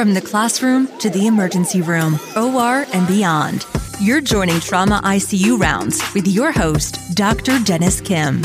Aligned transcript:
From 0.00 0.14
the 0.14 0.22
classroom 0.22 0.86
to 1.00 1.10
the 1.10 1.26
emergency 1.26 1.82
room, 1.82 2.18
OR, 2.34 2.86
and 2.94 3.06
beyond, 3.06 3.66
you're 4.00 4.22
joining 4.22 4.58
Trauma 4.58 4.98
ICU 5.04 5.60
Rounds 5.60 6.02
with 6.14 6.26
your 6.26 6.52
host, 6.52 7.14
Dr. 7.14 7.62
Dennis 7.64 8.00
Kim. 8.00 8.40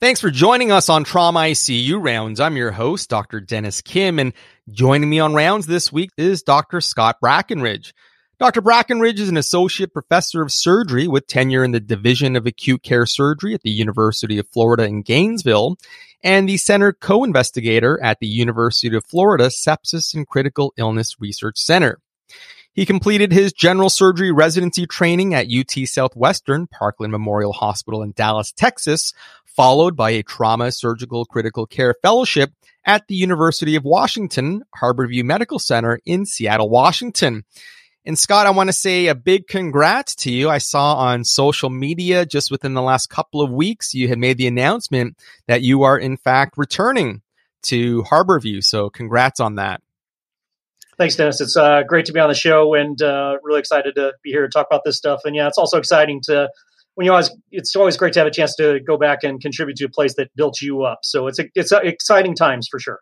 Thanks 0.00 0.20
for 0.20 0.30
joining 0.30 0.70
us 0.70 0.88
on 0.88 1.02
Trauma 1.02 1.40
ICU 1.40 2.00
Rounds. 2.00 2.38
I'm 2.38 2.56
your 2.56 2.70
host, 2.70 3.10
Dr. 3.10 3.40
Dennis 3.40 3.82
Kim, 3.82 4.20
and 4.20 4.34
joining 4.70 5.10
me 5.10 5.18
on 5.18 5.34
Rounds 5.34 5.66
this 5.66 5.92
week 5.92 6.10
is 6.16 6.44
Dr. 6.44 6.80
Scott 6.80 7.16
Brakenridge. 7.20 7.92
Dr. 8.38 8.62
Brakenridge 8.62 9.18
is 9.18 9.28
an 9.28 9.36
associate 9.36 9.92
professor 9.92 10.42
of 10.42 10.52
surgery 10.52 11.08
with 11.08 11.26
tenure 11.26 11.64
in 11.64 11.72
the 11.72 11.80
Division 11.80 12.36
of 12.36 12.46
Acute 12.46 12.84
Care 12.84 13.04
Surgery 13.04 13.54
at 13.54 13.62
the 13.62 13.70
University 13.70 14.38
of 14.38 14.48
Florida 14.48 14.84
in 14.84 15.02
Gainesville 15.02 15.76
and 16.22 16.48
the 16.48 16.56
center 16.56 16.92
co-investigator 16.92 18.02
at 18.02 18.18
the 18.20 18.26
University 18.26 18.94
of 18.96 19.04
Florida 19.04 19.46
Sepsis 19.46 20.14
and 20.14 20.26
Critical 20.26 20.72
Illness 20.76 21.16
Research 21.20 21.58
Center. 21.58 22.00
He 22.72 22.86
completed 22.86 23.32
his 23.32 23.52
general 23.52 23.90
surgery 23.90 24.30
residency 24.30 24.86
training 24.86 25.34
at 25.34 25.48
UT 25.50 25.88
Southwestern 25.88 26.68
Parkland 26.68 27.10
Memorial 27.10 27.52
Hospital 27.52 28.02
in 28.02 28.12
Dallas, 28.12 28.52
Texas, 28.52 29.12
followed 29.44 29.96
by 29.96 30.10
a 30.10 30.22
trauma 30.22 30.70
surgical 30.70 31.24
critical 31.24 31.66
care 31.66 31.94
fellowship 32.00 32.52
at 32.86 33.06
the 33.08 33.14
University 33.14 33.76
of 33.76 33.84
Washington 33.84 34.62
Harborview 34.80 35.24
Medical 35.24 35.58
Center 35.58 36.00
in 36.06 36.24
Seattle, 36.24 36.70
Washington. 36.70 37.44
And 38.06 38.18
Scott, 38.18 38.46
I 38.46 38.50
want 38.50 38.68
to 38.68 38.72
say 38.72 39.08
a 39.08 39.14
big 39.14 39.46
congrats 39.46 40.14
to 40.16 40.32
you. 40.32 40.48
I 40.48 40.58
saw 40.58 40.94
on 40.94 41.24
social 41.24 41.68
media 41.68 42.24
just 42.24 42.50
within 42.50 42.72
the 42.72 42.82
last 42.82 43.10
couple 43.10 43.42
of 43.42 43.50
weeks, 43.50 43.92
you 43.92 44.08
had 44.08 44.18
made 44.18 44.38
the 44.38 44.46
announcement 44.46 45.18
that 45.48 45.62
you 45.62 45.82
are 45.82 45.98
in 45.98 46.16
fact 46.16 46.56
returning 46.56 47.20
to 47.64 48.02
Harborview. 48.04 48.64
So 48.64 48.88
congrats 48.88 49.38
on 49.38 49.56
that. 49.56 49.82
Thanks, 50.96 51.16
Dennis. 51.16 51.40
It's 51.40 51.56
uh, 51.56 51.82
great 51.86 52.06
to 52.06 52.12
be 52.12 52.20
on 52.20 52.28
the 52.28 52.34
show 52.34 52.74
and 52.74 53.00
uh, 53.00 53.36
really 53.42 53.60
excited 53.60 53.94
to 53.94 54.12
be 54.22 54.30
here 54.30 54.42
to 54.42 54.48
talk 54.48 54.66
about 54.66 54.82
this 54.84 54.96
stuff. 54.96 55.20
And 55.24 55.34
yeah, 55.34 55.48
it's 55.48 55.58
also 55.58 55.78
exciting 55.78 56.20
to 56.24 56.50
when 56.94 57.06
you 57.06 57.12
always 57.12 57.30
it's 57.50 57.74
always 57.76 57.96
great 57.96 58.12
to 58.14 58.20
have 58.20 58.26
a 58.26 58.30
chance 58.30 58.54
to 58.56 58.80
go 58.80 58.98
back 58.98 59.22
and 59.22 59.40
contribute 59.40 59.76
to 59.76 59.86
a 59.86 59.88
place 59.88 60.14
that 60.16 60.28
built 60.36 60.60
you 60.60 60.82
up. 60.82 61.00
So 61.02 61.26
it's 61.26 61.38
it's 61.54 61.72
exciting 61.72 62.34
times 62.34 62.68
for 62.70 62.78
sure. 62.78 63.00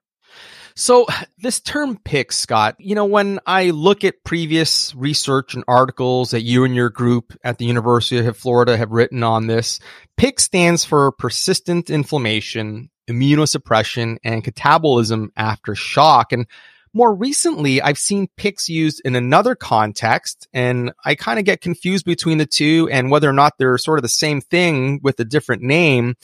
So 0.79 1.09
this 1.39 1.59
term 1.59 1.99
PICS, 2.05 2.37
Scott, 2.37 2.77
you 2.79 2.95
know, 2.95 3.05
when 3.05 3.41
I 3.45 3.71
look 3.71 4.05
at 4.05 4.23
previous 4.23 4.95
research 4.95 5.55
and 5.55 5.65
articles 5.67 6.31
that 6.31 6.43
you 6.43 6.63
and 6.63 6.73
your 6.73 6.89
group 6.89 7.37
at 7.43 7.59
the 7.59 7.65
University 7.65 8.25
of 8.25 8.37
Florida 8.37 8.77
have 8.77 8.93
written 8.93 9.25
on 9.25 9.49
this, 9.49 9.81
PICS 10.17 10.45
stands 10.45 10.85
for 10.85 11.11
persistent 11.11 11.91
inflammation, 11.91 12.91
immunosuppression, 13.09 14.19
and 14.23 14.45
catabolism 14.45 15.31
after 15.37 15.75
shock. 15.75 16.33
And 16.33 16.47
more 16.95 17.13
recently, 17.13 17.83
I've 17.83 17.99
seen 17.99 18.29
PICS 18.37 18.69
used 18.69 19.03
in 19.05 19.17
another 19.17 19.57
context, 19.57 20.47
and 20.53 20.93
I 21.05 21.17
kind 21.17 21.41
of 21.41 21.45
get 21.45 21.61
confused 21.61 22.05
between 22.05 22.39
the 22.39 22.47
two 22.47 22.89
and 22.93 23.11
whether 23.11 23.29
or 23.29 23.33
not 23.33 23.59
they're 23.59 23.79
sort 23.79 23.99
of 23.99 24.05
the 24.05 24.09
same 24.09 24.41
thing 24.41 25.01
with 25.03 25.19
a 25.19 25.25
different 25.25 25.63
name 25.63 26.15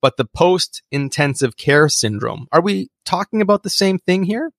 but 0.00 0.16
the 0.16 0.24
post 0.24 0.82
intensive 0.90 1.56
care 1.56 1.88
syndrome. 1.88 2.46
Are 2.52 2.60
we 2.60 2.88
talking 3.04 3.40
about 3.40 3.62
the 3.62 3.70
same 3.70 3.98
thing 3.98 4.24
here? 4.24 4.52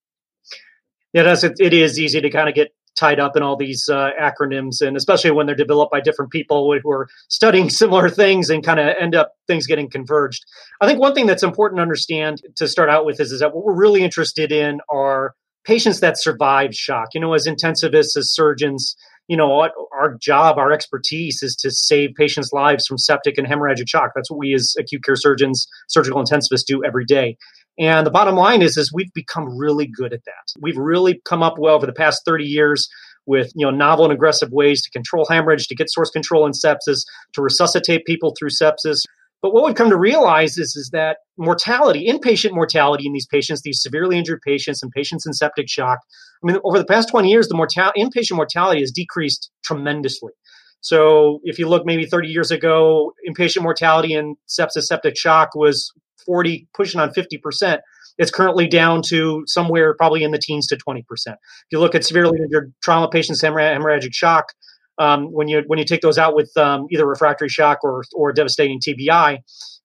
Yeah, 1.13 1.21
it 1.21 1.27
is, 1.27 1.43
it 1.43 1.73
is 1.73 1.99
easy 1.99 2.21
to 2.21 2.29
kind 2.29 2.49
of 2.49 2.55
get 2.55 2.69
tied 2.95 3.19
up 3.19 3.35
in 3.35 3.43
all 3.43 3.55
these 3.55 3.87
uh, 3.89 4.09
acronyms, 4.19 4.81
and 4.81 4.97
especially 4.97 5.31
when 5.31 5.45
they're 5.45 5.55
developed 5.55 5.91
by 5.91 6.01
different 6.01 6.31
people 6.31 6.77
who 6.81 6.91
are 6.91 7.07
studying 7.29 7.69
similar 7.69 8.09
things 8.09 8.49
and 8.49 8.63
kind 8.63 8.79
of 8.79 8.93
end 8.99 9.15
up 9.15 9.33
things 9.47 9.65
getting 9.65 9.89
converged. 9.89 10.45
I 10.81 10.87
think 10.87 10.99
one 10.99 11.13
thing 11.13 11.25
that's 11.25 11.43
important 11.43 11.77
to 11.79 11.81
understand 11.81 12.41
to 12.57 12.67
start 12.67 12.89
out 12.89 13.05
with 13.05 13.19
is, 13.19 13.31
is 13.31 13.39
that 13.39 13.53
what 13.53 13.63
we're 13.63 13.79
really 13.79 14.03
interested 14.03 14.51
in 14.51 14.81
are 14.89 15.33
patients 15.63 15.99
that 16.01 16.19
survive 16.19 16.75
shock. 16.75 17.09
You 17.13 17.21
know, 17.21 17.33
as 17.33 17.47
intensivists, 17.47 18.17
as 18.17 18.31
surgeons, 18.31 18.95
you 19.29 19.37
know, 19.37 19.69
our 19.93 20.15
job, 20.15 20.57
our 20.57 20.71
expertise 20.71 21.43
is 21.43 21.55
to 21.57 21.69
save 21.69 22.15
patients' 22.15 22.51
lives 22.51 22.87
from 22.87 22.97
septic 22.97 23.37
and 23.37 23.47
hemorrhagic 23.47 23.87
shock. 23.87 24.11
That's 24.15 24.29
what 24.29 24.39
we 24.39 24.55
as 24.55 24.73
acute 24.77 25.03
care 25.03 25.15
surgeons, 25.15 25.67
surgical 25.87 26.21
intensivists 26.21 26.65
do 26.65 26.83
every 26.83 27.05
day. 27.05 27.37
And 27.77 28.05
the 28.07 28.11
bottom 28.11 28.35
line 28.35 28.63
is, 28.63 28.75
is 28.75 28.91
we've 28.91 29.13
become 29.13 29.55
really 29.55 29.85
good 29.85 30.13
at 30.13 30.25
that. 30.25 30.59
We've 30.59 30.77
really 30.77 31.21
come 31.25 31.43
up 31.43 31.59
well 31.59 31.75
over 31.75 31.85
the 31.85 31.93
past 31.93 32.23
30 32.25 32.43
years 32.43 32.89
with 33.27 33.51
you 33.55 33.63
know 33.63 33.71
novel 33.71 34.05
and 34.05 34.13
aggressive 34.13 34.51
ways 34.51 34.81
to 34.81 34.89
control 34.89 35.27
hemorrhage, 35.29 35.67
to 35.67 35.75
get 35.75 35.91
source 35.91 36.09
control 36.09 36.47
in 36.47 36.51
sepsis, 36.51 37.05
to 37.33 37.41
resuscitate 37.43 38.05
people 38.05 38.33
through 38.37 38.49
sepsis. 38.49 39.03
But 39.41 39.53
what 39.53 39.65
we've 39.65 39.75
come 39.75 39.89
to 39.89 39.97
realize 39.97 40.57
is, 40.57 40.75
is 40.75 40.89
that 40.91 41.17
mortality, 41.37 42.07
inpatient 42.09 42.51
mortality 42.51 43.05
in 43.07 43.13
these 43.13 43.27
patients, 43.27 43.61
these 43.61 43.81
severely 43.81 44.17
injured 44.17 44.41
patients 44.41 44.83
and 44.83 44.91
patients 44.91 45.25
in 45.25 45.33
septic 45.33 45.69
shock, 45.69 45.99
I 46.43 46.47
mean, 46.47 46.59
over 46.63 46.77
the 46.77 46.85
past 46.85 47.09
20 47.09 47.29
years, 47.29 47.47
the 47.47 47.55
mortal- 47.55 47.91
inpatient 47.97 48.35
mortality 48.35 48.81
has 48.81 48.91
decreased 48.91 49.49
tremendously. 49.63 50.33
So 50.81 51.39
if 51.43 51.59
you 51.59 51.67
look 51.67 51.85
maybe 51.85 52.05
30 52.05 52.29
years 52.29 52.51
ago, 52.51 53.13
inpatient 53.27 53.63
mortality 53.63 54.13
in 54.13 54.35
sepsis 54.47 54.83
septic 54.83 55.17
shock 55.17 55.49
was 55.55 55.91
40, 56.25 56.67
pushing 56.73 57.01
on 57.01 57.11
50%. 57.11 57.79
It's 58.17 58.31
currently 58.31 58.67
down 58.67 59.01
to 59.03 59.43
somewhere 59.45 59.93
probably 59.95 60.23
in 60.23 60.31
the 60.31 60.37
teens 60.37 60.67
to 60.67 60.77
20%. 60.77 61.03
If 61.27 61.35
you 61.71 61.79
look 61.79 61.95
at 61.95 62.05
severely 62.05 62.37
injured 62.39 62.73
trauma 62.81 63.09
patients, 63.09 63.41
hemorrhagic 63.41 64.13
shock, 64.13 64.53
um, 64.99 65.31
when 65.31 65.47
you 65.47 65.63
when 65.67 65.79
you 65.79 65.85
take 65.85 66.01
those 66.01 66.17
out 66.17 66.35
with 66.35 66.51
um, 66.57 66.85
either 66.91 67.07
refractory 67.07 67.49
shock 67.49 67.79
or 67.83 68.03
or 68.13 68.31
devastating 68.31 68.79
TBI. 68.79 69.39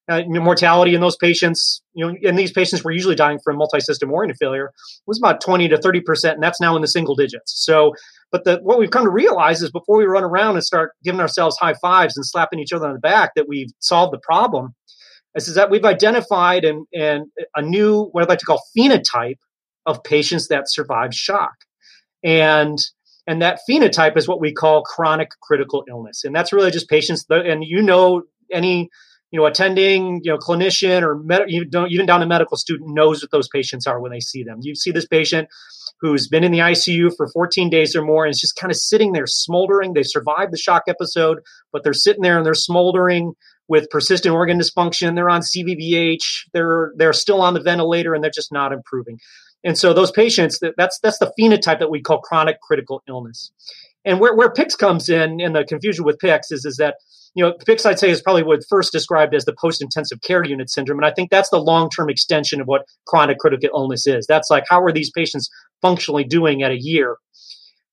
Uh, 0.07 0.21
mortality 0.27 0.93
in 0.93 1.01
those 1.01 1.17
patients, 1.17 1.81
you 1.95 2.05
know, 2.05 2.15
and 2.23 2.37
these 2.37 2.51
patients 2.51 2.83
were 2.83 2.91
usually 2.91 3.15
dying 3.15 3.39
from 3.43 3.57
multi-system 3.57 4.11
organ 4.11 4.35
failure, 4.35 4.71
was 5.07 5.17
about 5.17 5.41
20 5.41 5.67
to 5.67 5.81
30 5.81 6.01
percent, 6.01 6.35
and 6.35 6.43
that's 6.43 6.61
now 6.61 6.75
in 6.75 6.83
the 6.83 6.87
single 6.87 7.15
digits. 7.15 7.65
So, 7.65 7.95
but 8.31 8.43
the, 8.43 8.59
what 8.61 8.77
we've 8.77 8.91
come 8.91 9.05
to 9.05 9.09
realize 9.09 9.63
is 9.63 9.71
before 9.71 9.97
we 9.97 10.05
run 10.05 10.23
around 10.23 10.57
and 10.57 10.63
start 10.63 10.91
giving 11.03 11.19
ourselves 11.19 11.57
high 11.57 11.73
fives 11.81 12.15
and 12.15 12.23
slapping 12.23 12.59
each 12.59 12.71
other 12.71 12.85
on 12.85 12.93
the 12.93 12.99
back 12.99 13.31
that 13.35 13.47
we've 13.47 13.71
solved 13.79 14.13
the 14.13 14.19
problem, 14.19 14.75
is, 15.33 15.51
that 15.55 15.71
we've 15.71 15.85
identified 15.85 16.65
and 16.65 16.85
and 16.93 17.25
a 17.55 17.63
new 17.63 18.03
what 18.11 18.21
I'd 18.21 18.29
like 18.29 18.39
to 18.39 18.45
call 18.45 18.61
phenotype 18.77 19.39
of 19.87 20.03
patients 20.03 20.49
that 20.49 20.69
survive 20.69 21.15
shock, 21.15 21.55
and 22.23 22.77
and 23.27 23.41
that 23.41 23.59
phenotype 23.69 24.17
is 24.17 24.27
what 24.27 24.39
we 24.39 24.53
call 24.53 24.83
chronic 24.83 25.29
critical 25.41 25.83
illness. 25.89 26.23
And 26.23 26.35
that's 26.35 26.53
really 26.53 26.71
just 26.71 26.89
patients, 26.89 27.25
that, 27.25 27.45
and 27.45 27.63
you 27.63 27.81
know, 27.81 28.23
any 28.51 28.89
you 29.31 29.39
know 29.39 29.45
attending 29.47 30.21
you 30.23 30.31
know 30.31 30.37
clinician 30.37 31.01
or 31.01 31.15
med- 31.15 31.49
even 31.49 32.05
down 32.05 32.19
to 32.19 32.25
medical 32.25 32.57
student 32.57 32.93
knows 32.93 33.21
what 33.21 33.31
those 33.31 33.49
patients 33.49 33.87
are 33.87 33.99
when 33.99 34.11
they 34.11 34.19
see 34.19 34.43
them. 34.43 34.59
You 34.61 34.75
see 34.75 34.91
this 34.91 35.07
patient 35.07 35.49
who's 35.99 36.27
been 36.27 36.43
in 36.43 36.51
the 36.51 36.59
ICU 36.59 37.11
for 37.15 37.27
14 37.27 37.69
days 37.69 37.95
or 37.95 38.01
more 38.01 38.25
and 38.25 38.31
is 38.31 38.39
just 38.39 38.55
kind 38.55 38.71
of 38.71 38.77
sitting 38.77 39.13
there 39.13 39.27
smoldering. 39.27 39.93
They 39.93 40.03
survived 40.03 40.51
the 40.51 40.57
shock 40.57 40.83
episode, 40.87 41.39
but 41.71 41.83
they're 41.83 41.93
sitting 41.93 42.21
there 42.21 42.37
and 42.37 42.45
they're 42.45 42.53
smoldering 42.53 43.33
with 43.67 43.89
persistent 43.89 44.33
organ 44.35 44.59
dysfunction. 44.59 45.15
They're 45.15 45.29
on 45.29 45.41
CVVH. 45.41 46.47
They're 46.53 46.93
they're 46.95 47.13
still 47.13 47.41
on 47.41 47.53
the 47.53 47.61
ventilator 47.61 48.13
and 48.13 48.23
they're 48.23 48.31
just 48.31 48.51
not 48.51 48.71
improving. 48.71 49.19
And 49.65 49.77
so 49.77 49.93
those 49.93 50.11
patients, 50.11 50.59
that's 50.77 50.99
that's 50.99 51.17
the 51.17 51.33
phenotype 51.37 51.79
that 51.79 51.89
we 51.89 52.01
call 52.01 52.19
chronic 52.19 52.61
critical 52.61 53.03
illness. 53.09 53.51
And 54.05 54.19
where, 54.19 54.35
where 54.35 54.51
PICS 54.51 54.77
comes 54.77 55.09
in, 55.09 55.41
and 55.41 55.55
the 55.55 55.65
confusion 55.65 56.05
with 56.05 56.19
PICS 56.19 56.51
is, 56.51 56.63
is 56.63 56.77
that, 56.77 56.97
you 57.33 57.43
know, 57.43 57.53
PICS 57.67 57.87
I'd 57.87 57.99
say 57.99 58.11
is 58.11 58.21
probably 58.21 58.43
what 58.43 58.59
first 58.69 58.91
described 58.91 59.33
as 59.33 59.45
the 59.45 59.55
post-intensive 59.59 60.21
care 60.21 60.45
unit 60.45 60.69
syndrome. 60.69 60.99
And 60.99 61.05
I 61.07 61.11
think 61.11 61.31
that's 61.31 61.49
the 61.49 61.59
long-term 61.59 62.11
extension 62.11 62.61
of 62.61 62.67
what 62.67 62.83
chronic 63.07 63.39
critical 63.39 63.69
illness 63.73 64.05
is. 64.05 64.27
That's 64.27 64.51
like, 64.51 64.65
how 64.69 64.81
are 64.83 64.93
these 64.93 65.09
patients 65.09 65.49
functionally 65.81 66.23
doing 66.23 66.61
at 66.61 66.69
a 66.71 66.79
year? 66.79 67.17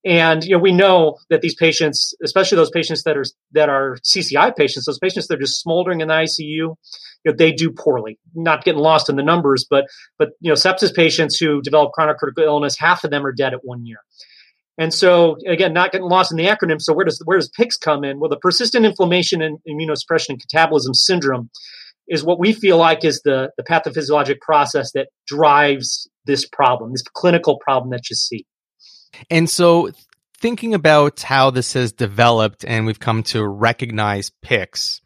And 0.04 0.44
you 0.44 0.56
know, 0.56 0.62
we 0.62 0.72
know 0.72 1.18
that 1.30 1.42
these 1.42 1.54
patients, 1.54 2.14
especially 2.24 2.56
those 2.56 2.70
patients 2.70 3.04
that 3.04 3.16
are 3.16 3.24
that 3.52 3.68
are 3.68 3.98
CCI 4.04 4.56
patients, 4.56 4.86
those 4.86 4.98
patients 4.98 5.28
that 5.28 5.34
are 5.34 5.42
just 5.42 5.60
smoldering 5.60 6.00
in 6.00 6.08
the 6.08 6.14
ICU, 6.14 6.38
you 6.44 6.76
know, 7.24 7.32
they 7.32 7.52
do 7.52 7.70
poorly. 7.70 8.18
Not 8.34 8.64
getting 8.64 8.80
lost 8.80 9.08
in 9.08 9.16
the 9.16 9.22
numbers, 9.22 9.64
but 9.68 9.84
but 10.18 10.30
you 10.40 10.48
know, 10.48 10.54
sepsis 10.54 10.94
patients 10.94 11.36
who 11.36 11.62
develop 11.62 11.92
chronic 11.92 12.18
critical 12.18 12.44
illness, 12.44 12.76
half 12.78 13.04
of 13.04 13.10
them 13.10 13.24
are 13.24 13.32
dead 13.32 13.54
at 13.54 13.64
one 13.64 13.86
year. 13.86 13.98
And 14.76 14.92
so 14.92 15.36
again, 15.46 15.72
not 15.72 15.92
getting 15.92 16.08
lost 16.08 16.32
in 16.32 16.36
the 16.36 16.46
acronym. 16.46 16.80
So 16.80 16.92
where 16.92 17.04
does 17.04 17.22
where 17.24 17.38
does 17.38 17.50
PICS 17.50 17.76
come 17.76 18.02
in? 18.02 18.18
Well, 18.18 18.30
the 18.30 18.38
persistent 18.38 18.84
inflammation 18.84 19.40
and 19.40 19.58
immunosuppression 19.68 20.30
and 20.30 20.42
catabolism 20.52 20.94
syndrome 20.94 21.50
is 22.08 22.24
what 22.24 22.40
we 22.40 22.52
feel 22.52 22.78
like 22.78 23.04
is 23.04 23.20
the 23.24 23.50
the 23.56 23.62
pathophysiologic 23.62 24.40
process 24.40 24.90
that 24.92 25.08
drives 25.28 26.08
this 26.26 26.44
problem, 26.48 26.90
this 26.90 27.02
clinical 27.02 27.58
problem 27.58 27.90
that 27.90 28.10
you 28.10 28.16
see. 28.16 28.46
And 29.30 29.48
so 29.48 29.90
thinking 30.38 30.74
about 30.74 31.22
how 31.22 31.50
this 31.50 31.74
has 31.74 31.92
developed 31.92 32.64
and 32.64 32.86
we've 32.86 33.00
come 33.00 33.22
to 33.24 33.46
recognize 33.46 34.30
PICS, 34.42 35.00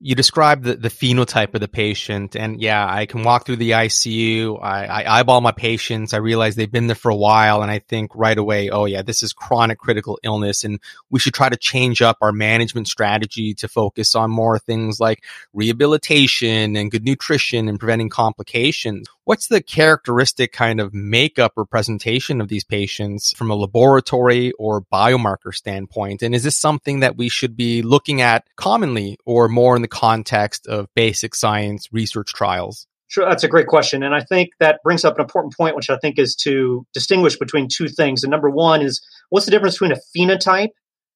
you 0.00 0.14
described 0.14 0.64
the, 0.64 0.74
the 0.74 0.90
phenotype 0.90 1.54
of 1.54 1.62
the 1.62 1.68
patient 1.68 2.36
and 2.36 2.60
yeah 2.60 2.86
i 2.86 3.06
can 3.06 3.22
walk 3.22 3.46
through 3.46 3.56
the 3.56 3.70
icu 3.70 4.62
I, 4.62 4.84
I, 4.84 5.20
eyeball 5.20 5.40
my 5.40 5.52
patients. 5.52 6.12
I 6.12 6.18
realize 6.18 6.56
they've 6.56 6.70
been 6.70 6.88
there 6.88 6.94
for 6.94 7.10
a 7.10 7.16
while 7.16 7.62
and 7.62 7.70
i 7.70 7.78
think 7.78 8.10
right 8.14 8.36
away 8.36 8.68
oh 8.68 8.84
yeah 8.84 9.00
this 9.00 9.22
is 9.22 9.32
chronic 9.32 9.78
critical 9.78 10.18
illness 10.22 10.62
and 10.62 10.78
we 11.08 11.20
should 11.20 11.32
try 11.32 11.48
to 11.48 11.56
change 11.56 12.02
up 12.02 12.18
our 12.20 12.32
management 12.32 12.86
strategy 12.86 13.54
to 13.54 13.66
focus 13.66 14.14
on 14.14 14.30
more 14.30 14.58
things 14.58 15.00
like 15.00 15.24
rehabilitation 15.54 16.76
and 16.76 16.90
good 16.90 17.04
nutrition 17.04 17.68
and 17.68 17.78
preventing 17.78 18.10
complications 18.10 19.08
what's 19.24 19.48
the 19.48 19.62
characteristic 19.62 20.52
kind 20.52 20.80
of 20.80 20.92
makeup 20.94 21.52
or 21.56 21.64
presentation 21.64 22.40
of 22.40 22.48
these 22.48 22.64
patients 22.64 23.32
from 23.36 23.50
a 23.50 23.54
laboratory 23.54 24.52
or 24.52 24.82
biomarker 24.82 25.54
standpoint? 25.54 26.22
And 26.22 26.34
is 26.34 26.44
this 26.44 26.58
something 26.58 27.00
that 27.00 27.16
we 27.16 27.28
should 27.28 27.56
be 27.56 27.82
looking 27.82 28.20
at 28.20 28.46
commonly 28.56 29.18
or 29.24 29.48
more 29.48 29.76
in 29.76 29.82
the 29.82 29.88
context 29.88 30.66
of 30.66 30.88
basic 30.94 31.34
science 31.34 31.88
research 31.92 32.32
trials? 32.32 32.86
Sure, 33.08 33.28
that's 33.28 33.44
a 33.44 33.48
great 33.48 33.66
question. 33.66 34.02
And 34.02 34.14
I 34.14 34.22
think 34.22 34.50
that 34.60 34.80
brings 34.82 35.04
up 35.04 35.16
an 35.16 35.20
important 35.20 35.56
point, 35.56 35.76
which 35.76 35.90
I 35.90 35.98
think 35.98 36.18
is 36.18 36.34
to 36.36 36.86
distinguish 36.92 37.36
between 37.36 37.68
two 37.68 37.88
things. 37.88 38.24
And 38.24 38.30
number 38.30 38.50
one 38.50 38.82
is 38.82 39.00
what's 39.28 39.46
the 39.46 39.52
difference 39.52 39.74
between 39.74 39.92
a 39.92 40.00
phenotype 40.16 40.70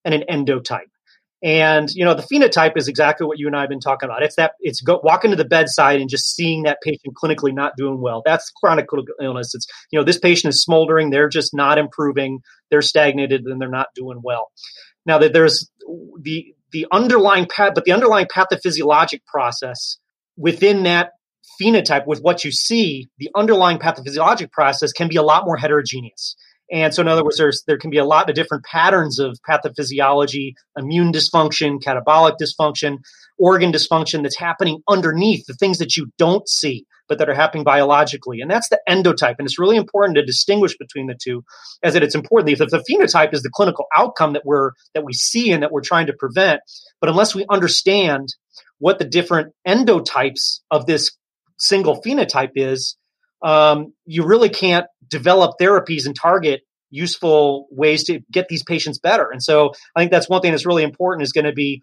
and 0.05 0.15
an 0.15 0.23
endotype? 0.31 0.91
And 1.43 1.89
you 1.95 2.05
know, 2.05 2.15
the 2.15 2.23
phenotype 2.23 2.77
is 2.77 2.89
exactly 2.89 3.27
what 3.27 3.39
you 3.39 3.47
and 3.47 3.55
I 3.55 3.61
have 3.61 3.69
been 3.69 3.79
talking 3.81 4.09
about. 4.09 4.23
It's 4.23 4.35
that 4.37 4.53
it's 4.61 4.81
go, 4.81 5.01
walking 5.05 5.31
to 5.31 5.37
the 5.37 5.45
bedside 5.45 6.01
and 6.01 6.11
just 6.11 6.35
seeing 6.35 6.65
that 6.65 6.79
patient 6.83 7.15
clinically 7.23 7.55
not 7.55 7.77
doing 7.77 8.01
well. 8.01 8.23
That's 8.25 8.51
chronic 8.51 8.87
illness. 9.23 9.55
It's 9.55 9.67
you 9.93 9.99
know, 9.99 10.05
this 10.05 10.19
patient 10.19 10.53
is 10.53 10.63
smoldering. 10.63 11.11
They're 11.11 11.29
just 11.29 11.55
not 11.55 11.79
improving. 11.79 12.41
They're 12.71 12.83
stagnated, 12.83 13.45
and 13.45 13.61
they're 13.61 13.69
not 13.69 13.89
doing 13.95 14.21
well. 14.23 14.51
Now 15.07 15.19
that 15.19 15.33
there's 15.33 15.71
the 16.21 16.55
the 16.73 16.87
underlying 16.93 17.47
path, 17.47 17.73
but 17.75 17.85
the 17.85 17.93
underlying 17.93 18.27
pathophysiologic 18.27 19.25
process 19.27 19.99
within 20.37 20.83
that 20.85 21.13
phenotype 21.61 22.07
with 22.07 22.21
what 22.21 22.45
you 22.45 22.53
see, 22.53 23.09
the 23.19 23.31
underlying 23.35 23.79
pathophysiologic 23.79 24.51
process 24.51 24.93
can 24.93 25.09
be 25.09 25.17
a 25.17 25.23
lot 25.23 25.45
more 25.45 25.57
heterogeneous. 25.57 26.37
And 26.71 26.95
so, 26.95 27.01
in 27.01 27.09
other 27.09 27.25
words, 27.25 27.39
there's 27.39 27.63
there 27.67 27.79
can 27.79 27.91
be 27.91 27.99
a 27.99 28.05
lot 28.05 28.29
of 28.29 28.35
different 28.35 28.65
patterns 28.65 29.19
of 29.19 29.39
pathophysiology, 29.49 30.53
immune 30.77 31.13
dysfunction, 31.13 31.79
catabolic 31.83 32.35
dysfunction, 32.41 32.99
organ 33.39 33.73
dysfunction 33.73 34.23
that's 34.23 34.39
happening 34.39 34.83
underneath 34.89 35.47
the 35.47 35.55
things 35.55 35.79
that 35.79 35.97
you 35.97 36.11
don't 36.19 36.49
see, 36.49 36.85
but 37.09 37.19
that 37.19 37.29
are 37.29 37.35
happening 37.35 37.65
biologically. 37.65 38.41
And 38.41 38.51
that's 38.51 38.69
the 38.69 38.81
endotype. 38.89 39.37
And 39.39 39.47
it's 39.47 39.59
really 39.59 39.77
important 39.77 40.17
to 40.17 40.25
distinguish 40.25 40.77
between 40.77 41.07
the 41.07 41.19
two, 41.21 41.43
as 41.83 41.95
that 41.95 42.03
it's 42.03 42.15
important. 42.15 42.61
If 42.61 42.71
the 42.71 42.85
phenotype 42.91 43.33
is 43.33 43.43
the 43.43 43.51
clinical 43.51 43.87
outcome 43.97 44.35
that 44.35 44.45
we're 44.45 44.73
that 44.95 45.05
we 45.05 45.15
see 45.15 45.53
and 45.53 45.63
that 45.63 45.73
we're 45.73 45.81
trying 45.81 46.07
to 46.09 46.13
prevent, 46.13 46.61
but 47.01 47.09
unless 47.09 47.35
we 47.35 47.47
understand 47.49 48.29
what 48.79 48.99
the 48.99 49.05
different 49.05 49.55
endotypes 49.67 50.61
of 50.71 50.87
this 50.87 51.11
single 51.59 52.01
phenotype 52.03 52.53
is, 52.55 52.97
um, 53.43 53.93
you 54.05 54.25
really 54.25 54.49
can't 54.49 54.87
develop 55.07 55.57
therapies 55.61 56.07
and 56.07 56.17
target 56.17 56.63
useful 56.91 57.67
ways 57.71 58.05
to 58.05 58.21
get 58.33 58.49
these 58.49 58.63
patients 58.63 58.99
better. 58.99 59.31
And 59.31 59.43
so 59.43 59.73
I 59.95 60.01
think 60.01 60.11
that's 60.11 60.29
one 60.29 60.41
thing 60.41 60.53
that's 60.53 60.67
really 60.67 60.83
important 60.83 61.23
is 61.23 61.33
going 61.33 61.45
to 61.45 61.53
be 61.53 61.83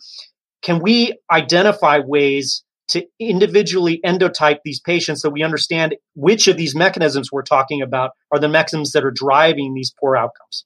can 0.62 0.80
we 0.80 1.18
identify 1.32 2.00
ways 2.00 2.64
to 2.88 3.06
individually 3.20 4.00
endotype 4.06 4.60
these 4.64 4.80
patients 4.80 5.22
so 5.22 5.30
we 5.30 5.44
understand 5.44 5.96
which 6.16 6.48
of 6.48 6.58
these 6.58 6.76
mechanisms 6.76 7.32
we're 7.32 7.42
talking 7.42 7.82
about 7.82 8.12
are 8.32 8.40
the 8.40 8.50
mechanisms 8.50 8.92
that 8.92 9.04
are 9.04 9.12
driving 9.12 9.74
these 9.74 9.94
poor 10.00 10.16
outcomes. 10.16 10.66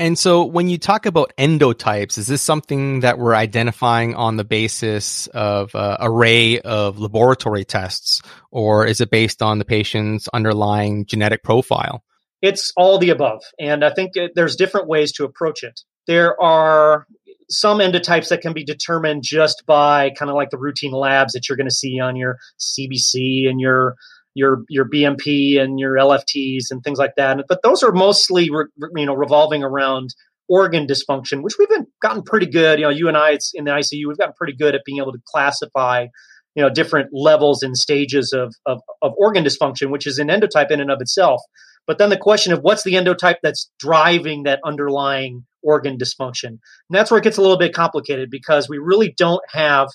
And 0.00 0.18
so 0.18 0.46
when 0.46 0.70
you 0.70 0.78
talk 0.78 1.04
about 1.04 1.34
endotypes, 1.36 2.16
is 2.16 2.26
this 2.26 2.40
something 2.40 3.00
that 3.00 3.18
we're 3.18 3.34
identifying 3.34 4.14
on 4.14 4.38
the 4.38 4.44
basis 4.44 5.26
of 5.26 5.74
an 5.74 5.98
array 6.00 6.58
of 6.58 6.98
laboratory 6.98 7.66
tests, 7.66 8.22
or 8.50 8.86
is 8.86 9.02
it 9.02 9.10
based 9.10 9.42
on 9.42 9.58
the 9.58 9.66
patient's 9.66 10.26
underlying 10.32 11.04
genetic 11.04 11.42
profile? 11.42 12.02
It's 12.40 12.72
all 12.78 12.96
the 12.96 13.10
above. 13.10 13.42
And 13.58 13.84
I 13.84 13.92
think 13.92 14.16
uh, 14.16 14.28
there's 14.34 14.56
different 14.56 14.88
ways 14.88 15.12
to 15.12 15.24
approach 15.24 15.62
it. 15.62 15.82
There 16.06 16.40
are 16.40 17.06
some 17.50 17.80
endotypes 17.80 18.30
that 18.30 18.40
can 18.40 18.54
be 18.54 18.64
determined 18.64 19.22
just 19.22 19.64
by 19.66 20.12
kind 20.16 20.30
of 20.30 20.34
like 20.34 20.48
the 20.48 20.56
routine 20.56 20.92
labs 20.92 21.34
that 21.34 21.46
you're 21.46 21.56
going 21.58 21.68
to 21.68 21.74
see 21.74 22.00
on 22.00 22.16
your 22.16 22.38
CBC 22.58 23.50
and 23.50 23.60
your 23.60 23.96
your 24.34 24.62
your 24.68 24.88
BMP 24.88 25.60
and 25.60 25.78
your 25.78 25.96
LFTs 25.96 26.70
and 26.70 26.82
things 26.82 26.98
like 26.98 27.12
that. 27.16 27.38
But 27.48 27.62
those 27.62 27.82
are 27.82 27.92
mostly 27.92 28.50
re, 28.50 28.66
you 28.96 29.06
know 29.06 29.14
revolving 29.14 29.62
around 29.62 30.10
organ 30.48 30.86
dysfunction, 30.86 31.42
which 31.42 31.54
we've 31.58 31.68
been 31.68 31.86
gotten 32.02 32.22
pretty 32.22 32.46
good. 32.46 32.78
You 32.78 32.86
know, 32.86 32.90
you 32.90 33.08
and 33.08 33.16
I, 33.16 33.30
it's 33.30 33.52
in 33.54 33.64
the 33.64 33.70
ICU, 33.70 34.08
we've 34.08 34.18
gotten 34.18 34.34
pretty 34.36 34.54
good 34.54 34.74
at 34.74 34.82
being 34.84 34.98
able 34.98 35.12
to 35.12 35.20
classify 35.26 36.06
you 36.54 36.62
know 36.62 36.70
different 36.70 37.10
levels 37.12 37.62
and 37.62 37.76
stages 37.76 38.32
of, 38.32 38.54
of, 38.66 38.80
of 39.02 39.12
organ 39.16 39.44
dysfunction, 39.44 39.90
which 39.90 40.06
is 40.06 40.18
an 40.18 40.28
endotype 40.28 40.70
in 40.70 40.80
and 40.80 40.90
of 40.90 41.00
itself. 41.00 41.40
But 41.86 41.98
then 41.98 42.10
the 42.10 42.16
question 42.16 42.52
of 42.52 42.60
what's 42.60 42.84
the 42.84 42.94
endotype 42.94 43.36
that's 43.42 43.70
driving 43.78 44.44
that 44.44 44.60
underlying 44.64 45.44
organ 45.62 45.98
dysfunction, 45.98 46.44
and 46.48 46.58
that's 46.90 47.10
where 47.10 47.18
it 47.18 47.24
gets 47.24 47.38
a 47.38 47.42
little 47.42 47.58
bit 47.58 47.72
complicated 47.72 48.30
because 48.30 48.68
we 48.68 48.78
really 48.78 49.14
don't 49.16 49.42
have 49.50 49.88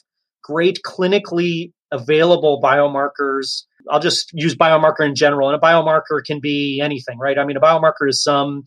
great 0.43 0.79
clinically 0.85 1.71
available 1.91 2.61
biomarkers 2.61 3.63
I'll 3.89 3.99
just 3.99 4.31
use 4.33 4.55
biomarker 4.55 5.05
in 5.05 5.15
general. 5.15 5.49
And 5.49 5.57
a 5.57 5.59
biomarker 5.59 6.23
can 6.25 6.39
be 6.39 6.79
anything, 6.81 7.17
right? 7.19 7.37
I 7.37 7.45
mean, 7.45 7.57
a 7.57 7.61
biomarker 7.61 8.07
is 8.07 8.23
some 8.23 8.63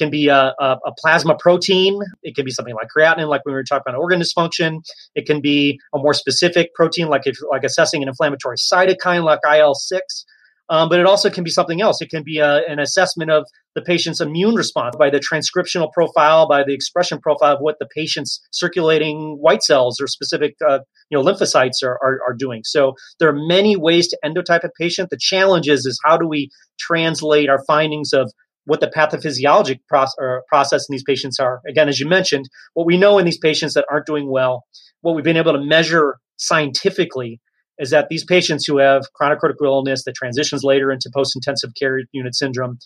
can 0.00 0.10
be 0.10 0.28
a, 0.28 0.54
a, 0.58 0.78
a, 0.86 0.92
plasma 0.98 1.36
protein. 1.38 2.00
It 2.22 2.34
can 2.34 2.44
be 2.46 2.50
something 2.50 2.74
like 2.74 2.88
creatinine, 2.96 3.28
like 3.28 3.44
when 3.44 3.52
we 3.52 3.56
were 3.56 3.64
talking 3.64 3.84
about 3.86 3.98
organ 3.98 4.20
dysfunction. 4.20 4.78
It 5.14 5.26
can 5.26 5.42
be 5.42 5.78
a 5.94 5.98
more 5.98 6.14
specific 6.14 6.74
protein, 6.74 7.08
like 7.08 7.26
if 7.26 7.36
like 7.50 7.64
assessing 7.64 8.02
an 8.02 8.08
inflammatory 8.08 8.56
cytokine, 8.56 9.24
like 9.24 9.40
IL 9.46 9.74
six. 9.74 10.24
Um, 10.70 10.88
but 10.88 11.00
it 11.00 11.06
also 11.06 11.30
can 11.30 11.42
be 11.42 11.50
something 11.50 11.82
else. 11.82 12.00
It 12.00 12.10
can 12.10 12.22
be 12.22 12.38
a, 12.38 12.60
an 12.68 12.78
assessment 12.78 13.30
of 13.30 13.44
the 13.74 13.82
patient's 13.82 14.20
immune 14.20 14.54
response 14.54 14.94
by 14.96 15.10
the 15.10 15.18
transcriptional 15.18 15.92
profile, 15.92 16.48
by 16.48 16.62
the 16.62 16.72
expression 16.72 17.18
profile 17.20 17.54
of 17.54 17.60
what 17.60 17.76
the 17.80 17.88
patient's 17.92 18.40
circulating 18.52 19.36
white 19.40 19.64
cells 19.64 20.00
or 20.00 20.06
specific 20.06 20.54
uh, 20.66 20.78
you 21.10 21.18
know 21.18 21.24
lymphocytes 21.24 21.82
are, 21.82 21.98
are, 22.02 22.20
are, 22.26 22.34
doing. 22.34 22.62
So 22.64 22.94
there 23.18 23.28
are 23.28 23.36
many 23.36 23.76
ways 23.76 24.06
to 24.08 24.18
endotype 24.24 24.62
a 24.62 24.70
patient. 24.78 25.10
The 25.10 25.18
challenge 25.20 25.68
is 25.68 25.86
is 25.86 26.00
how 26.04 26.16
do 26.16 26.26
we 26.26 26.50
translate 26.78 27.48
our 27.48 27.62
findings 27.66 28.12
of 28.12 28.30
what 28.64 28.80
the 28.80 28.86
pathophysiologic 28.86 29.80
process, 29.88 30.14
process 30.48 30.86
in 30.88 30.92
these 30.92 31.02
patients 31.02 31.40
are. 31.40 31.60
Again, 31.68 31.88
as 31.88 31.98
you 31.98 32.08
mentioned, 32.08 32.48
what 32.74 32.86
we 32.86 32.96
know 32.96 33.18
in 33.18 33.24
these 33.24 33.38
patients 33.38 33.74
that 33.74 33.86
aren't 33.90 34.06
doing 34.06 34.30
well, 34.30 34.64
what 35.00 35.16
we've 35.16 35.24
been 35.24 35.36
able 35.36 35.52
to 35.52 35.64
measure 35.64 36.18
scientifically 36.36 37.40
is 37.80 37.90
that 37.90 38.08
these 38.08 38.24
patients 38.24 38.66
who 38.66 38.78
have 38.78 39.12
chronic 39.14 39.40
critical 39.40 39.66
illness 39.66 40.04
that 40.04 40.14
transitions 40.14 40.62
later 40.62 40.92
into 40.92 41.10
post-intensive 41.12 41.70
care 41.78 42.00
unit 42.12 42.34
syndrome, 42.34 42.78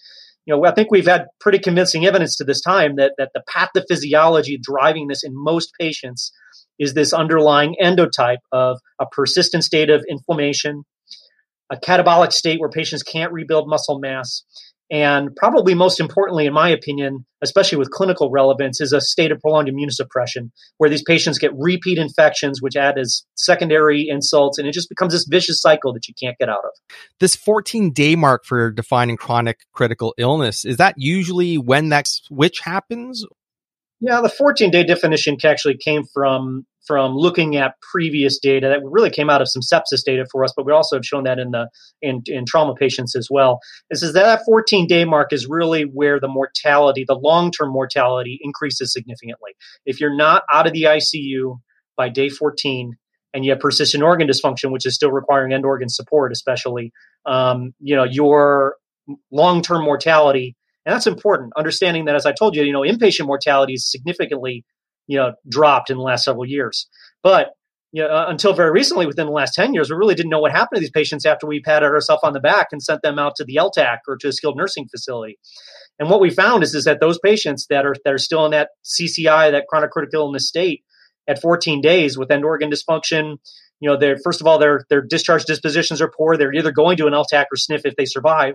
you 0.46 0.55
know, 0.55 0.64
I 0.64 0.73
think 0.73 0.91
we've 0.91 1.06
had 1.06 1.26
pretty 1.41 1.58
convincing 1.58 2.06
evidence 2.06 2.37
to 2.37 2.44
this 2.44 2.61
time 2.61 2.96
that 2.96 3.12
that 3.19 3.31
the 3.35 3.43
pathophysiology 3.49 4.61
driving 4.61 5.08
this 5.08 5.25
in 5.25 5.32
most 5.35 5.70
patients 5.79 6.32
is 6.79 6.94
this 6.94 7.12
underlying 7.12 7.76
endotype 7.82 8.38
of 8.52 8.79
a 9.00 9.06
persistent 9.11 9.64
state 9.64 9.91
of 9.91 10.05
inflammation, 10.08 10.82
a 11.70 11.76
catabolic 11.76 12.32
state 12.32 12.61
where 12.61 12.70
patients 12.70 13.02
can't 13.02 13.32
rebuild 13.32 13.69
muscle 13.69 13.99
mass, 13.99 14.44
and 14.90 15.35
probably 15.37 15.75
most 15.75 15.99
importantly, 15.99 16.47
in 16.47 16.52
my 16.52 16.68
opinion, 16.68 17.25
especially 17.42 17.78
with 17.78 17.90
clinical 17.90 18.30
relevance, 18.30 18.80
is 18.80 18.92
a 18.92 19.00
state 19.00 19.32
of 19.32 19.40
prolonged 19.40 19.68
immunosuppression 19.68 20.50
where 20.78 20.90
these 20.90 21.02
patients 21.02 21.38
get 21.38 21.52
repeat 21.56 21.99
infections, 21.99 22.61
which 22.61 22.76
add 22.76 22.99
as 22.99 23.25
secondary 23.35 24.06
insults, 24.09 24.59
and 24.59 24.68
it 24.68 24.73
just 24.73 24.88
becomes 24.88 25.12
this 25.12 25.26
vicious 25.28 25.61
cycle 25.61 25.92
that 25.94 26.06
you 26.06 26.14
can't 26.20 26.37
get 26.38 26.49
out 26.49 26.64
of. 26.64 26.97
This 27.20 27.35
14 27.35 27.92
day 27.92 28.14
mark 28.14 28.44
for 28.44 28.70
defining 28.70 29.16
chronic 29.16 29.61
critical 29.73 30.14
illness, 30.18 30.64
is 30.64 30.76
that 30.76 30.94
usually 30.97 31.56
when 31.56 31.88
that 31.88 32.06
switch 32.06 32.61
happens? 32.61 33.25
Yeah, 34.06 34.20
the 34.20 34.28
14 34.28 34.70
day 34.70 34.84
definition 34.84 35.38
actually 35.42 35.78
came 35.78 36.02
from 36.04 36.66
from 36.87 37.16
looking 37.16 37.56
at 37.56 37.80
previous 37.80 38.38
data 38.38 38.68
that 38.68 38.80
really 38.84 39.08
came 39.08 39.30
out 39.30 39.40
of 39.40 39.49
some 39.49 39.62
sepsis 39.62 40.04
data 40.04 40.26
for 40.30 40.44
us, 40.44 40.52
but 40.54 40.66
we 40.66 40.73
also 40.73 40.96
have 40.96 41.06
shown 41.06 41.25
that 41.25 41.38
in 41.38 41.52
the 41.52 41.70
in, 42.02 42.20
in 42.26 42.44
trauma 42.44 42.75
patients 42.75 43.16
as 43.16 43.28
well. 43.30 43.61
This 43.88 44.02
is 44.02 44.12
that 44.12 44.44
14 44.44 44.87
day 44.87 45.06
mark 45.06 45.32
is 45.32 45.46
really 45.49 45.84
where 45.84 46.20
the 46.20 46.28
mortality, 46.28 47.06
the 47.08 47.14
long 47.14 47.50
term 47.50 47.70
mortality, 47.73 48.38
increases 48.42 48.92
significantly. 48.92 49.52
If 49.87 50.00
you're 50.00 50.14
not 50.14 50.42
out 50.52 50.66
of 50.66 50.75
the 50.75 50.82
ICU 50.82 51.58
by 51.96 52.11
day 52.11 52.28
14 52.28 52.99
and 53.32 53.42
you 53.42 53.52
have 53.52 53.61
persistent 53.61 54.02
organ 54.02 54.28
dysfunction, 54.28 54.70
which 54.70 54.84
is 54.84 54.94
still 54.94 55.12
requiring 55.12 55.54
end 55.54 55.64
organ 55.64 55.88
support, 55.88 56.30
especially, 56.30 56.92
um, 57.25 57.73
you 57.80 57.96
know, 57.96 58.04
your 58.04 58.76
long 59.30 59.62
term 59.62 59.82
mortality. 59.82 60.56
And 60.87 60.95
that's 60.95 61.07
important. 61.07 61.53
Understanding 61.57 62.05
that, 62.07 62.14
as 62.14 62.26
I 62.26 62.33
told 62.33 62.55
you, 62.55 62.62
you 62.62 62.73
know, 62.73 62.83
inpatient 62.83 63.26
mortality 63.26 63.75
is 63.75 63.91
significantly 63.91 64.64
you 65.07 65.19
know 65.19 65.33
dropped 65.49 65.91
in 65.91 65.97
the 65.97 66.03
last 66.03 66.25
several 66.25 66.47
years. 66.47 66.88
But 67.23 67.50
you 67.93 68.03
know, 68.03 68.09
uh, 68.09 68.26
until 68.29 68.53
very 68.53 68.73
recently, 68.73 69.07
within 69.07 69.26
the 69.26 69.33
last 69.33 69.55
10 69.55 69.73
years, 69.73 69.88
we 69.88 69.97
really 69.97 70.17
didn't 70.17 70.31
know 70.31 70.41
what 70.41 70.50
happened 70.50 70.76
to 70.76 70.81
these 70.81 70.91
patients 70.91 71.25
after 71.25 71.47
we 71.47 71.61
patted 71.61 71.87
ourselves 71.87 72.23
on 72.25 72.33
the 72.33 72.41
back 72.41 72.69
and 72.73 72.83
sent 72.83 73.03
them 73.03 73.21
out 73.21 73.37
to 73.37 73.45
the 73.45 73.55
LTAC 73.55 73.99
or 74.09 74.17
to 74.17 74.29
a 74.29 74.33
skilled 74.33 74.57
nursing 74.57 74.88
facility. 74.88 75.38
And 76.00 76.11
what 76.11 76.21
we 76.21 76.31
found 76.31 76.64
is, 76.64 76.75
is 76.75 76.85
that 76.85 76.99
those 76.99 77.21
patients 77.21 77.67
that 77.71 77.87
are 77.87 77.95
that 78.05 78.12
are 78.12 78.19
still 78.19 78.45
in 78.47 78.50
that 78.50 78.71
CCI, 78.85 79.53
that 79.53 79.67
chronic 79.69 79.91
critical 79.93 80.23
illness 80.23 80.49
state, 80.49 80.83
at 81.29 81.41
14 81.41 81.81
days 81.81 82.19
with 82.19 82.31
end 82.31 82.45
organ 82.45 82.71
dysfunction, 82.71 83.37
you 83.79 83.88
know, 83.88 83.97
they're 83.97 84.19
first 84.25 84.41
of 84.41 84.47
all 84.49 84.59
their 84.59 84.85
their 84.91 85.03
discharge 85.03 85.45
dispositions 85.45 86.03
are 86.03 86.11
poor. 86.11 86.37
They're 86.37 86.53
either 86.53 86.73
going 86.73 86.97
to 86.97 87.07
an 87.07 87.12
LTAC 87.12 87.45
or 87.53 87.57
SNF 87.57 87.83
if 87.85 87.95
they 87.95 88.07
survive, 88.07 88.55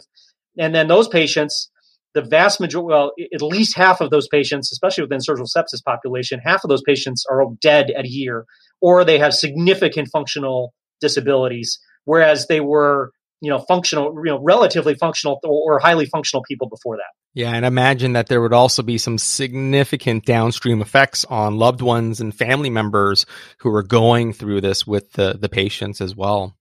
and 0.58 0.76
then 0.76 0.90
those 0.90 1.08
patients 1.08 1.72
the 2.14 2.22
vast 2.22 2.60
majority, 2.60 2.88
well, 2.88 3.12
at 3.34 3.42
least 3.42 3.76
half 3.76 4.02
of 4.02 4.10
those 4.10 4.28
patients, 4.28 4.72
especially 4.72 5.04
within 5.04 5.22
surgical 5.22 5.46
sepsis 5.46 5.84
population, 5.86 6.40
half 6.44 6.64
of 6.64 6.70
those 6.70 6.82
patients 6.82 7.26
are 7.30 7.44
dead 7.62 7.92
at 7.92 8.06
a 8.06 8.10
year, 8.10 8.46
or 8.82 9.04
they 9.04 9.20
have 9.20 9.34
significant 9.34 10.10
functional 10.12 10.74
disabilities, 11.02 11.80
whereas 12.06 12.48
they 12.48 12.60
were 12.60 13.12
you 13.42 13.50
know 13.50 13.60
functional 13.60 14.14
you 14.26 14.32
know 14.32 14.42
relatively 14.42 14.96
functional 14.96 15.40
or, 15.44 15.76
or 15.76 15.80
highly 15.80 16.06
functional 16.06 16.44
people 16.48 16.68
before 16.68 16.98
that 16.98 17.14
yeah, 17.34 17.52
and 17.52 17.66
imagine 17.66 18.14
that 18.14 18.28
there 18.28 18.42
would 18.42 18.54
also 18.54 18.82
be 18.82 18.98
some 18.98 19.18
significant 19.18 20.26
downstream 20.26 20.82
effects 20.82 21.26
on 21.26 21.58
loved 21.58 21.82
ones 21.82 22.22
and 22.22 22.34
family 22.34 22.72
members 22.72 23.26
who 23.60 23.74
are 23.76 23.84
going 23.84 24.34
through 24.34 24.62
this 24.62 24.88
with 24.88 25.14
the, 25.14 25.38
the 25.40 25.50
patients 25.50 26.02
as 26.02 26.16
well. 26.16 26.58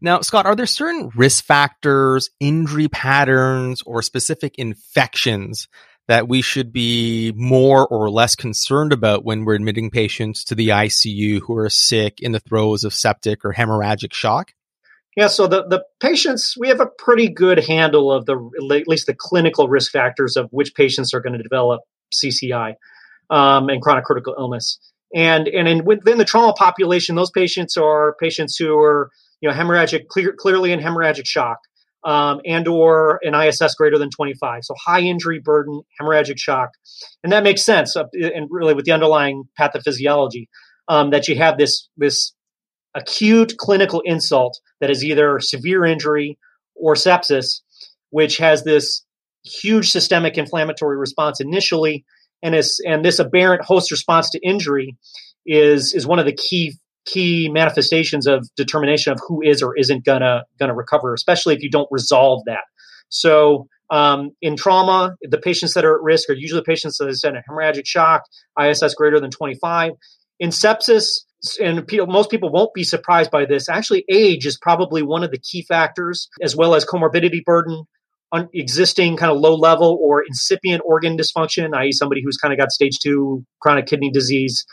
Now, 0.00 0.20
Scott, 0.20 0.46
are 0.46 0.54
there 0.54 0.66
certain 0.66 1.10
risk 1.14 1.44
factors, 1.44 2.30
injury 2.40 2.88
patterns, 2.88 3.82
or 3.82 4.02
specific 4.02 4.56
infections 4.56 5.68
that 6.08 6.28
we 6.28 6.40
should 6.40 6.72
be 6.72 7.32
more 7.34 7.86
or 7.86 8.10
less 8.10 8.36
concerned 8.36 8.92
about 8.92 9.24
when 9.24 9.44
we're 9.44 9.54
admitting 9.54 9.90
patients 9.90 10.44
to 10.44 10.54
the 10.54 10.68
ICU 10.68 11.40
who 11.40 11.56
are 11.56 11.68
sick 11.68 12.20
in 12.20 12.32
the 12.32 12.40
throes 12.40 12.84
of 12.84 12.94
septic 12.94 13.44
or 13.44 13.52
hemorrhagic 13.52 14.12
shock? 14.12 14.54
Yeah, 15.16 15.28
so 15.28 15.46
the, 15.46 15.66
the 15.66 15.84
patients, 15.98 16.56
we 16.58 16.68
have 16.68 16.80
a 16.80 16.86
pretty 16.86 17.28
good 17.28 17.64
handle 17.64 18.12
of 18.12 18.26
the 18.26 18.36
at 18.70 18.86
least 18.86 19.06
the 19.06 19.14
clinical 19.14 19.66
risk 19.66 19.90
factors 19.90 20.36
of 20.36 20.50
which 20.50 20.74
patients 20.74 21.14
are 21.14 21.20
going 21.20 21.32
to 21.32 21.42
develop 21.42 21.80
CCI 22.14 22.74
um, 23.30 23.68
and 23.70 23.80
chronic 23.80 24.04
critical 24.04 24.34
illness. 24.38 24.78
And 25.14 25.48
and 25.48 25.66
in, 25.66 25.84
within 25.84 26.18
the 26.18 26.24
trauma 26.24 26.52
population, 26.52 27.16
those 27.16 27.30
patients 27.30 27.76
are 27.78 28.14
patients 28.20 28.56
who 28.56 28.78
are 28.78 29.10
you 29.40 29.48
know 29.48 29.54
hemorrhagic, 29.54 30.08
clear, 30.08 30.32
clearly 30.32 30.72
in 30.72 30.80
hemorrhagic 30.80 31.26
shock, 31.26 31.58
um, 32.04 32.40
and 32.44 32.68
or 32.68 33.20
an 33.22 33.34
ISS 33.34 33.74
greater 33.74 33.98
than 33.98 34.10
25. 34.10 34.64
So 34.64 34.74
high 34.84 35.00
injury 35.00 35.40
burden, 35.40 35.82
hemorrhagic 36.00 36.38
shock, 36.38 36.70
and 37.22 37.32
that 37.32 37.42
makes 37.42 37.64
sense. 37.64 37.96
Uh, 37.96 38.04
and 38.14 38.48
really 38.50 38.74
with 38.74 38.84
the 38.84 38.92
underlying 38.92 39.44
pathophysiology, 39.58 40.46
um, 40.88 41.10
that 41.10 41.28
you 41.28 41.36
have 41.36 41.58
this 41.58 41.88
this 41.96 42.32
acute 42.94 43.56
clinical 43.58 44.00
insult 44.04 44.58
that 44.80 44.90
is 44.90 45.04
either 45.04 45.38
severe 45.40 45.84
injury 45.84 46.38
or 46.74 46.94
sepsis, 46.94 47.60
which 48.10 48.38
has 48.38 48.64
this 48.64 49.04
huge 49.44 49.90
systemic 49.90 50.38
inflammatory 50.38 50.96
response 50.96 51.40
initially, 51.40 52.04
and 52.42 52.54
is 52.54 52.80
and 52.86 53.04
this 53.04 53.18
aberrant 53.18 53.62
host 53.62 53.90
response 53.90 54.30
to 54.30 54.40
injury 54.46 54.96
is 55.44 55.94
is 55.94 56.06
one 56.06 56.18
of 56.18 56.26
the 56.26 56.32
key 56.32 56.76
key 57.06 57.48
manifestations 57.50 58.26
of 58.26 58.48
determination 58.56 59.12
of 59.12 59.20
who 59.26 59.42
is 59.42 59.62
or 59.62 59.76
isn't 59.76 60.04
gonna 60.04 60.44
gonna 60.58 60.74
recover, 60.74 61.14
especially 61.14 61.54
if 61.54 61.62
you 61.62 61.70
don't 61.70 61.88
resolve 61.90 62.42
that. 62.46 62.64
So 63.08 63.68
um, 63.90 64.30
in 64.42 64.56
trauma, 64.56 65.16
the 65.22 65.38
patients 65.38 65.74
that 65.74 65.84
are 65.84 65.96
at 65.96 66.02
risk 66.02 66.28
are 66.28 66.34
usually 66.34 66.62
patients 66.62 66.98
that 66.98 67.06
have 67.24 67.34
a 67.34 67.42
hemorrhagic 67.50 67.86
shock, 67.86 68.22
ISS 68.60 68.94
greater 68.94 69.20
than 69.20 69.30
25. 69.30 69.92
In 70.40 70.50
sepsis, 70.50 71.06
and 71.62 71.86
people, 71.86 72.06
most 72.06 72.30
people 72.30 72.50
won't 72.50 72.74
be 72.74 72.82
surprised 72.82 73.30
by 73.30 73.44
this. 73.44 73.68
Actually, 73.68 74.04
age 74.10 74.46
is 74.46 74.58
probably 74.58 75.02
one 75.02 75.22
of 75.22 75.30
the 75.30 75.38
key 75.38 75.62
factors, 75.62 76.28
as 76.42 76.56
well 76.56 76.74
as 76.74 76.84
comorbidity 76.84 77.44
burden, 77.44 77.84
un- 78.32 78.48
existing 78.52 79.16
kind 79.16 79.30
of 79.30 79.38
low 79.38 79.54
level 79.54 79.98
or 80.02 80.22
incipient 80.22 80.82
organ 80.84 81.16
dysfunction, 81.16 81.74
i.e., 81.76 81.92
somebody 81.92 82.22
who's 82.22 82.36
kind 82.36 82.52
of 82.52 82.58
got 82.58 82.70
stage 82.70 82.98
two 82.98 83.44
chronic 83.60 83.86
kidney 83.86 84.10
disease. 84.10 84.66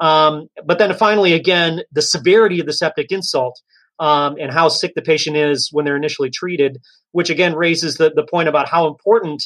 Um, 0.00 0.48
but 0.64 0.78
then 0.78 0.94
finally, 0.94 1.34
again, 1.34 1.82
the 1.92 2.02
severity 2.02 2.60
of 2.60 2.66
the 2.66 2.72
septic 2.72 3.12
insult 3.12 3.60
um, 3.98 4.36
and 4.40 4.50
how 4.50 4.68
sick 4.68 4.94
the 4.94 5.02
patient 5.02 5.36
is 5.36 5.68
when 5.72 5.84
they're 5.84 5.96
initially 5.96 6.30
treated, 6.30 6.78
which 7.12 7.30
again 7.30 7.54
raises 7.54 7.96
the, 7.96 8.10
the 8.10 8.24
point 8.24 8.48
about 8.48 8.68
how 8.68 8.88
important 8.88 9.42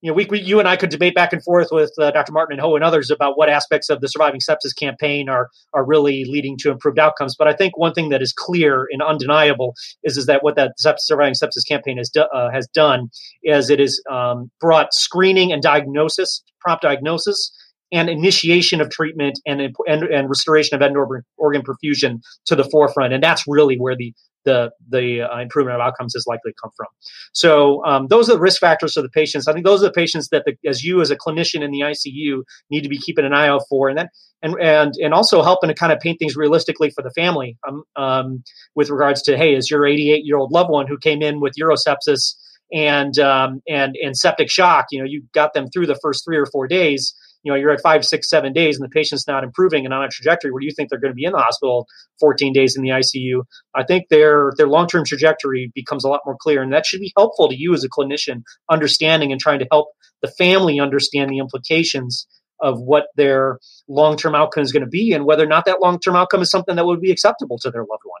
you 0.00 0.10
know, 0.10 0.14
we, 0.14 0.26
we, 0.26 0.40
you 0.40 0.60
and 0.60 0.68
I 0.68 0.76
could 0.76 0.90
debate 0.90 1.14
back 1.14 1.32
and 1.32 1.42
forth 1.42 1.68
with 1.72 1.92
uh, 1.98 2.12
Dr. 2.12 2.32
Martin 2.32 2.52
and 2.52 2.60
Ho 2.60 2.76
and 2.76 2.84
others 2.84 3.10
about 3.10 3.36
what 3.36 3.48
aspects 3.48 3.88
of 3.88 4.00
the 4.00 4.06
Surviving 4.06 4.40
Sepsis 4.40 4.76
campaign 4.78 5.28
are 5.28 5.50
are 5.74 5.84
really 5.84 6.24
leading 6.24 6.56
to 6.58 6.70
improved 6.70 7.00
outcomes. 7.00 7.34
But 7.36 7.48
I 7.48 7.52
think 7.52 7.76
one 7.76 7.94
thing 7.94 8.10
that 8.10 8.22
is 8.22 8.32
clear 8.32 8.86
and 8.92 9.02
undeniable 9.02 9.74
is 10.04 10.16
is 10.16 10.26
that 10.26 10.44
what 10.44 10.54
that 10.54 10.74
Surviving 10.78 11.34
Sepsis 11.34 11.66
campaign 11.66 11.98
has 11.98 12.10
do, 12.10 12.22
uh, 12.22 12.50
has 12.50 12.68
done 12.68 13.10
is 13.42 13.70
it 13.70 13.80
has 13.80 14.00
um, 14.08 14.50
brought 14.60 14.94
screening 14.94 15.52
and 15.52 15.62
diagnosis, 15.62 16.44
prompt 16.60 16.82
diagnosis, 16.82 17.50
and 17.92 18.08
initiation 18.08 18.80
of 18.80 18.90
treatment 18.90 19.38
and 19.46 19.60
and, 19.86 20.02
and 20.04 20.28
restoration 20.28 20.74
of 20.74 20.82
end 20.82 20.96
organ 20.96 21.62
perfusion 21.62 22.20
to 22.46 22.56
the 22.56 22.64
forefront. 22.64 23.12
And 23.12 23.22
that's 23.22 23.44
really 23.46 23.76
where 23.76 23.96
the 23.96 24.12
the 24.44 24.70
the 24.88 25.22
uh, 25.22 25.40
improvement 25.40 25.76
of 25.76 25.80
outcomes 25.80 26.14
is 26.14 26.24
likely 26.26 26.52
to 26.52 26.56
come 26.62 26.70
from. 26.76 26.86
So 27.32 27.84
um, 27.84 28.06
those 28.08 28.28
are 28.28 28.34
the 28.34 28.40
risk 28.40 28.60
factors 28.60 28.94
for 28.94 29.02
the 29.02 29.08
patients. 29.08 29.48
I 29.48 29.52
think 29.52 29.66
those 29.66 29.82
are 29.82 29.86
the 29.86 29.92
patients 29.92 30.28
that, 30.30 30.44
the, 30.46 30.56
as 30.68 30.84
you 30.84 31.00
as 31.00 31.10
a 31.10 31.16
clinician 31.16 31.62
in 31.62 31.70
the 31.70 31.80
ICU, 31.80 32.42
need 32.70 32.82
to 32.82 32.88
be 32.88 32.98
keeping 32.98 33.24
an 33.24 33.34
eye 33.34 33.48
out 33.48 33.62
for, 33.68 33.88
and 33.88 33.98
then 33.98 34.08
and 34.42 34.54
and 34.60 34.94
and 35.02 35.14
also 35.14 35.42
helping 35.42 35.68
to 35.68 35.74
kind 35.74 35.92
of 35.92 36.00
paint 36.00 36.18
things 36.18 36.36
realistically 36.36 36.90
for 36.90 37.02
the 37.02 37.10
family 37.10 37.58
um, 37.66 37.82
um, 37.96 38.42
with 38.74 38.90
regards 38.90 39.22
to 39.22 39.36
hey, 39.36 39.54
is 39.54 39.70
your 39.70 39.86
88 39.86 40.24
year 40.24 40.36
old 40.36 40.52
loved 40.52 40.70
one 40.70 40.86
who 40.86 40.98
came 40.98 41.22
in 41.22 41.40
with 41.40 41.54
urosepsis 41.60 42.34
and 42.72 43.18
um, 43.18 43.60
and 43.68 43.96
and 44.02 44.16
septic 44.16 44.50
shock, 44.50 44.86
you 44.90 44.98
know, 44.98 45.06
you 45.06 45.22
got 45.32 45.54
them 45.54 45.68
through 45.68 45.86
the 45.86 45.98
first 46.02 46.24
three 46.24 46.38
or 46.38 46.46
four 46.46 46.66
days 46.66 47.14
you 47.42 47.52
know 47.52 47.56
you're 47.56 47.70
at 47.70 47.80
five 47.80 48.04
six 48.04 48.28
seven 48.28 48.52
days 48.52 48.76
and 48.76 48.84
the 48.84 48.92
patient's 48.92 49.26
not 49.26 49.44
improving 49.44 49.84
and 49.84 49.94
on 49.94 50.04
a 50.04 50.08
trajectory 50.08 50.50
where 50.50 50.62
you 50.62 50.70
think 50.74 50.90
they're 50.90 50.98
going 50.98 51.12
to 51.12 51.16
be 51.16 51.24
in 51.24 51.32
the 51.32 51.38
hospital 51.38 51.86
14 52.20 52.52
days 52.52 52.76
in 52.76 52.82
the 52.82 52.90
icu 52.90 53.42
i 53.74 53.84
think 53.84 54.04
their 54.10 54.52
their 54.56 54.68
long-term 54.68 55.04
trajectory 55.04 55.70
becomes 55.74 56.04
a 56.04 56.08
lot 56.08 56.20
more 56.26 56.36
clear 56.40 56.62
and 56.62 56.72
that 56.72 56.86
should 56.86 57.00
be 57.00 57.12
helpful 57.16 57.48
to 57.48 57.56
you 57.56 57.72
as 57.74 57.84
a 57.84 57.88
clinician 57.88 58.42
understanding 58.70 59.32
and 59.32 59.40
trying 59.40 59.58
to 59.58 59.66
help 59.70 59.88
the 60.22 60.28
family 60.38 60.80
understand 60.80 61.30
the 61.30 61.38
implications 61.38 62.26
of 62.60 62.80
what 62.80 63.04
their 63.14 63.58
long-term 63.88 64.34
outcome 64.34 64.64
is 64.64 64.72
going 64.72 64.84
to 64.84 64.88
be 64.88 65.12
and 65.12 65.24
whether 65.24 65.44
or 65.44 65.48
not 65.48 65.64
that 65.64 65.80
long-term 65.80 66.16
outcome 66.16 66.42
is 66.42 66.50
something 66.50 66.74
that 66.76 66.84
would 66.84 67.00
be 67.00 67.12
acceptable 67.12 67.58
to 67.58 67.70
their 67.70 67.82
loved 67.82 68.02
one 68.04 68.20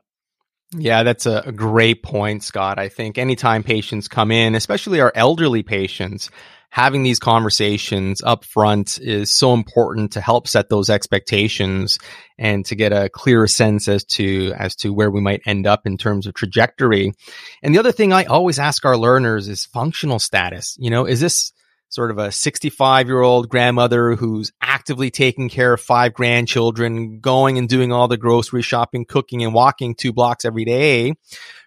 yeah, 0.76 1.02
that's 1.02 1.24
a, 1.24 1.44
a, 1.46 1.52
great 1.52 2.02
point, 2.02 2.42
Scott. 2.42 2.78
I 2.78 2.90
think 2.90 3.16
anytime 3.16 3.62
patients 3.62 4.06
come 4.06 4.30
in, 4.30 4.54
especially 4.54 5.00
our 5.00 5.10
elderly 5.14 5.62
patients, 5.62 6.30
having 6.70 7.02
these 7.02 7.18
conversations 7.18 8.22
up 8.22 8.44
front 8.44 8.98
is 9.00 9.30
so 9.30 9.54
important 9.54 10.12
to 10.12 10.20
help 10.20 10.46
set 10.46 10.68
those 10.68 10.90
expectations 10.90 11.98
and 12.38 12.64
to 12.66 12.74
get 12.74 12.92
a 12.92 13.08
clearer 13.08 13.48
sense 13.48 13.88
as 13.88 14.04
to 14.04 14.52
as 14.56 14.76
to 14.76 14.92
where 14.92 15.10
we 15.10 15.20
might 15.20 15.42
end 15.46 15.66
up 15.66 15.86
in 15.86 15.96
terms 15.96 16.26
of 16.26 16.34
trajectory. 16.34 17.12
And 17.62 17.74
the 17.74 17.78
other 17.78 17.92
thing 17.92 18.12
I 18.12 18.24
always 18.24 18.58
ask 18.58 18.84
our 18.84 18.96
learners 18.96 19.48
is 19.48 19.64
functional 19.66 20.18
status. 20.18 20.76
You 20.78 20.90
know, 20.90 21.06
is 21.06 21.20
this 21.20 21.52
sort 21.90 22.10
of 22.10 22.18
a 22.18 22.30
65 22.30 23.06
year 23.06 23.20
old 23.20 23.48
grandmother 23.48 24.14
who's 24.14 24.52
actively 24.60 25.10
taking 25.10 25.48
care 25.48 25.72
of 25.72 25.80
five 25.80 26.12
grandchildren, 26.12 27.20
going 27.20 27.58
and 27.58 27.68
doing 27.68 27.92
all 27.92 28.08
the 28.08 28.18
grocery 28.18 28.62
shopping, 28.62 29.04
cooking 29.06 29.42
and 29.42 29.54
walking 29.54 29.94
two 29.94 30.12
blocks 30.12 30.44
every 30.44 30.64
day 30.64 31.14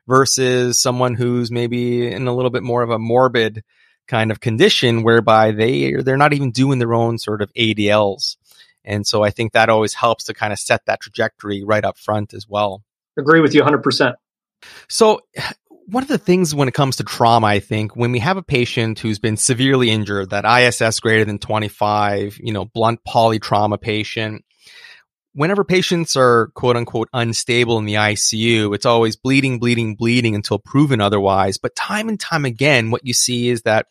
versus 0.07 0.81
someone 0.81 1.15
who's 1.15 1.51
maybe 1.51 2.11
in 2.11 2.27
a 2.27 2.35
little 2.35 2.51
bit 2.51 2.63
more 2.63 2.83
of 2.83 2.89
a 2.89 2.99
morbid 2.99 3.63
kind 4.07 4.31
of 4.31 4.39
condition 4.39 5.03
whereby 5.03 5.51
they 5.51 5.93
they're 5.93 6.17
not 6.17 6.33
even 6.33 6.51
doing 6.51 6.79
their 6.79 6.93
own 6.93 7.17
sort 7.17 7.41
of 7.41 7.51
ADLs. 7.53 8.37
And 8.83 9.05
so 9.05 9.23
I 9.23 9.29
think 9.29 9.53
that 9.53 9.69
always 9.69 9.93
helps 9.93 10.23
to 10.25 10.33
kind 10.33 10.51
of 10.51 10.59
set 10.59 10.85
that 10.85 11.01
trajectory 11.01 11.63
right 11.63 11.85
up 11.85 11.97
front 11.97 12.33
as 12.33 12.47
well. 12.47 12.83
Agree 13.17 13.41
with 13.41 13.53
you 13.53 13.61
100%. 13.61 14.15
So 14.89 15.21
one 15.87 16.03
of 16.03 16.09
the 16.09 16.17
things 16.17 16.55
when 16.55 16.67
it 16.67 16.73
comes 16.73 16.97
to 16.97 17.03
trauma, 17.03 17.47
I 17.47 17.59
think 17.59 17.95
when 17.95 18.11
we 18.11 18.19
have 18.19 18.37
a 18.37 18.43
patient 18.43 18.99
who's 18.99 19.19
been 19.19 19.37
severely 19.37 19.89
injured, 19.89 20.29
that 20.29 20.45
ISS 20.45 20.99
greater 20.99 21.25
than 21.25 21.37
25, 21.37 22.39
you 22.41 22.53
know, 22.53 22.65
blunt 22.65 23.01
polytrauma 23.07 23.79
patient, 23.79 24.45
whenever 25.33 25.63
patients 25.63 26.15
are 26.15 26.47
quote 26.53 26.75
unquote 26.75 27.09
unstable 27.13 27.77
in 27.77 27.85
the 27.85 27.95
ICU, 27.95 28.75
it's 28.75 28.85
always 28.85 29.15
bleeding, 29.15 29.59
bleeding, 29.59 29.95
bleeding 29.95 30.35
until 30.35 30.59
proven 30.59 31.01
otherwise. 31.01 31.57
But 31.57 31.75
time 31.75 32.09
and 32.09 32.19
time 32.19 32.45
again, 32.45 32.91
what 32.91 33.05
you 33.05 33.13
see 33.13 33.49
is 33.49 33.63
that, 33.63 33.87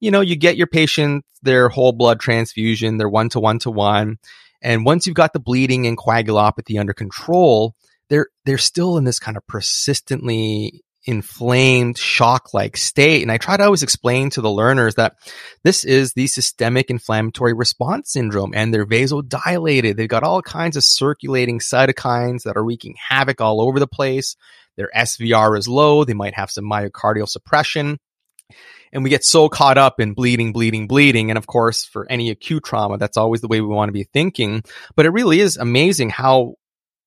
you 0.00 0.10
know, 0.10 0.20
you 0.20 0.36
get 0.36 0.56
your 0.56 0.66
patient 0.66 1.24
their 1.42 1.68
whole 1.68 1.92
blood 1.92 2.20
transfusion, 2.20 2.96
their 2.96 3.08
one 3.08 3.28
to 3.30 3.40
one 3.40 3.58
to 3.60 3.70
one. 3.70 4.18
And 4.62 4.84
once 4.84 5.06
you've 5.06 5.16
got 5.16 5.32
the 5.32 5.40
bleeding 5.40 5.86
and 5.86 5.98
coagulopathy 5.98 6.80
under 6.80 6.94
control, 6.94 7.74
they're, 8.08 8.28
they're 8.46 8.58
still 8.58 8.96
in 8.96 9.04
this 9.04 9.18
kind 9.18 9.36
of 9.36 9.46
persistently 9.46 10.82
inflamed 11.06 11.98
shock 11.98 12.54
like 12.54 12.76
state. 12.76 13.22
And 13.22 13.30
I 13.30 13.38
try 13.38 13.56
to 13.56 13.64
always 13.64 13.82
explain 13.82 14.30
to 14.30 14.40
the 14.40 14.50
learners 14.50 14.94
that 14.94 15.16
this 15.62 15.84
is 15.84 16.12
the 16.12 16.26
systemic 16.26 16.90
inflammatory 16.90 17.52
response 17.52 18.12
syndrome 18.12 18.52
and 18.54 18.72
they're 18.72 18.86
vasodilated. 18.86 19.96
They've 19.96 20.08
got 20.08 20.22
all 20.22 20.42
kinds 20.42 20.76
of 20.76 20.84
circulating 20.84 21.58
cytokines 21.58 22.44
that 22.44 22.56
are 22.56 22.64
wreaking 22.64 22.96
havoc 23.08 23.40
all 23.40 23.60
over 23.60 23.78
the 23.78 23.86
place. 23.86 24.36
Their 24.76 24.90
SVR 24.94 25.58
is 25.58 25.68
low. 25.68 26.04
They 26.04 26.14
might 26.14 26.34
have 26.34 26.50
some 26.50 26.64
myocardial 26.64 27.28
suppression. 27.28 27.98
And 28.92 29.02
we 29.02 29.10
get 29.10 29.24
so 29.24 29.48
caught 29.48 29.76
up 29.76 29.98
in 29.98 30.14
bleeding, 30.14 30.52
bleeding, 30.52 30.86
bleeding. 30.86 31.30
And 31.30 31.36
of 31.36 31.46
course, 31.46 31.84
for 31.84 32.06
any 32.08 32.30
acute 32.30 32.64
trauma, 32.64 32.96
that's 32.96 33.16
always 33.16 33.40
the 33.40 33.48
way 33.48 33.60
we 33.60 33.66
want 33.66 33.88
to 33.88 33.92
be 33.92 34.04
thinking. 34.04 34.62
But 34.94 35.06
it 35.06 35.10
really 35.10 35.40
is 35.40 35.56
amazing 35.56 36.10
how 36.10 36.54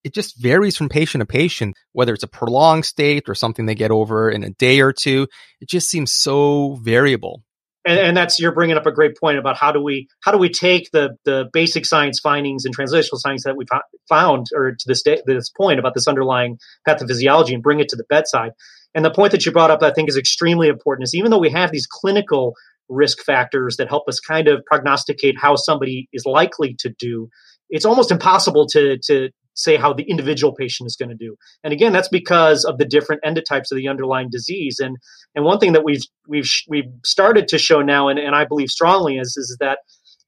it 0.08 0.14
just 0.14 0.42
varies 0.42 0.78
from 0.78 0.88
patient 0.88 1.22
to 1.22 1.26
patient, 1.26 1.76
whether 1.92 2.14
it's 2.14 2.24
a 2.24 2.28
prolonged 2.28 2.86
state 2.86 3.28
or 3.28 3.36
something 3.36 3.66
they 3.66 3.76
get 3.76 3.92
over 3.92 4.30
in 4.30 4.42
a 4.42 4.52
day 4.52 4.80
or 4.80 4.94
two. 4.94 5.28
It 5.60 5.68
just 5.68 5.90
seems 5.90 6.14
so 6.14 6.78
variable. 6.82 7.44
and, 7.86 8.00
and 8.00 8.18
that's 8.18 8.40
you're 8.40 8.54
bringing 8.54 8.78
up 8.78 8.86
a 8.86 8.92
great 8.92 9.18
point 9.18 9.38
about 9.38 9.58
how 9.58 9.74
do 9.74 9.84
we 9.84 10.08
how 10.22 10.32
do 10.32 10.38
we 10.38 10.50
take 10.50 10.90
the 10.92 11.18
the 11.26 11.50
basic 11.52 11.86
science 11.86 12.22
findings 12.22 12.64
and 12.64 12.76
translational 12.76 13.18
science 13.18 13.44
that 13.44 13.58
we 13.58 13.66
found 14.08 14.46
or 14.56 14.72
to 14.72 14.86
this 14.88 15.02
day 15.02 15.22
this 15.26 15.50
point 15.50 15.78
about 15.78 15.94
this 15.94 16.08
underlying 16.08 16.58
pathophysiology 16.88 17.54
and 17.54 17.62
bring 17.62 17.82
it 17.82 17.90
to 17.90 17.98
the 17.98 18.06
bedside. 18.08 18.52
And 18.96 19.04
the 19.04 19.12
point 19.12 19.34
that 19.34 19.46
you 19.46 19.52
brought 19.52 19.72
up, 19.72 19.84
I 19.84 19.92
think, 19.92 20.08
is 20.08 20.18
extremely 20.18 20.70
important. 20.70 21.04
Is 21.04 21.16
even 21.16 21.32
though 21.32 21.40
we 21.40 21.52
have 21.52 21.72
these 21.72 21.86
clinical 21.86 22.54
risk 22.88 23.20
factors 23.26 23.76
that 23.76 23.90
help 23.90 24.08
us 24.08 24.22
kind 24.22 24.48
of 24.48 24.64
prognosticate 24.66 25.36
how 25.38 25.58
somebody 25.58 26.08
is 26.14 26.26
likely 26.26 26.76
to 26.80 26.90
do, 26.98 27.28
it's 27.70 27.86
almost 27.86 28.12
impossible 28.12 28.68
to 28.68 28.98
to 29.08 29.30
say 29.58 29.76
how 29.76 29.92
the 29.92 30.04
individual 30.04 30.54
patient 30.54 30.88
is 30.88 30.96
going 30.96 31.10
to 31.10 31.16
do. 31.16 31.36
And 31.64 31.74
again, 31.74 31.92
that's 31.92 32.08
because 32.08 32.64
of 32.64 32.78
the 32.78 32.86
different 32.86 33.24
endotypes 33.24 33.72
of 33.72 33.78
the 33.78 33.88
underlying 33.88 34.30
disease. 34.30 34.80
And 34.80 34.98
and 35.36 35.44
one 35.44 35.60
thing 35.60 35.74
that 35.74 35.84
we've 35.84 36.04
we've 36.28 36.50
we've 36.70 36.92
started 37.04 37.48
to 37.50 37.58
show 37.58 37.82
now, 37.82 38.08
and, 38.08 38.20
and 38.20 38.36
I 38.36 38.46
believe 38.46 38.70
strongly 38.70 39.18
is 39.18 39.36
is 39.36 39.58
that 39.60 39.80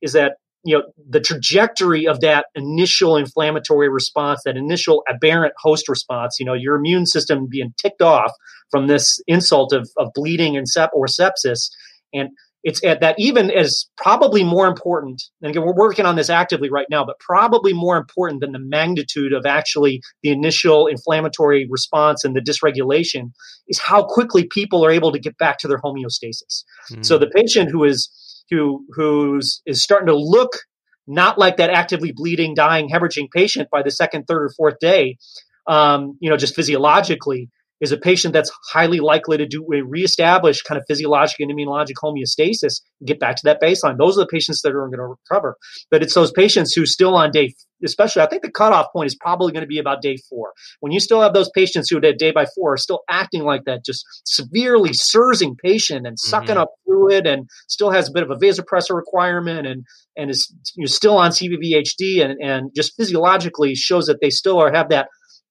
is 0.01 0.13
that 0.13 0.33
you 0.63 0.77
know 0.77 0.83
the 1.09 1.21
trajectory 1.21 2.07
of 2.07 2.19
that 2.21 2.48
initial 2.55 3.15
inflammatory 3.15 3.89
response 3.89 4.41
that 4.43 4.57
initial 4.57 5.03
aberrant 5.09 5.53
host 5.57 5.88
response 5.88 6.36
you 6.38 6.45
know 6.45 6.53
your 6.53 6.75
immune 6.75 7.05
system 7.05 7.48
being 7.50 7.74
ticked 7.81 8.01
off 8.01 8.33
from 8.69 8.88
this 8.88 9.21
insult 9.25 9.71
of, 9.71 9.89
of 9.98 10.09
bleeding 10.13 10.57
and 10.57 10.67
sep- 10.67 10.91
or 10.93 11.05
sepsis 11.05 11.69
and 12.13 12.29
it's 12.63 12.83
at 12.83 12.99
that 13.01 13.15
even 13.17 13.49
is 13.49 13.89
probably 13.97 14.43
more 14.43 14.67
important 14.67 15.23
and 15.41 15.51
again 15.51 15.63
we're 15.63 15.73
working 15.73 16.05
on 16.05 16.15
this 16.15 16.29
actively 16.29 16.69
right 16.69 16.87
now 16.89 17.05
but 17.05 17.19
probably 17.19 17.73
more 17.73 17.97
important 17.97 18.41
than 18.41 18.51
the 18.51 18.59
magnitude 18.59 19.33
of 19.33 19.45
actually 19.45 20.01
the 20.23 20.29
initial 20.29 20.87
inflammatory 20.87 21.67
response 21.69 22.23
and 22.23 22.35
the 22.35 22.41
dysregulation 22.41 23.31
is 23.67 23.79
how 23.79 24.03
quickly 24.03 24.45
people 24.45 24.85
are 24.85 24.91
able 24.91 25.11
to 25.11 25.19
get 25.19 25.37
back 25.37 25.57
to 25.57 25.67
their 25.67 25.79
homeostasis 25.79 26.63
mm. 26.91 27.05
so 27.05 27.17
the 27.17 27.27
patient 27.27 27.69
who 27.71 27.83
is 27.83 28.09
who 28.49 28.85
who's 28.91 29.61
is 29.65 29.81
starting 29.81 30.07
to 30.07 30.15
look 30.15 30.57
not 31.07 31.37
like 31.37 31.57
that 31.57 31.69
actively 31.69 32.11
bleeding 32.11 32.53
dying 32.53 32.89
hemorrhaging 32.89 33.29
patient 33.31 33.69
by 33.71 33.81
the 33.81 33.91
second 33.91 34.25
third 34.25 34.43
or 34.43 34.49
fourth 34.49 34.79
day 34.79 35.17
um, 35.67 36.17
you 36.19 36.29
know 36.29 36.37
just 36.37 36.55
physiologically 36.55 37.49
is 37.81 37.91
a 37.91 37.98
patient 37.98 38.33
that's 38.33 38.51
highly 38.71 39.00
likely 39.00 39.38
to 39.38 39.48
do 39.48 39.65
a 39.74 39.81
reestablish 39.81 40.62
kind 40.62 40.77
of 40.77 40.86
physiologic 40.88 41.39
and 41.39 41.51
immunologic 41.51 41.93
homeostasis 42.03 42.81
and 43.00 43.07
get 43.07 43.19
back 43.19 43.36
to 43.38 43.41
that 43.45 43.62
baseline. 43.62 43.98
Those 43.98 44.17
are 44.17 44.21
the 44.21 44.27
patients 44.27 44.62
that 44.62 44.75
are 44.75 44.88
going 44.88 45.00
to 45.00 45.15
recover. 45.29 45.57
But 45.89 46.03
it's 46.03 46.13
those 46.13 46.31
patients 46.31 46.74
who 46.74 46.86
still 46.86 47.15
on 47.15 47.31
day, 47.31 47.53
especially 47.83 48.21
I 48.21 48.27
think 48.27 48.41
the 48.41 48.51
cutoff 48.51 48.88
point 48.91 49.07
is 49.07 49.15
probably 49.15 49.53
going 49.53 49.63
to 49.63 49.67
be 49.67 49.79
about 49.79 50.01
day 50.01 50.17
four. 50.29 50.53
When 50.81 50.91
you 50.91 51.00
still 51.00 51.21
have 51.21 51.33
those 51.33 51.50
patients 51.55 51.89
who 51.89 51.98
at 51.98 52.17
day 52.17 52.31
by 52.31 52.45
four 52.55 52.74
are 52.74 52.77
still 52.77 53.01
acting 53.09 53.43
like 53.43 53.63
that, 53.65 53.86
just 53.86 54.05
severely 54.25 54.91
sursing 54.93 55.55
patient 55.55 56.05
and 56.05 56.19
sucking 56.19 56.50
mm-hmm. 56.50 56.59
up 56.59 56.71
fluid 56.86 57.25
and 57.25 57.50
still 57.67 57.91
has 57.91 58.09
a 58.09 58.12
bit 58.12 58.24
of 58.24 58.31
a 58.31 58.36
vasopressor 58.36 58.95
requirement 58.95 59.67
and 59.67 59.86
and 60.17 60.29
is 60.29 60.53
you 60.75 60.83
know, 60.83 60.88
still 60.88 61.17
on 61.17 61.31
CVVHD 61.31 62.24
and, 62.24 62.38
and 62.41 62.71
just 62.75 62.95
physiologically 62.98 63.74
shows 63.75 64.07
that 64.07 64.19
they 64.21 64.29
still 64.29 64.59
are 64.59 64.71
have 64.74 64.89
that 64.89 65.07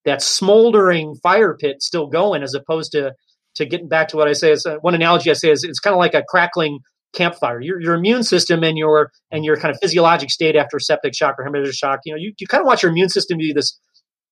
that 0.09 0.23
smoldering 0.23 1.15
fire 1.23 1.55
pit 1.55 1.83
still 1.83 2.07
going 2.07 2.43
as 2.43 2.55
opposed 2.55 2.93
to 2.93 3.13
to 3.57 3.67
getting 3.67 3.89
back 3.89 4.09
to 4.09 4.17
what 4.17 4.29
I 4.29 4.33
say 4.33 4.53
is 4.53 4.65
uh, 4.65 4.77
one 4.81 4.95
analogy 4.95 5.31
I 5.31 5.35
say 5.35 5.51
is 5.51 5.65
it's 5.65 5.81
kind 5.81 5.95
of 5.95 5.99
like 5.99 6.15
a 6.15 6.23
crackling 6.27 6.79
campfire. 7.15 7.61
Your 7.61 7.81
your 7.81 7.95
immune 7.95 8.23
system 8.23 8.65
and 8.65 8.79
your 8.79 9.11
and 9.31 9.45
your 9.45 9.57
kind 9.57 9.75
of 9.75 9.81
physiologic 9.81 10.31
state 10.31 10.57
after 10.57 10.79
septic 10.79 11.15
shock 11.15 11.37
or 11.39 11.45
hemorrhagic 11.45 11.75
shock, 11.75 12.01
you 12.05 12.13
know, 12.13 12.19
you, 12.19 12.33
you 12.39 12.47
kind 12.47 12.63
of 12.63 12.67
watch 12.67 12.83
your 12.83 12.91
immune 12.91 13.11
system 13.11 13.39
be 13.39 13.53
this 13.53 13.79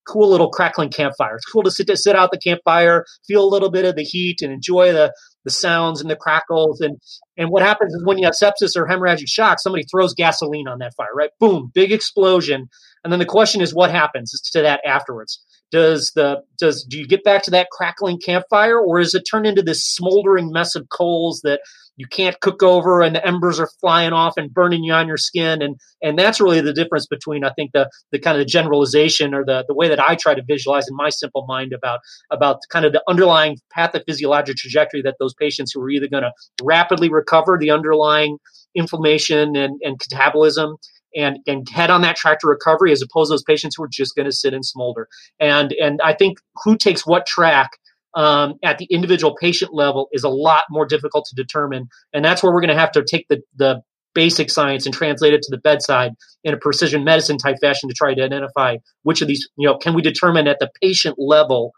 cool 0.09 0.31
little 0.31 0.51
crackling 0.51 0.91
campfire. 0.91 1.37
It's 1.37 1.47
cool 1.47 1.65
to 1.65 1.71
sit 1.71 1.89
to 1.89 1.97
sit 1.97 2.17
out 2.17 2.31
the 2.31 2.39
campfire, 2.39 3.05
feel 3.27 3.45
a 3.45 3.49
little 3.49 3.71
bit 3.71 3.85
of 3.85 3.97
the 3.97 4.05
heat 4.05 4.41
and 4.41 4.53
enjoy 4.53 4.93
the 4.93 5.13
the 5.45 5.51
sounds 5.51 6.01
and 6.01 6.11
the 6.11 6.17
crackles 6.17 6.81
and 6.81 6.97
and 7.37 7.51
what 7.51 7.63
happens 7.63 7.93
is 7.93 8.05
when 8.05 8.19
you 8.19 8.25
have 8.25 8.35
sepsis 8.35 8.77
or 8.77 8.87
hemorrhagic 8.87 9.29
shock, 9.29 9.59
somebody 9.61 9.85
throws 9.85 10.15
gasoline 10.15 10.69
on 10.69 10.79
that 10.79 10.95
fire, 10.97 11.15
right? 11.15 11.31
Boom, 11.39 11.71
big 11.75 11.93
explosion. 11.93 12.69
And 13.05 13.13
then 13.13 13.21
the 13.21 13.27
question 13.27 13.61
is 13.61 13.75
what 13.75 13.91
happens 13.91 14.33
to 14.53 14.63
that 14.63 14.81
afterwards? 14.85 15.41
Does 15.71 16.13
the 16.15 16.43
does 16.59 16.85
do 16.85 16.99
you 16.99 17.07
get 17.07 17.25
back 17.25 17.43
to 17.43 17.51
that 17.51 17.69
crackling 17.71 18.19
campfire 18.19 18.79
or 18.79 19.01
is 19.01 19.15
it 19.15 19.23
turned 19.23 19.47
into 19.47 19.63
this 19.63 19.85
smoldering 19.85 20.51
mess 20.51 20.75
of 20.75 20.89
coals 20.91 21.41
that 21.43 21.61
you 21.97 22.07
can't 22.07 22.41
cook 22.41 22.63
over 22.63 23.03
and 23.03 23.17
the 23.17 23.27
embers 23.27 23.59
are 23.59 23.71
flying 23.81 24.13
off 24.13 24.35
and 24.37 24.53
burning 24.53 24.85
you 24.85 24.93
on 24.93 25.09
your 25.09 25.17
skin? 25.17 25.63
And 25.63 25.77
and 26.03 26.19
that's 26.19 26.41
really 26.41 26.61
the 26.61 26.73
difference 26.73 27.07
between 27.07 27.45
i 27.45 27.51
think 27.55 27.73
the 27.73 27.91
the 28.13 28.19
kind 28.19 28.41
of 28.41 28.47
generalization 28.47 29.35
or 29.35 29.45
the 29.45 29.65
the 29.67 29.75
way 29.75 29.89
that 29.89 30.01
i 30.01 30.15
try 30.15 30.35
to 30.35 30.43
visualize 30.47 30.89
in 30.89 30.97
my 30.97 31.09
simple 31.09 31.45
mind 31.47 31.73
about 31.73 32.01
about 32.31 32.61
kind 32.71 32.85
of 32.85 32.93
the 32.93 33.03
underlying 33.09 33.59
pathophysiologic 33.77 34.57
trajectory 34.57 35.03
that 35.03 35.17
those 35.19 35.35
patients 35.35 35.73
who 35.73 35.81
are 35.81 35.91
either 35.91 36.09
going 36.09 36.23
to 36.23 36.33
rapidly 36.63 37.09
recover 37.09 37.59
the 37.59 37.71
underlying 37.71 38.39
inflammation 38.75 39.57
and, 39.57 39.81
and 39.83 39.99
catabolism 39.99 40.77
and 41.17 41.39
and 41.47 41.69
head 41.69 41.91
on 41.91 42.03
that 42.03 42.17
track 42.17 42.41
to 42.41 42.47
recovery 42.47 42.93
as 42.93 43.03
opposed 43.03 43.31
to 43.31 43.33
those 43.33 43.43
patients 43.43 43.77
who 43.77 43.83
are 43.83 43.89
just 43.91 44.15
going 44.15 44.27
to 44.27 44.33
sit 44.33 44.55
and 44.55 44.65
smolder. 44.65 45.09
And 45.41 45.73
and 45.81 46.01
I 46.03 46.15
think 46.15 46.39
who 46.65 46.77
takes 46.77 47.07
what 47.07 47.27
track 47.27 47.71
um, 48.15 48.55
at 48.63 48.79
the 48.79 48.87
individual 48.87 49.35
patient 49.35 49.75
level 49.75 50.09
is 50.13 50.25
a 50.25 50.29
lot 50.29 50.65
more 50.71 50.87
difficult 50.87 51.27
to 51.27 51.35
determine, 51.35 51.89
and 52.13 52.25
that's 52.25 52.43
where 52.43 52.53
we're 52.53 52.61
going 52.61 52.75
to 52.75 52.81
have 52.81 52.93
to 52.93 53.05
take 53.05 53.27
the 53.29 53.41
the 53.57 53.83
basic 54.15 54.49
science 54.51 54.87
and 54.87 54.95
translate 54.95 55.35
it 55.35 55.43
to 55.43 55.51
the 55.51 55.59
bedside 55.59 56.13
in 56.43 56.55
a 56.55 56.57
precision 56.57 57.05
medicine 57.05 57.37
type 57.37 57.57
fashion 57.61 57.87
to 57.87 57.95
try 57.95 58.15
to 58.15 58.23
identify 58.23 58.79
which 59.03 59.21
of 59.21 59.29
these 59.29 59.47
you 59.59 59.69
know 59.69 59.77
can 59.77 59.93
we 59.93 60.01
determine 60.01 60.49
at 60.49 60.59
the 60.59 60.71
patient 60.81 61.17
level 61.19 61.73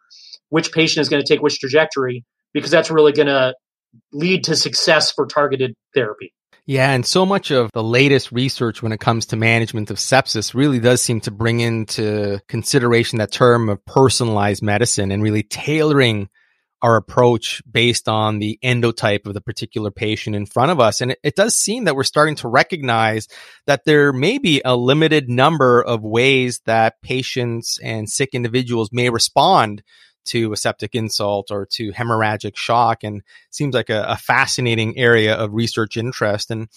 which 0.48 0.70
patient 0.70 1.02
is 1.02 1.08
going 1.08 1.20
to 1.20 1.26
take 1.26 1.42
which 1.42 1.58
trajectory 1.58 2.24
because 2.54 2.70
that's 2.70 2.92
really 2.92 3.12
going 3.12 3.26
to 3.26 3.54
lead 4.12 4.44
to 4.44 4.56
success 4.56 5.12
for 5.12 5.26
targeted 5.26 5.74
therapy. 5.94 6.32
Yeah, 6.68 6.92
and 6.92 7.06
so 7.06 7.24
much 7.24 7.50
of 7.50 7.72
the 7.72 7.82
latest 7.82 8.30
research 8.30 8.82
when 8.82 8.92
it 8.92 9.00
comes 9.00 9.24
to 9.26 9.36
management 9.36 9.90
of 9.90 9.96
sepsis 9.96 10.52
really 10.52 10.80
does 10.80 11.00
seem 11.00 11.22
to 11.22 11.30
bring 11.30 11.60
into 11.60 12.42
consideration 12.46 13.20
that 13.20 13.32
term 13.32 13.70
of 13.70 13.82
personalized 13.86 14.62
medicine 14.62 15.10
and 15.10 15.22
really 15.22 15.42
tailoring 15.42 16.28
our 16.82 16.96
approach 16.96 17.62
based 17.70 18.06
on 18.06 18.38
the 18.38 18.58
endotype 18.62 19.24
of 19.24 19.32
the 19.32 19.40
particular 19.40 19.90
patient 19.90 20.36
in 20.36 20.44
front 20.44 20.70
of 20.70 20.78
us. 20.78 21.00
And 21.00 21.12
it, 21.12 21.18
it, 21.22 21.36
does 21.36 21.56
seem 21.56 21.84
that 21.84 21.96
we're 21.96 22.04
starting 22.04 22.36
to 22.36 22.48
recognize 22.48 23.28
that 23.66 23.86
there 23.86 24.12
may 24.12 24.36
be 24.36 24.60
a 24.62 24.76
limited 24.76 25.30
number 25.30 25.80
of 25.80 26.02
ways 26.02 26.60
that 26.66 27.00
patients 27.00 27.78
and 27.82 28.10
sick 28.10 28.34
individuals 28.34 28.90
may 28.92 29.08
respond 29.08 29.82
to 30.28 30.52
a 30.52 30.56
septic 30.56 30.94
insult 30.94 31.50
or 31.50 31.66
to 31.66 31.92
hemorrhagic 31.92 32.56
shock 32.56 33.04
and 33.04 33.22
seems 33.50 33.74
like 33.74 33.90
a, 33.90 34.04
a 34.08 34.16
fascinating 34.16 34.96
area 34.96 35.34
of 35.34 35.52
research 35.52 35.96
interest. 35.96 36.50
And 36.50 36.68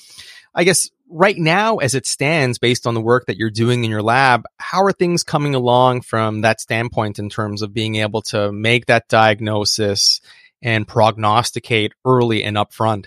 I 0.54 0.64
guess 0.64 0.90
right 1.10 1.38
now, 1.38 1.78
as 1.78 1.96
it 1.96 2.06
stands, 2.06 2.58
based 2.58 2.88
on 2.88 2.94
the 2.94 3.02
work 3.02 3.26
that 3.28 3.38
you're 3.38 3.50
doing 3.50 3.84
in 3.84 3.90
your 3.90 4.02
lab, 4.02 4.46
how 4.58 4.84
are 4.84 4.92
things 4.92 5.24
coming 5.24 5.56
along 5.56 6.02
from 6.02 6.42
that 6.42 6.62
standpoint 6.62 7.20
in 7.20 7.30
terms 7.30 7.62
of 7.62 7.74
being 7.74 7.96
able 7.96 8.22
to 8.24 8.52
make 8.52 8.88
that 8.88 9.08
diagnosis 9.08 10.22
and 10.62 10.88
prognosticate 10.88 11.94
early 12.06 12.44
and 12.44 12.58
upfront? 12.58 13.06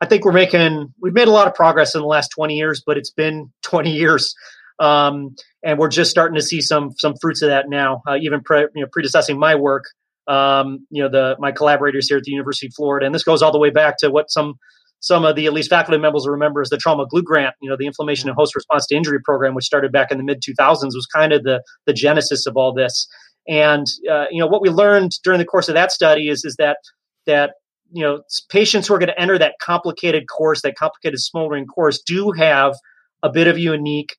I 0.00 0.06
think 0.06 0.24
we're 0.24 0.32
making 0.32 0.92
we've 1.00 1.14
made 1.14 1.28
a 1.28 1.32
lot 1.32 1.46
of 1.46 1.54
progress 1.54 1.94
in 1.94 2.00
the 2.00 2.06
last 2.06 2.28
20 2.28 2.56
years, 2.56 2.82
but 2.84 2.98
it's 2.98 3.10
been 3.10 3.52
20 3.62 3.90
years 3.90 4.34
um, 4.78 5.34
and 5.62 5.78
we're 5.78 5.88
just 5.88 6.10
starting 6.10 6.36
to 6.36 6.42
see 6.42 6.60
some 6.60 6.92
some 6.98 7.14
fruits 7.20 7.42
of 7.42 7.48
that 7.48 7.68
now. 7.68 8.02
Uh, 8.06 8.16
even 8.20 8.42
pre, 8.42 8.62
you 8.74 8.82
know, 8.82 8.86
predecessing 8.90 9.38
my 9.38 9.54
work, 9.54 9.84
um, 10.26 10.86
you 10.90 11.02
know, 11.02 11.08
the 11.08 11.36
my 11.38 11.52
collaborators 11.52 12.08
here 12.08 12.18
at 12.18 12.24
the 12.24 12.32
University 12.32 12.66
of 12.66 12.74
Florida, 12.74 13.06
and 13.06 13.14
this 13.14 13.24
goes 13.24 13.42
all 13.42 13.52
the 13.52 13.58
way 13.58 13.70
back 13.70 13.98
to 13.98 14.10
what 14.10 14.30
some 14.30 14.54
some 15.00 15.24
of 15.24 15.36
the 15.36 15.46
at 15.46 15.52
least 15.52 15.68
faculty 15.68 16.00
members 16.00 16.26
remember 16.26 16.62
is 16.62 16.70
the 16.70 16.78
trauma 16.78 17.06
glue 17.06 17.22
grant. 17.22 17.54
You 17.60 17.70
know, 17.70 17.76
the 17.78 17.86
inflammation 17.86 18.28
and 18.28 18.36
host 18.36 18.54
response 18.54 18.86
to 18.86 18.96
injury 18.96 19.20
program, 19.22 19.54
which 19.54 19.66
started 19.66 19.92
back 19.92 20.10
in 20.10 20.18
the 20.18 20.24
mid 20.24 20.42
2000s, 20.42 20.82
was 20.82 21.06
kind 21.14 21.32
of 21.32 21.42
the 21.44 21.62
the 21.86 21.92
genesis 21.92 22.46
of 22.46 22.56
all 22.56 22.72
this. 22.72 23.06
And 23.46 23.86
uh, 24.10 24.24
you 24.30 24.40
know, 24.40 24.46
what 24.46 24.62
we 24.62 24.70
learned 24.70 25.12
during 25.22 25.38
the 25.38 25.44
course 25.44 25.68
of 25.68 25.74
that 25.74 25.92
study 25.92 26.28
is 26.28 26.44
is 26.44 26.56
that 26.56 26.78
that 27.26 27.52
you 27.92 28.02
know 28.02 28.22
patients 28.48 28.88
who 28.88 28.94
are 28.94 28.98
going 28.98 29.08
to 29.08 29.20
enter 29.20 29.38
that 29.38 29.54
complicated 29.60 30.24
course, 30.26 30.62
that 30.62 30.74
complicated 30.74 31.20
smoldering 31.20 31.66
course, 31.66 32.02
do 32.04 32.32
have 32.32 32.74
a 33.22 33.30
bit 33.30 33.46
of 33.46 33.58
unique 33.58 34.16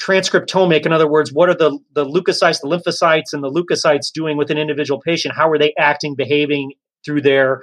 transcriptomic 0.00 0.84
in 0.84 0.92
other 0.92 1.08
words 1.08 1.32
what 1.32 1.48
are 1.48 1.54
the 1.54 1.78
the 1.94 2.04
leukocytes 2.04 2.60
the 2.60 2.68
lymphocytes 2.68 3.32
and 3.32 3.42
the 3.42 3.50
leukocytes 3.50 4.12
doing 4.12 4.36
with 4.36 4.50
an 4.50 4.58
individual 4.58 5.00
patient? 5.00 5.34
How 5.34 5.50
are 5.50 5.58
they 5.58 5.72
acting 5.78 6.14
behaving 6.14 6.72
through 7.04 7.22
their 7.22 7.62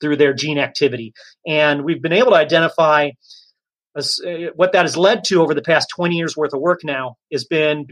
through 0.00 0.16
their 0.16 0.32
gene 0.32 0.58
activity? 0.58 1.12
And 1.46 1.84
we've 1.84 2.02
been 2.02 2.12
able 2.12 2.32
to 2.32 2.36
identify 2.36 3.10
uh, 3.94 4.02
what 4.54 4.72
that 4.72 4.82
has 4.82 4.96
led 4.96 5.22
to 5.24 5.42
over 5.42 5.52
the 5.52 5.60
past 5.60 5.88
20 5.94 6.16
years 6.16 6.34
worth 6.34 6.54
of 6.54 6.60
work 6.60 6.80
now 6.82 7.16
has 7.30 7.44
been 7.44 7.86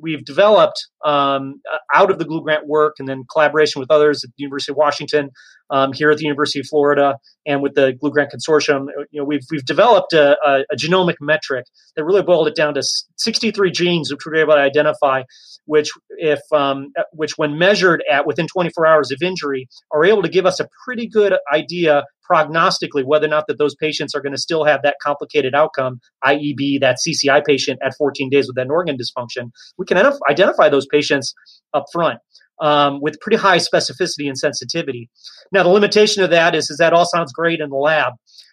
we've 0.00 0.24
developed 0.24 0.88
um, 1.04 1.60
out 1.94 2.10
of 2.10 2.18
the 2.18 2.24
glue 2.24 2.42
grant 2.42 2.66
work 2.66 2.94
and 2.98 3.06
then 3.06 3.24
collaboration 3.30 3.78
with 3.78 3.90
others 3.90 4.24
at 4.24 4.30
the 4.30 4.42
university 4.42 4.72
of 4.72 4.76
washington 4.76 5.30
um, 5.72 5.92
here 5.92 6.10
at 6.10 6.18
the 6.18 6.24
university 6.24 6.60
of 6.60 6.66
florida 6.66 7.16
and 7.46 7.62
with 7.62 7.74
the 7.74 7.92
glue 8.00 8.10
grant 8.10 8.30
consortium 8.32 8.86
you 9.10 9.20
know 9.20 9.24
we've, 9.24 9.42
we've 9.50 9.64
developed 9.64 10.12
a, 10.12 10.36
a, 10.46 10.64
a 10.70 10.76
genomic 10.76 11.16
metric 11.20 11.66
that 11.96 12.04
really 12.04 12.22
boiled 12.22 12.46
it 12.46 12.54
down 12.54 12.74
to 12.74 12.82
63 13.16 13.70
genes 13.70 14.12
which 14.12 14.24
we 14.24 14.30
were 14.30 14.36
able 14.36 14.54
to 14.54 14.60
identify 14.60 15.22
which 15.66 15.90
if 16.10 16.40
um, 16.52 16.92
which 17.12 17.32
when 17.36 17.58
measured 17.58 18.02
at 18.10 18.26
within 18.26 18.46
24 18.46 18.86
hours 18.86 19.10
of 19.10 19.18
injury 19.22 19.68
are 19.90 20.04
able 20.04 20.22
to 20.22 20.28
give 20.28 20.46
us 20.46 20.60
a 20.60 20.68
pretty 20.84 21.08
good 21.08 21.34
idea 21.52 22.04
prognostically 22.30 23.04
whether 23.04 23.26
or 23.26 23.30
not 23.30 23.46
that 23.48 23.58
those 23.58 23.74
patients 23.74 24.14
are 24.14 24.20
going 24.20 24.32
to 24.32 24.40
still 24.40 24.64
have 24.64 24.82
that 24.82 24.96
complicated 25.02 25.54
outcome, 25.54 26.00
i.e., 26.22 26.54
be 26.56 26.78
that 26.78 26.98
CCI 27.06 27.44
patient 27.44 27.78
at 27.84 27.94
14 27.96 28.30
days 28.30 28.46
with 28.46 28.56
that 28.56 28.70
organ 28.70 28.96
dysfunction, 28.96 29.50
we 29.76 29.86
can 29.86 29.98
identify 30.30 30.68
those 30.68 30.86
patients 30.86 31.34
up 31.74 31.84
front. 31.92 32.18
Um, 32.62 33.00
with 33.00 33.18
pretty 33.20 33.38
high 33.38 33.56
specificity 33.56 34.28
and 34.28 34.38
sensitivity. 34.38 35.10
Now, 35.50 35.64
the 35.64 35.68
limitation 35.68 36.22
of 36.22 36.30
that 36.30 36.54
is, 36.54 36.70
is 36.70 36.78
that 36.78 36.92
all 36.92 37.04
sounds 37.04 37.32
great 37.32 37.58
in 37.58 37.70
the 37.70 37.76
lab, 37.76 38.12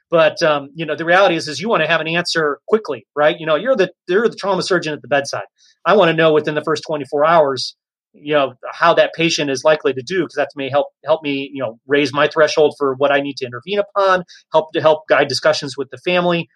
but 0.10 0.42
um, 0.42 0.70
you 0.74 0.84
know 0.84 0.96
the 0.96 1.06
reality 1.06 1.36
is, 1.36 1.48
is 1.48 1.60
you 1.60 1.70
want 1.70 1.84
to 1.84 1.88
have 1.88 2.02
an 2.02 2.08
answer 2.08 2.60
quickly, 2.68 3.06
right? 3.16 3.40
You 3.40 3.46
know, 3.46 3.56
you're 3.56 3.76
the 3.76 3.92
you're 4.08 4.28
the 4.28 4.36
trauma 4.36 4.64
surgeon 4.64 4.94
at 4.94 5.04
the 5.04 5.08
bedside. 5.08 5.46
I 5.86 5.96
want 5.96 6.10
to 6.10 6.18
know 6.18 6.34
within 6.34 6.56
the 6.56 6.64
first 6.64 6.84
24 6.88 7.24
hours 7.24 7.76
you 8.14 8.34
know 8.34 8.54
how 8.72 8.94
that 8.94 9.14
patient 9.14 9.50
is 9.50 9.64
likely 9.64 9.94
to 9.94 10.02
do 10.02 10.22
because 10.22 10.36
that 10.36 10.50
may 10.56 10.70
help 10.70 10.88
help 11.06 11.22
me 11.22 11.50
you 11.54 11.62
know 11.62 11.80
raise 11.88 12.14
my 12.14 12.28
threshold 12.28 12.76
for 12.78 12.96
what 12.96 13.12
I 13.12 13.22
need 13.22 13.38
to 13.38 13.46
intervene 13.46 13.80
upon, 13.80 14.24
help 14.52 14.72
to 14.74 14.82
help 14.82 15.08
guide 15.08 15.28
discussions 15.28 15.78
with 15.78 15.90
the 15.92 15.98
family. 15.98 16.50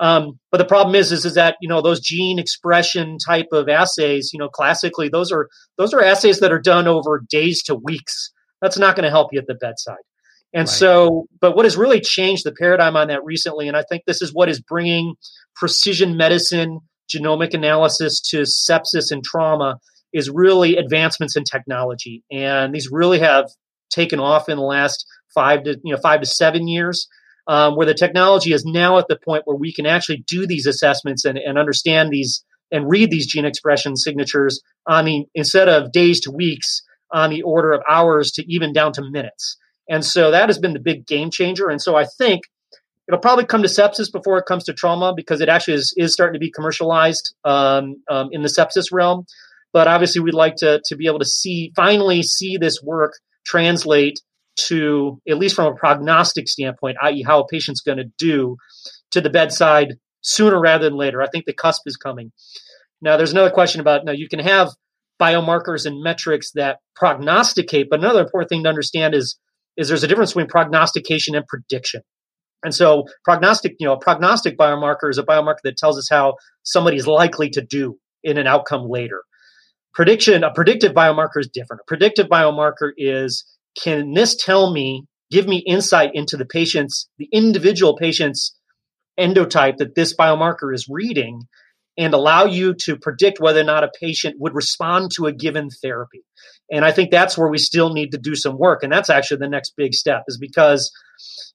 Um, 0.00 0.38
but 0.52 0.58
the 0.58 0.64
problem 0.64 0.94
is, 0.94 1.10
is 1.10 1.24
is 1.24 1.34
that 1.34 1.56
you 1.60 1.68
know 1.68 1.80
those 1.80 2.00
gene 2.00 2.38
expression 2.38 3.18
type 3.18 3.48
of 3.52 3.68
assays, 3.68 4.30
you 4.32 4.38
know, 4.38 4.48
classically 4.48 5.08
those 5.08 5.32
are 5.32 5.48
those 5.76 5.92
are 5.92 6.02
assays 6.02 6.40
that 6.40 6.52
are 6.52 6.60
done 6.60 6.86
over 6.86 7.24
days 7.28 7.62
to 7.64 7.74
weeks. 7.74 8.30
That's 8.62 8.78
not 8.78 8.96
going 8.96 9.04
to 9.04 9.10
help 9.10 9.32
you 9.32 9.38
at 9.38 9.46
the 9.46 9.54
bedside. 9.54 9.96
And 10.54 10.62
right. 10.62 10.68
so, 10.68 11.26
but 11.40 11.54
what 11.54 11.66
has 11.66 11.76
really 11.76 12.00
changed 12.00 12.44
the 12.44 12.52
paradigm 12.52 12.96
on 12.96 13.08
that 13.08 13.24
recently, 13.24 13.68
and 13.68 13.76
I 13.76 13.82
think 13.88 14.04
this 14.06 14.22
is 14.22 14.32
what 14.32 14.48
is 14.48 14.60
bringing 14.60 15.14
precision 15.54 16.16
medicine, 16.16 16.80
genomic 17.12 17.52
analysis 17.52 18.20
to 18.30 18.42
sepsis 18.42 19.10
and 19.10 19.22
trauma, 19.22 19.78
is 20.12 20.30
really 20.30 20.76
advancements 20.76 21.36
in 21.36 21.44
technology, 21.44 22.22
and 22.30 22.74
these 22.74 22.88
really 22.90 23.18
have 23.18 23.46
taken 23.90 24.20
off 24.20 24.48
in 24.48 24.56
the 24.56 24.62
last 24.62 25.04
five 25.34 25.64
to 25.64 25.78
you 25.82 25.92
know 25.92 26.00
five 26.00 26.20
to 26.20 26.26
seven 26.26 26.68
years, 26.68 27.08
um, 27.48 27.76
where 27.76 27.86
the 27.86 27.94
technology 27.94 28.52
is 28.52 28.64
now 28.64 28.98
at 28.98 29.08
the 29.08 29.18
point 29.18 29.42
where 29.46 29.56
we 29.56 29.72
can 29.72 29.86
actually 29.86 30.22
do 30.26 30.46
these 30.46 30.66
assessments 30.66 31.24
and, 31.24 31.38
and 31.38 31.58
understand 31.58 32.10
these 32.10 32.44
and 32.70 32.88
read 32.88 33.10
these 33.10 33.26
gene 33.26 33.46
expression 33.46 33.96
signatures 33.96 34.60
on 34.86 35.06
the 35.06 35.24
instead 35.34 35.68
of 35.68 35.90
days 35.90 36.20
to 36.20 36.30
weeks 36.30 36.82
on 37.10 37.30
the 37.30 37.42
order 37.42 37.72
of 37.72 37.82
hours 37.88 38.30
to 38.32 38.44
even 38.52 38.72
down 38.72 38.92
to 38.92 39.02
minutes. 39.10 39.56
And 39.88 40.04
so 40.04 40.30
that 40.30 40.50
has 40.50 40.58
been 40.58 40.74
the 40.74 40.80
big 40.80 41.06
game 41.06 41.30
changer. 41.30 41.70
And 41.70 41.80
so 41.80 41.96
I 41.96 42.04
think 42.04 42.42
it'll 43.08 43.20
probably 43.20 43.46
come 43.46 43.62
to 43.62 43.68
sepsis 43.68 44.12
before 44.12 44.36
it 44.36 44.44
comes 44.44 44.64
to 44.64 44.74
trauma 44.74 45.14
because 45.16 45.40
it 45.40 45.48
actually 45.48 45.74
is, 45.74 45.94
is 45.96 46.12
starting 46.12 46.34
to 46.34 46.38
be 46.38 46.50
commercialized 46.50 47.34
um, 47.44 48.02
um, 48.10 48.28
in 48.32 48.42
the 48.42 48.48
sepsis 48.48 48.92
realm. 48.92 49.24
But 49.72 49.88
obviously, 49.88 50.20
we'd 50.20 50.34
like 50.34 50.56
to 50.56 50.80
to 50.84 50.96
be 50.96 51.06
able 51.06 51.18
to 51.18 51.26
see 51.26 51.72
finally 51.76 52.22
see 52.22 52.56
this 52.56 52.82
work 52.82 53.12
translate 53.44 54.20
to 54.66 55.20
at 55.28 55.38
least 55.38 55.56
from 55.56 55.72
a 55.72 55.76
prognostic 55.76 56.48
standpoint, 56.48 56.96
i.e., 57.02 57.22
how 57.22 57.40
a 57.40 57.46
patient's 57.46 57.80
going 57.80 57.98
to 57.98 58.10
do 58.18 58.56
to 59.10 59.20
the 59.20 59.30
bedside 59.30 59.94
sooner 60.22 60.60
rather 60.60 60.84
than 60.84 60.98
later. 60.98 61.22
I 61.22 61.28
think 61.28 61.46
the 61.46 61.52
cusp 61.52 61.82
is 61.86 61.96
coming. 61.96 62.32
Now, 63.00 63.16
there's 63.16 63.32
another 63.32 63.50
question 63.50 63.80
about 63.80 64.04
now 64.04 64.12
you 64.12 64.28
can 64.28 64.40
have 64.40 64.70
biomarkers 65.20 65.86
and 65.86 66.02
metrics 66.02 66.52
that 66.52 66.78
prognosticate, 66.96 67.88
but 67.90 68.00
another 68.00 68.20
important 68.20 68.48
thing 68.48 68.64
to 68.64 68.68
understand 68.68 69.14
is 69.14 69.38
is 69.76 69.86
there's 69.86 70.02
a 70.02 70.08
difference 70.08 70.32
between 70.32 70.48
prognostication 70.48 71.36
and 71.36 71.46
prediction. 71.46 72.02
And 72.64 72.74
so 72.74 73.04
prognostic, 73.24 73.76
you 73.78 73.86
know, 73.86 73.92
a 73.92 74.00
prognostic 74.00 74.58
biomarker 74.58 75.08
is 75.08 75.18
a 75.18 75.22
biomarker 75.22 75.58
that 75.62 75.76
tells 75.76 75.96
us 75.96 76.08
how 76.10 76.34
somebody's 76.64 77.06
likely 77.06 77.50
to 77.50 77.62
do 77.62 77.96
in 78.24 78.38
an 78.38 78.48
outcome 78.48 78.88
later 78.88 79.22
prediction 79.98 80.44
a 80.44 80.52
predictive 80.52 80.92
biomarker 80.92 81.40
is 81.40 81.48
different 81.48 81.80
a 81.80 81.84
predictive 81.86 82.28
biomarker 82.28 82.92
is 82.96 83.44
can 83.82 84.12
this 84.12 84.36
tell 84.36 84.72
me 84.72 85.04
give 85.30 85.46
me 85.46 85.58
insight 85.58 86.10
into 86.14 86.36
the 86.36 86.46
patient's 86.46 87.08
the 87.18 87.28
individual 87.32 87.96
patient's 87.96 88.56
endotype 89.18 89.76
that 89.78 89.94
this 89.94 90.14
biomarker 90.16 90.72
is 90.72 90.86
reading 90.88 91.42
and 91.96 92.14
allow 92.14 92.44
you 92.44 92.74
to 92.74 92.96
predict 92.96 93.40
whether 93.40 93.60
or 93.60 93.64
not 93.64 93.82
a 93.82 93.90
patient 94.00 94.36
would 94.38 94.54
respond 94.54 95.10
to 95.10 95.26
a 95.26 95.32
given 95.32 95.68
therapy? 95.70 96.22
And 96.70 96.84
i 96.84 96.92
think 96.92 97.10
that's 97.10 97.36
where 97.36 97.48
we 97.48 97.58
still 97.58 97.92
need 97.92 98.12
to 98.12 98.18
do 98.18 98.34
some 98.34 98.58
work 98.58 98.82
and 98.82 98.92
that's 98.92 99.10
actually 99.10 99.38
the 99.38 99.48
next 99.48 99.74
big 99.76 99.94
step 99.94 100.24
is 100.28 100.38
because 100.38 100.92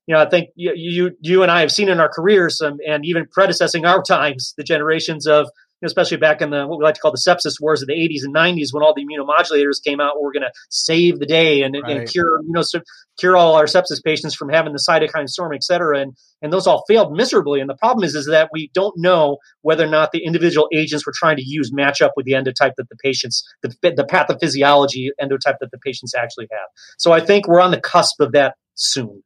you 0.08 0.16
know 0.16 0.22
i 0.22 0.30
think 0.30 0.50
you 0.56 0.74
you, 0.76 1.12
you 1.22 1.44
and 1.44 1.52
i 1.52 1.62
have 1.62 1.72
seen 1.72 1.90
in 1.90 2.00
our 2.00 2.10
careers 2.10 2.62
um, 2.62 2.78
and 2.88 3.06
even 3.06 3.28
predecessing 3.32 3.86
our 3.86 4.02
times 4.08 4.54
the 4.58 4.64
generations 4.64 5.28
of 5.28 5.50
especially 5.84 6.18
back 6.18 6.42
in 6.42 6.50
the 6.50 6.66
what 6.68 6.80
we 6.80 6.84
like 6.84 6.96
to 6.96 7.02
call 7.02 7.12
the 7.12 7.18
sepsis 7.18 7.62
wars 7.62 7.82
of 7.82 7.88
the 7.88 7.94
80s 7.94 8.24
and 8.24 8.34
90s 8.34 8.68
when 8.72 8.84
all 8.84 8.94
the 8.96 9.04
immunomodulators 9.06 9.84
came 9.84 10.00
out 10.00 10.22
we're 10.22 10.32
going 10.32 10.44
to 10.44 10.52
save 10.70 11.20
the 11.20 11.26
day 11.26 11.62
and, 11.62 11.76
right. 11.82 11.98
and, 11.98 12.10
cure 12.10 12.42
you 12.42 12.52
know 12.52 12.62
so 12.62 12.80
cure 13.20 13.38
all 13.38 13.56
our 13.56 13.66
sepsis 13.66 14.04
patients 14.04 14.36
from 14.36 14.50
having 14.50 14.74
the 14.74 14.84
cytokine 14.90 15.28
storm 15.28 15.54
et 15.54 15.64
cetera. 15.64 16.00
And 16.00 16.14
and 16.42 16.52
those 16.52 16.68
all 16.68 16.84
failed 16.88 17.14
miserably. 17.14 17.62
And 17.62 17.70
the 17.70 17.76
problem 17.76 18.04
is 18.04 18.16
is 18.16 18.28
that 18.28 18.50
we 18.52 18.70
don't 18.74 18.96
know 18.98 19.38
whether 19.62 19.86
or 19.86 19.90
not 19.90 20.12
the 20.12 20.26
individual 20.26 20.68
agents 20.74 21.06
we're 21.06 21.14
trying 21.16 21.38
to 21.38 21.44
use 21.46 21.72
match 21.74 22.02
up 22.02 22.14
with 22.16 22.26
the 22.26 22.34
endotype 22.34 22.74
that 22.78 22.90
the 22.90 22.98
patients 23.04 23.44
the, 23.62 23.74
the 23.82 24.08
pathophysiology 24.10 25.10
endotype 25.22 25.58
that 25.60 25.72
the 25.72 25.80
patients 25.84 26.14
actually 26.16 26.48
have. 26.52 26.68
So 26.98 27.12
i 27.12 27.20
think 27.20 27.48
we're 27.48 27.62
on 27.62 27.72
the 27.72 27.82
cusp 27.82 28.20
of 28.20 28.34
that 28.34 28.56
soon 28.76 29.24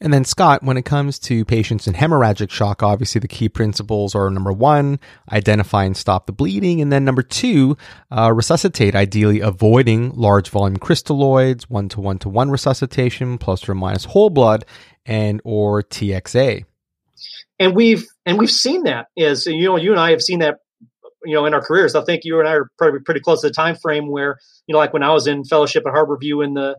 and 0.00 0.12
then, 0.12 0.24
Scott, 0.24 0.62
when 0.62 0.76
it 0.76 0.84
comes 0.84 1.18
to 1.20 1.44
patients 1.44 1.88
in 1.88 1.94
hemorrhagic 1.94 2.50
shock, 2.50 2.84
obviously 2.84 3.18
the 3.18 3.26
key 3.26 3.48
principles 3.48 4.14
are 4.14 4.30
number 4.30 4.52
one, 4.52 5.00
identify 5.32 5.82
and 5.84 5.96
stop 5.96 6.26
the 6.26 6.32
bleeding. 6.32 6.80
And 6.80 6.92
then 6.92 7.04
number 7.04 7.22
two, 7.22 7.76
uh, 8.10 8.32
resuscitate, 8.32 8.94
ideally 8.94 9.40
avoiding 9.40 10.10
large 10.14 10.50
volume 10.50 10.76
crystalloids, 10.76 11.64
one 11.64 11.88
to 11.88 12.00
one 12.00 12.18
to 12.20 12.28
one 12.28 12.48
resuscitation, 12.48 13.38
plus 13.38 13.68
or 13.68 13.74
minus 13.74 14.04
whole 14.04 14.30
blood, 14.30 14.64
and 15.04 15.40
or 15.42 15.82
TXA. 15.82 16.64
And 17.58 17.74
we've 17.74 18.06
and 18.24 18.38
we've 18.38 18.52
seen 18.52 18.84
that 18.84 19.06
is 19.16 19.46
you 19.46 19.64
know 19.64 19.76
you 19.76 19.90
and 19.90 20.00
I 20.00 20.10
have 20.12 20.22
seen 20.22 20.38
that 20.38 20.58
you 21.24 21.34
know 21.34 21.44
in 21.44 21.54
our 21.54 21.60
careers. 21.60 21.96
I 21.96 22.04
think 22.04 22.24
you 22.24 22.38
and 22.38 22.46
I 22.46 22.52
are 22.52 22.70
probably 22.78 23.00
pretty 23.00 23.20
close 23.20 23.40
to 23.40 23.48
the 23.48 23.52
time 23.52 23.74
frame 23.74 24.08
where 24.08 24.38
you 24.68 24.74
know 24.74 24.78
like 24.78 24.92
when 24.92 25.02
I 25.02 25.10
was 25.10 25.26
in 25.26 25.42
fellowship 25.42 25.82
at 25.88 25.92
Harborview 25.92 26.44
in 26.44 26.54
the 26.54 26.76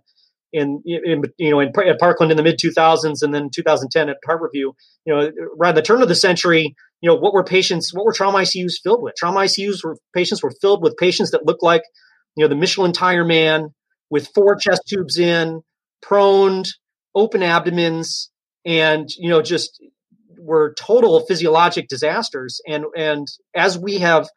in, 0.51 0.81
in 0.85 1.23
you 1.37 1.51
know 1.51 1.59
in 1.59 1.71
at 1.87 1.99
Parkland 1.99 2.31
in 2.31 2.37
the 2.37 2.43
mid 2.43 2.59
2000s 2.59 3.21
and 3.21 3.33
then 3.33 3.49
2010 3.53 4.09
at 4.09 4.17
Harborview. 4.27 4.73
You 5.05 5.15
know, 5.15 5.31
around 5.59 5.75
the 5.75 5.81
turn 5.81 6.01
of 6.01 6.07
the 6.07 6.15
century, 6.15 6.75
you 7.01 7.09
know 7.09 7.15
what 7.15 7.33
were 7.33 7.43
patients, 7.43 7.93
what 7.93 8.05
were 8.05 8.13
trauma 8.13 8.39
ICUs 8.39 8.73
filled 8.83 9.01
with? 9.01 9.15
Trauma 9.15 9.41
ICUs 9.41 9.83
were 9.83 9.97
patients 10.13 10.43
were 10.43 10.53
filled 10.61 10.83
with 10.83 10.97
patients 10.97 11.31
that 11.31 11.45
looked 11.45 11.63
like 11.63 11.83
you 12.35 12.43
know 12.43 12.47
the 12.47 12.55
Michelin 12.55 12.93
tire 12.93 13.25
man 13.25 13.69
with 14.09 14.29
four 14.33 14.55
chest 14.55 14.83
tubes 14.87 15.17
in, 15.17 15.61
proned, 16.01 16.67
open 17.15 17.43
abdomens, 17.43 18.31
and 18.65 19.09
you 19.17 19.29
know 19.29 19.41
just 19.41 19.81
were 20.39 20.73
total 20.79 21.19
physiologic 21.25 21.87
disasters. 21.87 22.61
And 22.67 22.85
and 22.95 23.27
as 23.55 23.77
we 23.77 23.99
have 23.99 24.27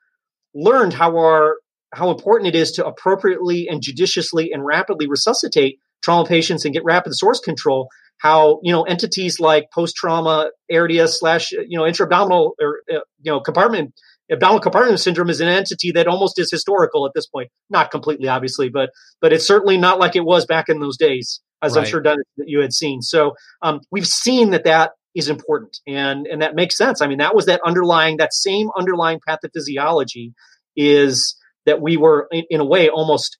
learned 0.54 0.92
how 0.92 1.16
our 1.16 1.56
how 1.92 2.10
important 2.10 2.54
it 2.54 2.58
is 2.58 2.72
to 2.72 2.86
appropriately 2.86 3.68
and 3.68 3.82
judiciously 3.82 4.50
and 4.52 4.64
rapidly 4.64 5.06
resuscitate 5.06 5.78
trauma 6.02 6.26
patients 6.26 6.64
and 6.64 6.74
get 6.74 6.84
rapid 6.84 7.14
source 7.14 7.40
control, 7.40 7.88
how 8.18 8.60
you 8.62 8.72
know 8.72 8.82
entities 8.82 9.40
like 9.40 9.70
post 9.72 9.96
trauma 9.96 10.50
ARDS 10.72 11.18
slash 11.18 11.52
you 11.52 11.78
know 11.78 11.86
intra-abdominal 11.86 12.54
or 12.60 12.80
uh, 12.90 13.00
you 13.20 13.32
know 13.32 13.40
compartment 13.40 13.94
abdominal 14.30 14.60
compartment 14.60 15.00
syndrome 15.00 15.30
is 15.30 15.40
an 15.40 15.48
entity 15.48 15.92
that 15.92 16.06
almost 16.06 16.38
is 16.38 16.50
historical 16.50 17.06
at 17.06 17.12
this 17.14 17.26
point. 17.26 17.50
Not 17.70 17.90
completely, 17.90 18.28
obviously, 18.28 18.68
but 18.68 18.90
but 19.20 19.32
it's 19.32 19.46
certainly 19.46 19.76
not 19.76 19.98
like 19.98 20.16
it 20.16 20.24
was 20.24 20.46
back 20.46 20.68
in 20.68 20.80
those 20.80 20.96
days, 20.96 21.40
as 21.62 21.74
right. 21.74 21.82
I'm 21.82 21.88
sure 21.88 22.02
that 22.02 22.18
you 22.38 22.60
had 22.60 22.72
seen. 22.72 23.02
So 23.02 23.34
um, 23.60 23.80
we've 23.90 24.06
seen 24.06 24.50
that 24.50 24.64
that 24.64 24.92
is 25.14 25.28
important, 25.28 25.78
and 25.86 26.26
and 26.26 26.42
that 26.42 26.54
makes 26.54 26.76
sense. 26.76 27.02
I 27.02 27.06
mean, 27.06 27.18
that 27.18 27.34
was 27.34 27.46
that 27.46 27.60
underlying 27.64 28.16
that 28.18 28.32
same 28.32 28.68
underlying 28.76 29.20
pathophysiology 29.28 30.32
is 30.76 31.36
that 31.66 31.80
we 31.80 31.96
were 31.96 32.28
in, 32.32 32.44
in 32.50 32.60
a 32.60 32.64
way 32.64 32.88
almost 32.88 33.38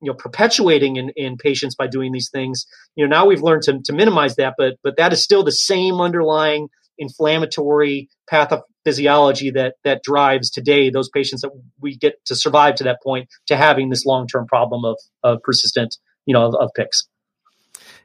you 0.00 0.10
know 0.10 0.14
perpetuating 0.14 0.96
in, 0.96 1.10
in 1.16 1.36
patients 1.36 1.74
by 1.74 1.86
doing 1.86 2.12
these 2.12 2.30
things. 2.30 2.66
You 2.96 3.06
know 3.06 3.16
now 3.16 3.26
we've 3.26 3.42
learned 3.42 3.62
to, 3.64 3.80
to 3.84 3.92
minimize 3.92 4.36
that 4.36 4.54
but 4.58 4.74
but 4.82 4.96
that 4.96 5.12
is 5.12 5.22
still 5.22 5.44
the 5.44 5.52
same 5.52 6.00
underlying 6.00 6.68
inflammatory 6.98 8.08
pathophysiology 8.30 9.54
that 9.54 9.74
that 9.84 10.02
drives 10.02 10.50
today 10.50 10.90
those 10.90 11.08
patients 11.08 11.42
that 11.42 11.50
we 11.80 11.96
get 11.96 12.14
to 12.26 12.34
survive 12.34 12.74
to 12.76 12.84
that 12.84 12.98
point 13.02 13.28
to 13.46 13.56
having 13.56 13.88
this 13.88 14.04
long-term 14.04 14.46
problem 14.46 14.84
of, 14.84 14.96
of 15.22 15.40
persistent 15.42 15.96
you 16.26 16.34
know 16.34 16.46
of, 16.46 16.54
of 16.56 16.70
PICS 16.76 17.08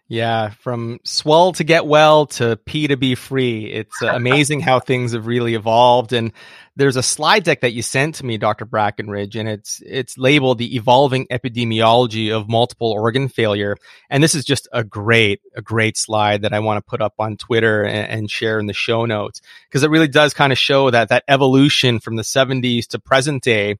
yeah, 0.07 0.49
from 0.49 0.99
swell 1.03 1.53
to 1.53 1.63
get 1.63 1.85
well 1.85 2.25
to 2.27 2.57
P 2.57 2.87
to 2.87 2.97
be 2.97 3.15
free. 3.15 3.65
It's 3.65 4.01
uh, 4.01 4.07
amazing 4.13 4.59
how 4.59 4.79
things 4.79 5.13
have 5.13 5.27
really 5.27 5.55
evolved. 5.55 6.11
And 6.11 6.33
there's 6.75 6.97
a 6.97 7.03
slide 7.03 7.43
deck 7.43 7.61
that 7.61 7.73
you 7.73 7.81
sent 7.81 8.15
to 8.15 8.25
me, 8.25 8.37
Dr. 8.37 8.65
Brakenridge, 8.65 9.39
and 9.39 9.47
it's 9.47 9.81
it's 9.85 10.17
labeled 10.17 10.57
the 10.57 10.75
evolving 10.75 11.27
epidemiology 11.27 12.31
of 12.31 12.49
multiple 12.49 12.91
organ 12.91 13.29
failure. 13.29 13.77
And 14.09 14.21
this 14.21 14.35
is 14.35 14.43
just 14.43 14.67
a 14.73 14.83
great, 14.83 15.41
a 15.55 15.61
great 15.61 15.97
slide 15.97 16.41
that 16.41 16.53
I 16.53 16.59
want 16.59 16.77
to 16.83 16.89
put 16.89 17.01
up 17.01 17.13
on 17.19 17.37
Twitter 17.37 17.83
and, 17.83 18.09
and 18.09 18.31
share 18.31 18.59
in 18.59 18.65
the 18.65 18.73
show 18.73 19.05
notes 19.05 19.41
because 19.69 19.83
it 19.83 19.89
really 19.89 20.07
does 20.07 20.33
kind 20.33 20.51
of 20.51 20.57
show 20.57 20.89
that 20.89 21.09
that 21.09 21.23
evolution 21.27 21.99
from 21.99 22.17
the 22.17 22.23
70s 22.23 22.87
to 22.87 22.99
present 22.99 23.43
day. 23.43 23.77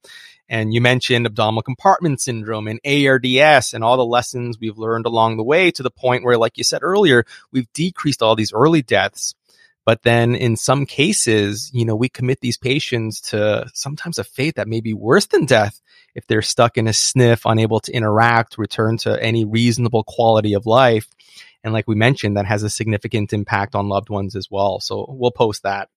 And 0.49 0.73
you 0.73 0.81
mentioned 0.81 1.25
abdominal 1.25 1.61
compartment 1.61 2.21
syndrome 2.21 2.67
and 2.67 2.79
ARDS 2.85 3.73
and 3.73 3.83
all 3.83 3.97
the 3.97 4.05
lessons 4.05 4.57
we've 4.59 4.77
learned 4.77 5.05
along 5.05 5.37
the 5.37 5.43
way 5.43 5.71
to 5.71 5.83
the 5.83 5.89
point 5.89 6.23
where, 6.23 6.37
like 6.37 6.57
you 6.57 6.63
said 6.63 6.83
earlier, 6.83 7.25
we've 7.51 7.71
decreased 7.73 8.21
all 8.21 8.35
these 8.35 8.53
early 8.53 8.81
deaths 8.81 9.35
but 9.85 10.03
then 10.03 10.35
in 10.35 10.55
some 10.55 10.85
cases, 10.85 11.69
you 11.73 11.85
know, 11.85 11.95
we 11.95 12.07
commit 12.07 12.39
these 12.39 12.57
patients 12.57 13.19
to 13.31 13.69
sometimes 13.73 14.17
a 14.17 14.23
fate 14.23 14.55
that 14.55 14.67
may 14.67 14.79
be 14.79 14.93
worse 14.93 15.25
than 15.25 15.45
death 15.45 15.81
if 16.15 16.25
they're 16.27 16.41
stuck 16.41 16.77
in 16.77 16.87
a 16.87 16.91
SNF, 16.91 17.41
unable 17.45 17.79
to 17.81 17.91
interact, 17.91 18.57
return 18.57 18.97
to 18.99 19.21
any 19.21 19.45
reasonable 19.45 20.03
quality 20.03 20.53
of 20.53 20.65
life. 20.65 21.07
And 21.63 21.73
like 21.73 21.87
we 21.87 21.95
mentioned, 21.95 22.37
that 22.37 22.45
has 22.45 22.63
a 22.63 22.69
significant 22.69 23.33
impact 23.33 23.75
on 23.75 23.89
loved 23.89 24.09
ones 24.09 24.35
as 24.35 24.49
well. 24.49 24.79
So 24.79 25.05
we'll 25.09 25.31
post 25.31 25.63
that. 25.63 25.89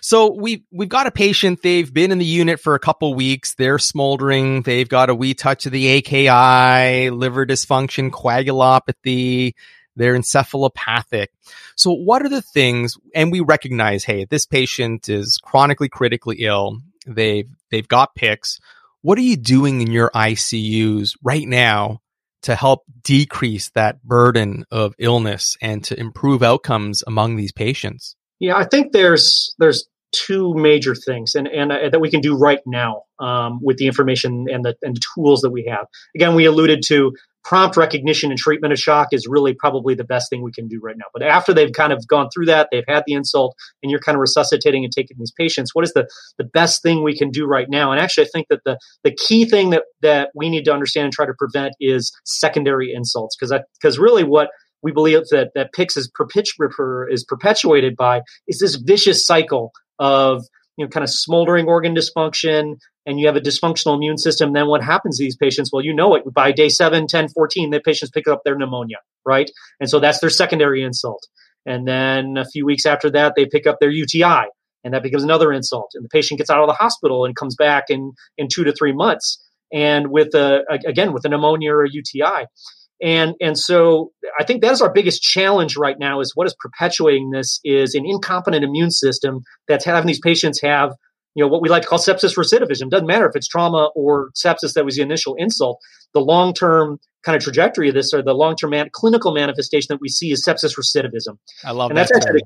So 0.00 0.32
we've 0.32 0.62
we've 0.70 0.88
got 0.88 1.06
a 1.06 1.10
patient. 1.10 1.62
They've 1.62 1.92
been 1.92 2.12
in 2.12 2.18
the 2.18 2.24
unit 2.24 2.60
for 2.60 2.74
a 2.74 2.80
couple 2.80 3.14
weeks. 3.14 3.54
They're 3.54 3.78
smoldering. 3.78 4.62
They've 4.62 4.88
got 4.88 5.10
a 5.10 5.14
wee 5.14 5.34
touch 5.34 5.66
of 5.66 5.72
the 5.72 5.88
AKI, 5.88 7.10
liver 7.10 7.46
dysfunction, 7.46 8.10
coagulopathy. 8.10 9.54
They're 9.96 10.18
encephalopathic. 10.18 11.28
So 11.76 11.92
what 11.92 12.22
are 12.22 12.28
the 12.28 12.42
things, 12.42 12.96
and 13.14 13.30
we 13.30 13.40
recognize, 13.40 14.04
hey, 14.04 14.24
this 14.24 14.46
patient 14.46 15.08
is 15.08 15.38
chronically 15.42 15.88
critically 15.88 16.38
ill. 16.40 16.78
They've, 17.06 17.48
they've 17.70 17.86
got 17.86 18.14
PICS. 18.14 18.60
What 19.02 19.18
are 19.18 19.22
you 19.22 19.36
doing 19.36 19.82
in 19.82 19.90
your 19.90 20.10
ICUs 20.10 21.16
right 21.22 21.46
now 21.46 22.00
to 22.42 22.54
help 22.54 22.84
decrease 23.02 23.70
that 23.70 24.02
burden 24.02 24.64
of 24.70 24.94
illness 24.98 25.56
and 25.60 25.84
to 25.84 25.98
improve 25.98 26.42
outcomes 26.42 27.04
among 27.06 27.36
these 27.36 27.52
patients? 27.52 28.16
Yeah, 28.40 28.56
I 28.56 28.64
think 28.64 28.92
there's, 28.92 29.54
there's 29.58 29.86
two 30.12 30.54
major 30.54 30.94
things 30.94 31.34
and, 31.34 31.48
and 31.48 31.72
uh, 31.72 31.88
that 31.90 32.00
we 32.00 32.10
can 32.10 32.20
do 32.20 32.36
right 32.36 32.60
now 32.66 33.02
um, 33.18 33.58
with 33.62 33.78
the 33.78 33.86
information 33.86 34.46
and 34.48 34.64
the, 34.64 34.74
and 34.82 34.96
the 34.96 35.02
tools 35.14 35.40
that 35.40 35.50
we 35.50 35.66
have. 35.68 35.86
Again, 36.14 36.34
we 36.34 36.44
alluded 36.44 36.82
to 36.86 37.12
prompt 37.44 37.76
recognition 37.76 38.30
and 38.30 38.38
treatment 38.38 38.72
of 38.72 38.78
shock 38.78 39.08
is 39.12 39.26
really 39.28 39.52
probably 39.52 39.94
the 39.94 40.04
best 40.04 40.30
thing 40.30 40.42
we 40.42 40.50
can 40.50 40.66
do 40.66 40.80
right 40.82 40.96
now. 40.96 41.04
But 41.12 41.22
after 41.22 41.52
they've 41.52 41.72
kind 41.72 41.92
of 41.92 42.06
gone 42.08 42.28
through 42.32 42.46
that, 42.46 42.68
they've 42.72 42.84
had 42.88 43.04
the 43.06 43.12
insult, 43.12 43.54
and 43.82 43.90
you're 43.90 44.00
kind 44.00 44.16
of 44.16 44.20
resuscitating 44.20 44.82
and 44.82 44.92
taking 44.92 45.18
these 45.18 45.32
patients, 45.32 45.74
what 45.74 45.84
is 45.84 45.92
the, 45.92 46.08
the 46.38 46.44
best 46.44 46.82
thing 46.82 47.02
we 47.02 47.16
can 47.16 47.30
do 47.30 47.44
right 47.44 47.68
now? 47.68 47.92
And 47.92 48.00
actually, 48.00 48.24
I 48.24 48.28
think 48.32 48.46
that 48.48 48.60
the, 48.64 48.78
the 49.02 49.14
key 49.14 49.44
thing 49.44 49.70
that, 49.70 49.82
that 50.00 50.30
we 50.34 50.48
need 50.48 50.64
to 50.64 50.72
understand 50.72 51.04
and 51.04 51.12
try 51.12 51.26
to 51.26 51.34
prevent 51.34 51.74
is 51.80 52.12
secondary 52.24 52.92
insults. 52.94 53.36
Because 53.36 53.52
because 53.78 53.98
really 53.98 54.24
what 54.24 54.48
we 54.84 54.92
believe 54.92 55.22
that, 55.30 55.50
that 55.54 55.72
PICS 55.72 55.96
is, 55.96 56.12
is 57.10 57.24
perpetuated 57.24 57.96
by 57.96 58.20
is 58.46 58.60
this 58.60 58.76
vicious 58.76 59.26
cycle 59.26 59.72
of 59.98 60.44
you 60.76 60.84
know 60.84 60.88
kind 60.88 61.02
of 61.02 61.10
smoldering 61.10 61.66
organ 61.66 61.94
dysfunction 61.96 62.76
and 63.06 63.18
you 63.18 63.26
have 63.26 63.36
a 63.36 63.40
dysfunctional 63.40 63.96
immune 63.96 64.18
system, 64.18 64.52
then 64.52 64.66
what 64.66 64.82
happens 64.82 65.18
to 65.18 65.24
these 65.24 65.36
patients? 65.36 65.70
Well, 65.72 65.84
you 65.84 65.94
know 65.94 66.14
it. 66.14 66.22
By 66.32 66.52
day 66.52 66.68
7, 66.68 67.06
10, 67.06 67.28
14, 67.28 67.70
the 67.70 67.80
patients 67.80 68.10
pick 68.10 68.28
up 68.28 68.42
their 68.44 68.56
pneumonia, 68.56 68.98
right? 69.26 69.50
And 69.80 69.90
so 69.90 70.00
that's 70.00 70.20
their 70.20 70.30
secondary 70.30 70.82
insult. 70.82 71.26
And 71.66 71.86
then 71.86 72.36
a 72.36 72.46
few 72.46 72.64
weeks 72.64 72.86
after 72.86 73.10
that, 73.10 73.34
they 73.36 73.46
pick 73.46 73.66
up 73.66 73.76
their 73.80 73.90
UTI, 73.90 74.46
and 74.84 74.94
that 74.94 75.02
becomes 75.02 75.22
another 75.22 75.52
insult. 75.52 75.90
And 75.94 76.04
the 76.04 76.08
patient 76.08 76.38
gets 76.38 76.50
out 76.50 76.60
of 76.60 76.66
the 76.66 76.74
hospital 76.74 77.24
and 77.24 77.36
comes 77.36 77.56
back 77.56 77.84
in, 77.88 78.12
in 78.38 78.48
two 78.48 78.64
to 78.64 78.72
three 78.72 78.92
months. 78.92 79.42
And 79.72 80.08
with 80.08 80.34
a, 80.34 80.62
again, 80.86 81.12
with 81.12 81.24
a 81.24 81.28
pneumonia 81.28 81.72
or 81.72 81.84
a 81.84 81.90
UTI. 81.90 82.46
And, 83.02 83.34
and 83.40 83.58
so 83.58 84.12
I 84.38 84.44
think 84.44 84.62
that 84.62 84.72
is 84.72 84.80
our 84.80 84.92
biggest 84.92 85.20
challenge 85.20 85.76
right 85.76 85.98
now 85.98 86.20
is 86.20 86.32
what 86.34 86.46
is 86.46 86.54
perpetuating 86.58 87.30
this 87.30 87.60
is 87.64 87.94
an 87.94 88.04
incompetent 88.06 88.64
immune 88.64 88.90
system 88.90 89.40
that's 89.68 89.84
having 89.84 90.06
these 90.06 90.20
patients 90.20 90.60
have 90.62 90.92
you 91.34 91.42
know 91.44 91.48
what 91.48 91.62
we 91.62 91.68
like 91.68 91.82
to 91.82 91.88
call 91.88 91.98
sepsis 91.98 92.36
recidivism. 92.36 92.90
Doesn't 92.90 93.06
matter 93.06 93.26
if 93.26 93.34
it's 93.34 93.48
trauma 93.48 93.90
or 93.94 94.30
sepsis 94.36 94.74
that 94.74 94.84
was 94.84 94.96
the 94.96 95.02
initial 95.02 95.34
insult. 95.36 95.80
The 96.12 96.20
long-term 96.20 96.98
kind 97.24 97.36
of 97.36 97.42
trajectory 97.42 97.88
of 97.88 97.94
this 97.94 98.14
or 98.14 98.22
the 98.22 98.34
long-term 98.34 98.70
man- 98.70 98.90
clinical 98.92 99.34
manifestation 99.34 99.88
that 99.90 100.00
we 100.00 100.08
see 100.08 100.30
is 100.30 100.44
sepsis 100.46 100.78
recidivism. 100.78 101.38
I 101.64 101.72
love 101.72 101.90
and 101.90 101.98
that 101.98 102.08
that's 102.08 102.24
actually 102.24 102.42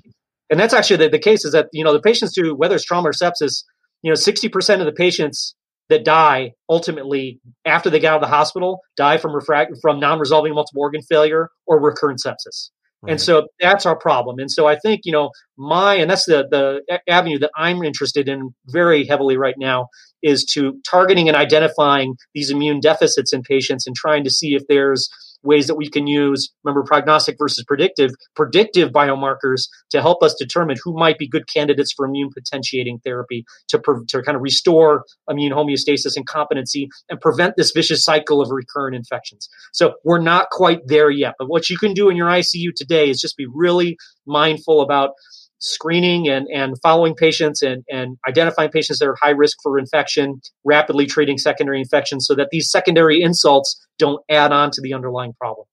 and 0.50 0.58
that's 0.58 0.72
actually 0.72 0.96
the, 0.96 1.10
the 1.10 1.18
case 1.18 1.44
is 1.44 1.52
that 1.52 1.68
you 1.72 1.84
know 1.84 1.92
the 1.92 2.00
patients 2.00 2.34
who 2.34 2.54
whether 2.54 2.74
it's 2.74 2.84
trauma 2.84 3.08
or 3.08 3.12
sepsis 3.12 3.64
you 4.02 4.10
know 4.10 4.14
60% 4.14 4.80
of 4.80 4.86
the 4.86 4.92
patients 4.92 5.54
that 5.88 6.04
die 6.04 6.52
ultimately 6.68 7.40
after 7.64 7.90
they 7.90 7.98
get 7.98 8.12
out 8.12 8.16
of 8.16 8.22
the 8.22 8.34
hospital 8.34 8.80
die 8.96 9.16
from 9.16 9.34
refract 9.34 9.72
from 9.80 9.98
non-resolving 9.98 10.54
multiple 10.54 10.82
organ 10.82 11.02
failure 11.02 11.48
or 11.66 11.80
recurrent 11.80 12.20
sepsis 12.24 12.70
Right. 13.00 13.12
And 13.12 13.20
so 13.20 13.46
that's 13.60 13.86
our 13.86 13.96
problem. 13.96 14.40
And 14.40 14.50
so 14.50 14.66
I 14.66 14.76
think, 14.76 15.02
you 15.04 15.12
know, 15.12 15.30
my, 15.56 15.94
and 15.94 16.10
that's 16.10 16.24
the, 16.24 16.48
the 16.50 17.00
avenue 17.08 17.38
that 17.38 17.52
I'm 17.56 17.82
interested 17.84 18.28
in 18.28 18.50
very 18.66 19.06
heavily 19.06 19.36
right 19.36 19.54
now 19.56 19.86
is 20.20 20.44
to 20.54 20.80
targeting 20.88 21.28
and 21.28 21.36
identifying 21.36 22.16
these 22.34 22.50
immune 22.50 22.80
deficits 22.80 23.32
in 23.32 23.42
patients 23.42 23.86
and 23.86 23.94
trying 23.94 24.24
to 24.24 24.30
see 24.30 24.54
if 24.54 24.64
there's 24.68 25.08
ways 25.42 25.66
that 25.66 25.76
we 25.76 25.88
can 25.88 26.06
use 26.06 26.52
remember 26.64 26.82
prognostic 26.84 27.36
versus 27.38 27.64
predictive 27.64 28.10
predictive 28.34 28.90
biomarkers 28.90 29.68
to 29.90 30.00
help 30.00 30.22
us 30.22 30.34
determine 30.38 30.76
who 30.82 30.96
might 30.96 31.18
be 31.18 31.28
good 31.28 31.46
candidates 31.52 31.92
for 31.92 32.06
immune 32.06 32.30
potentiating 32.32 32.98
therapy 33.04 33.44
to, 33.68 33.80
to 34.08 34.22
kind 34.22 34.36
of 34.36 34.42
restore 34.42 35.04
immune 35.28 35.52
homeostasis 35.52 36.16
and 36.16 36.26
competency 36.26 36.88
and 37.08 37.20
prevent 37.20 37.54
this 37.56 37.70
vicious 37.70 38.04
cycle 38.04 38.40
of 38.40 38.50
recurrent 38.50 38.96
infections. 38.96 39.48
So 39.72 39.94
we're 40.04 40.20
not 40.20 40.50
quite 40.50 40.80
there 40.86 41.10
yet 41.10 41.34
but 41.38 41.48
what 41.48 41.70
you 41.70 41.78
can 41.78 41.92
do 41.94 42.08
in 42.08 42.16
your 42.16 42.28
icu 42.28 42.74
today 42.74 43.08
is 43.10 43.20
just 43.20 43.36
be 43.36 43.46
really 43.52 43.96
mindful 44.26 44.80
about 44.80 45.10
screening 45.58 46.28
and, 46.28 46.46
and 46.52 46.76
following 46.82 47.14
patients 47.14 47.62
and, 47.62 47.84
and 47.90 48.16
identifying 48.28 48.70
patients 48.70 48.98
that 48.98 49.08
are 49.08 49.16
high 49.20 49.30
risk 49.30 49.58
for 49.62 49.78
infection, 49.78 50.40
rapidly 50.64 51.06
treating 51.06 51.38
secondary 51.38 51.80
infections 51.80 52.26
so 52.26 52.34
that 52.34 52.48
these 52.50 52.70
secondary 52.70 53.22
insults 53.22 53.84
don't 53.98 54.22
add 54.30 54.52
on 54.52 54.70
to 54.70 54.80
the 54.80 54.94
underlying 54.94 55.32
problem. 55.34 55.66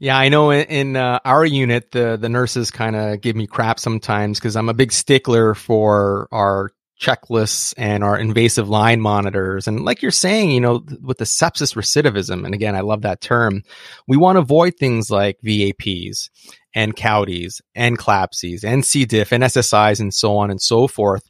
Yeah, 0.00 0.16
I 0.16 0.28
know 0.28 0.52
in, 0.52 0.94
uh, 0.94 1.18
our 1.24 1.44
unit, 1.44 1.90
the, 1.90 2.16
the 2.16 2.28
nurses 2.28 2.70
kind 2.70 2.94
of 2.94 3.20
give 3.20 3.34
me 3.34 3.48
crap 3.48 3.80
sometimes 3.80 4.38
because 4.38 4.54
I'm 4.54 4.68
a 4.68 4.74
big 4.74 4.92
stickler 4.92 5.54
for 5.54 6.28
our 6.30 6.70
checklists 7.00 7.74
and 7.76 8.02
our 8.02 8.18
invasive 8.18 8.68
line 8.68 9.00
monitors. 9.00 9.68
And 9.68 9.84
like 9.84 10.02
you're 10.02 10.10
saying, 10.10 10.50
you 10.50 10.60
know, 10.60 10.84
with 11.00 11.18
the 11.18 11.24
sepsis 11.24 11.74
recidivism, 11.74 12.44
and 12.44 12.54
again, 12.54 12.74
I 12.74 12.80
love 12.80 13.02
that 13.02 13.20
term, 13.20 13.62
we 14.06 14.16
want 14.16 14.36
to 14.36 14.40
avoid 14.40 14.76
things 14.76 15.10
like 15.10 15.38
VAPs 15.44 16.30
and 16.74 16.96
CAUTIs 16.96 17.60
and 17.74 17.98
CLABSIs 17.98 18.64
and 18.64 18.84
C. 18.84 19.04
diff 19.04 19.32
and 19.32 19.44
SSIs 19.44 20.00
and 20.00 20.12
so 20.12 20.36
on 20.36 20.50
and 20.50 20.60
so 20.60 20.86
forth. 20.86 21.28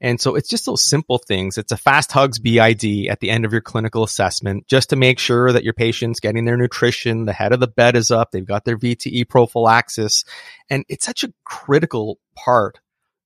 And 0.00 0.20
so 0.20 0.36
it's 0.36 0.48
just 0.48 0.66
those 0.66 0.84
simple 0.84 1.18
things. 1.18 1.58
It's 1.58 1.72
a 1.72 1.76
fast 1.76 2.12
hugs 2.12 2.38
BID 2.38 3.08
at 3.08 3.18
the 3.18 3.30
end 3.30 3.44
of 3.44 3.50
your 3.50 3.60
clinical 3.60 4.04
assessment 4.04 4.68
just 4.68 4.90
to 4.90 4.96
make 4.96 5.18
sure 5.18 5.52
that 5.52 5.64
your 5.64 5.72
patient's 5.72 6.20
getting 6.20 6.44
their 6.44 6.56
nutrition, 6.56 7.24
the 7.24 7.32
head 7.32 7.52
of 7.52 7.58
the 7.58 7.66
bed 7.66 7.96
is 7.96 8.12
up, 8.12 8.30
they've 8.30 8.46
got 8.46 8.64
their 8.64 8.78
VTE 8.78 9.28
prophylaxis. 9.28 10.24
And 10.70 10.84
it's 10.88 11.04
such 11.04 11.24
a 11.24 11.32
critical 11.44 12.20
part 12.36 12.78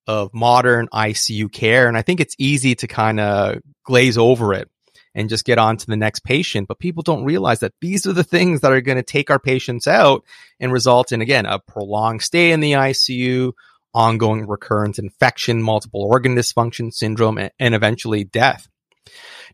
of 0.06 0.32
modern 0.34 0.88
ICU 0.88 1.50
care. 1.52 1.88
And 1.88 1.96
I 1.96 2.02
think 2.02 2.20
it's 2.20 2.36
easy 2.38 2.74
to 2.76 2.86
kind 2.86 3.20
of 3.20 3.58
glaze 3.84 4.18
over 4.18 4.52
it 4.54 4.68
and 5.14 5.28
just 5.28 5.44
get 5.44 5.58
on 5.58 5.76
to 5.76 5.86
the 5.86 5.96
next 5.96 6.24
patient. 6.24 6.68
But 6.68 6.78
people 6.78 7.02
don't 7.02 7.24
realize 7.24 7.60
that 7.60 7.74
these 7.80 8.06
are 8.06 8.12
the 8.12 8.24
things 8.24 8.60
that 8.60 8.72
are 8.72 8.80
going 8.80 8.96
to 8.96 9.02
take 9.02 9.30
our 9.30 9.38
patients 9.38 9.86
out 9.86 10.24
and 10.58 10.72
result 10.72 11.12
in, 11.12 11.20
again, 11.20 11.46
a 11.46 11.58
prolonged 11.58 12.22
stay 12.22 12.52
in 12.52 12.60
the 12.60 12.72
ICU, 12.72 13.52
ongoing 13.94 14.46
recurrent 14.46 14.98
infection, 14.98 15.62
multiple 15.62 16.02
organ 16.02 16.34
dysfunction 16.34 16.92
syndrome, 16.92 17.38
and 17.58 17.74
eventually 17.74 18.24
death. 18.24 18.68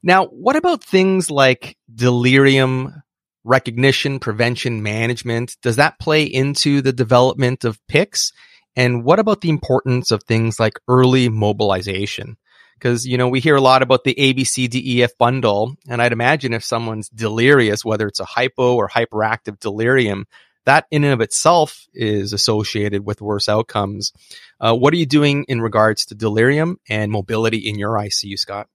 Now, 0.03 0.27
what 0.27 0.57
about 0.57 0.85
things 0.85 1.31
like 1.31 1.77
delirium 1.93 3.03
recognition, 3.43 4.21
prevention, 4.21 4.83
management? 4.83 5.57
Does 5.63 5.77
that 5.77 5.99
play 5.99 6.23
into 6.23 6.83
the 6.83 6.93
development 6.93 7.65
of 7.65 7.81
PICS? 7.89 8.33
And 8.79 9.03
what 9.03 9.19
about 9.19 9.41
the 9.41 9.49
importance 9.49 10.13
of 10.13 10.23
things 10.23 10.61
like 10.61 10.79
early 10.87 11.29
mobilization? 11.29 12.37
Because, 12.75 13.05
you 13.05 13.19
know, 13.19 13.29
we 13.29 13.41
hear 13.41 13.57
a 13.57 13.61
lot 13.61 13.83
about 13.83 14.05
the 14.05 14.15
ABCDEF 14.15 15.19
bundle. 15.19 15.75
And 15.89 16.01
I'd 16.01 16.13
imagine 16.13 16.53
if 16.53 16.63
someone's 16.63 17.09
delirious, 17.09 17.85
whether 17.85 18.07
it's 18.07 18.21
a 18.21 18.25
hypo 18.25 18.77
or 18.77 18.89
hyperactive 18.89 19.59
delirium, 19.59 20.27
that 20.65 20.87
in 20.93 21.03
and 21.03 21.13
of 21.13 21.21
itself 21.21 21.89
is 21.93 22.33
associated 22.33 23.05
with 23.05 23.21
worse 23.21 23.49
outcomes. 23.49 24.13
Uh, 24.61 24.77
what 24.77 24.95
are 24.95 24.99
you 24.99 25.07
doing 25.07 25.45
in 25.49 25.61
regards 25.61 26.07
to 26.07 26.15
delirium 26.15 26.79
and 26.89 27.11
mobility 27.11 27.69
in 27.69 27.81
your 27.81 27.95
ICU, 27.95 28.39
Scott? 28.39 28.69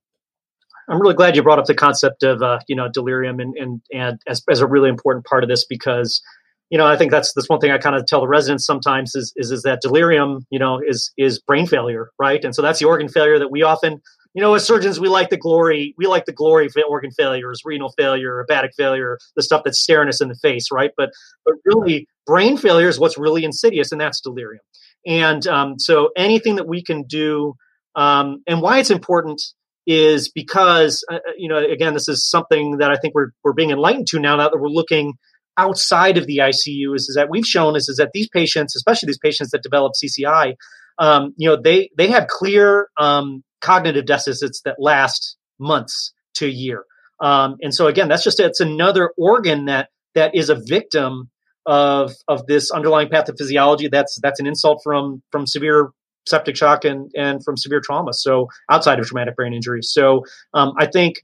I'm 0.89 0.99
really 0.99 1.13
glad 1.13 1.37
you 1.37 1.43
brought 1.43 1.59
up 1.59 1.65
the 1.65 1.75
concept 1.75 2.23
of 2.23 2.41
uh, 2.41 2.59
you 2.67 2.75
know 2.75 2.89
delirium 2.89 3.39
and 3.39 3.55
and 3.55 3.81
and 3.93 4.19
as, 4.27 4.43
as 4.49 4.59
a 4.59 4.67
really 4.67 4.89
important 4.89 5.25
part 5.25 5.43
of 5.43 5.49
this 5.49 5.65
because 5.65 6.21
you 6.69 6.77
know, 6.77 6.85
I 6.85 6.97
think 6.97 7.11
that's 7.11 7.33
that's 7.33 7.49
one 7.49 7.59
thing 7.59 7.71
I 7.71 7.77
kind 7.77 7.95
of 7.95 8.05
tell 8.05 8.21
the 8.21 8.27
residents 8.27 8.65
sometimes 8.65 9.15
is, 9.15 9.33
is 9.35 9.51
is 9.51 9.63
that 9.63 9.81
delirium, 9.81 10.45
you 10.49 10.59
know, 10.59 10.79
is 10.85 11.11
is 11.17 11.39
brain 11.39 11.67
failure, 11.67 12.09
right? 12.19 12.43
And 12.43 12.55
so 12.55 12.61
that's 12.61 12.79
the 12.79 12.85
organ 12.85 13.09
failure 13.09 13.37
that 13.39 13.51
we 13.51 13.61
often, 13.63 14.01
you 14.33 14.41
know, 14.41 14.55
as 14.55 14.65
surgeons, 14.65 14.99
we 14.99 15.07
like 15.07 15.29
the 15.29 15.37
glory, 15.37 15.93
we 15.97 16.07
like 16.07 16.25
the 16.25 16.33
glory 16.33 16.65
of 16.65 16.73
organ 16.89 17.11
failures, 17.11 17.61
renal 17.63 17.93
failure, 17.97 18.39
hepatic 18.39 18.71
failure, 18.75 19.19
the 19.35 19.43
stuff 19.43 19.63
that's 19.63 19.81
staring 19.81 20.09
us 20.09 20.21
in 20.21 20.29
the 20.29 20.35
face, 20.35 20.71
right? 20.71 20.91
But 20.97 21.11
but 21.45 21.55
really, 21.65 22.07
brain 22.25 22.57
failure 22.57 22.87
is 22.87 22.99
what's 22.99 23.17
really 23.17 23.43
insidious, 23.43 23.91
and 23.91 24.01
that's 24.01 24.21
delirium. 24.21 24.63
And 25.05 25.45
um, 25.47 25.77
so 25.77 26.09
anything 26.15 26.55
that 26.55 26.67
we 26.67 26.81
can 26.81 27.03
do, 27.03 27.55
um, 27.95 28.41
and 28.47 28.61
why 28.61 28.79
it's 28.79 28.89
important 28.89 29.41
is 29.85 30.31
because 30.31 31.03
uh, 31.11 31.15
uh, 31.15 31.19
you 31.37 31.49
know, 31.49 31.57
again, 31.57 31.93
this 31.93 32.07
is 32.07 32.27
something 32.27 32.77
that 32.77 32.89
I 32.89 32.95
think 32.95 33.13
we're 33.13 33.31
we're 33.43 33.53
being 33.53 33.71
enlightened 33.71 34.07
to 34.07 34.19
now 34.19 34.37
that 34.37 34.59
we're 34.59 34.69
looking 34.69 35.13
outside 35.57 36.17
of 36.17 36.27
the 36.27 36.37
ICU 36.37 36.95
is, 36.95 37.09
is 37.09 37.15
that 37.15 37.29
we've 37.29 37.45
shown 37.45 37.75
is, 37.75 37.89
is 37.89 37.97
that 37.97 38.11
these 38.13 38.29
patients, 38.29 38.75
especially 38.75 39.07
these 39.07 39.19
patients 39.19 39.51
that 39.51 39.63
develop 39.63 39.93
CCI, 39.93 40.55
um, 40.99 41.33
you 41.37 41.49
know, 41.49 41.59
they 41.61 41.89
they 41.97 42.07
have 42.07 42.27
clear 42.27 42.89
um, 42.99 43.43
cognitive 43.61 44.05
deficits 44.05 44.61
that 44.65 44.75
last 44.79 45.37
months 45.59 46.13
to 46.35 46.45
a 46.45 46.49
year. 46.49 46.85
Um, 47.19 47.57
and 47.61 47.73
so 47.73 47.87
again, 47.87 48.09
that's 48.09 48.23
just 48.23 48.39
it's 48.39 48.59
another 48.59 49.11
organ 49.17 49.65
that 49.65 49.89
that 50.15 50.35
is 50.35 50.49
a 50.49 50.55
victim 50.55 51.29
of 51.65 52.11
of 52.27 52.45
this 52.47 52.71
underlying 52.71 53.09
pathophysiology. 53.09 53.89
That's 53.89 54.19
that's 54.21 54.39
an 54.39 54.47
insult 54.47 54.81
from 54.83 55.23
from 55.31 55.47
severe 55.47 55.91
septic 56.27 56.55
shock 56.55 56.85
and 56.85 57.11
and 57.15 57.43
from 57.43 57.57
severe 57.57 57.81
trauma. 57.81 58.13
So 58.13 58.49
outside 58.69 58.99
of 58.99 59.07
traumatic 59.07 59.35
brain 59.35 59.53
injury. 59.53 59.81
So 59.81 60.25
um, 60.53 60.73
I 60.77 60.85
think 60.85 61.23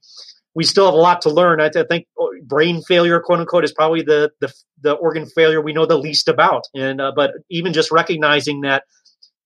we 0.55 0.63
still 0.63 0.85
have 0.85 0.93
a 0.93 0.97
lot 0.97 1.21
to 1.21 1.29
learn. 1.29 1.61
I, 1.61 1.69
think 1.69 2.07
brain 2.43 2.81
failure, 2.81 3.19
quote 3.19 3.39
unquote, 3.39 3.63
is 3.63 3.71
probably 3.71 4.01
the 4.01 4.31
the, 4.39 4.53
the 4.81 4.93
organ 4.93 5.25
failure 5.25 5.61
we 5.61 5.73
know 5.73 5.85
the 5.85 5.97
least 5.97 6.27
about. 6.27 6.63
And 6.73 6.99
uh, 6.99 7.11
but 7.15 7.31
even 7.49 7.73
just 7.73 7.91
recognizing 7.91 8.61
that 8.61 8.83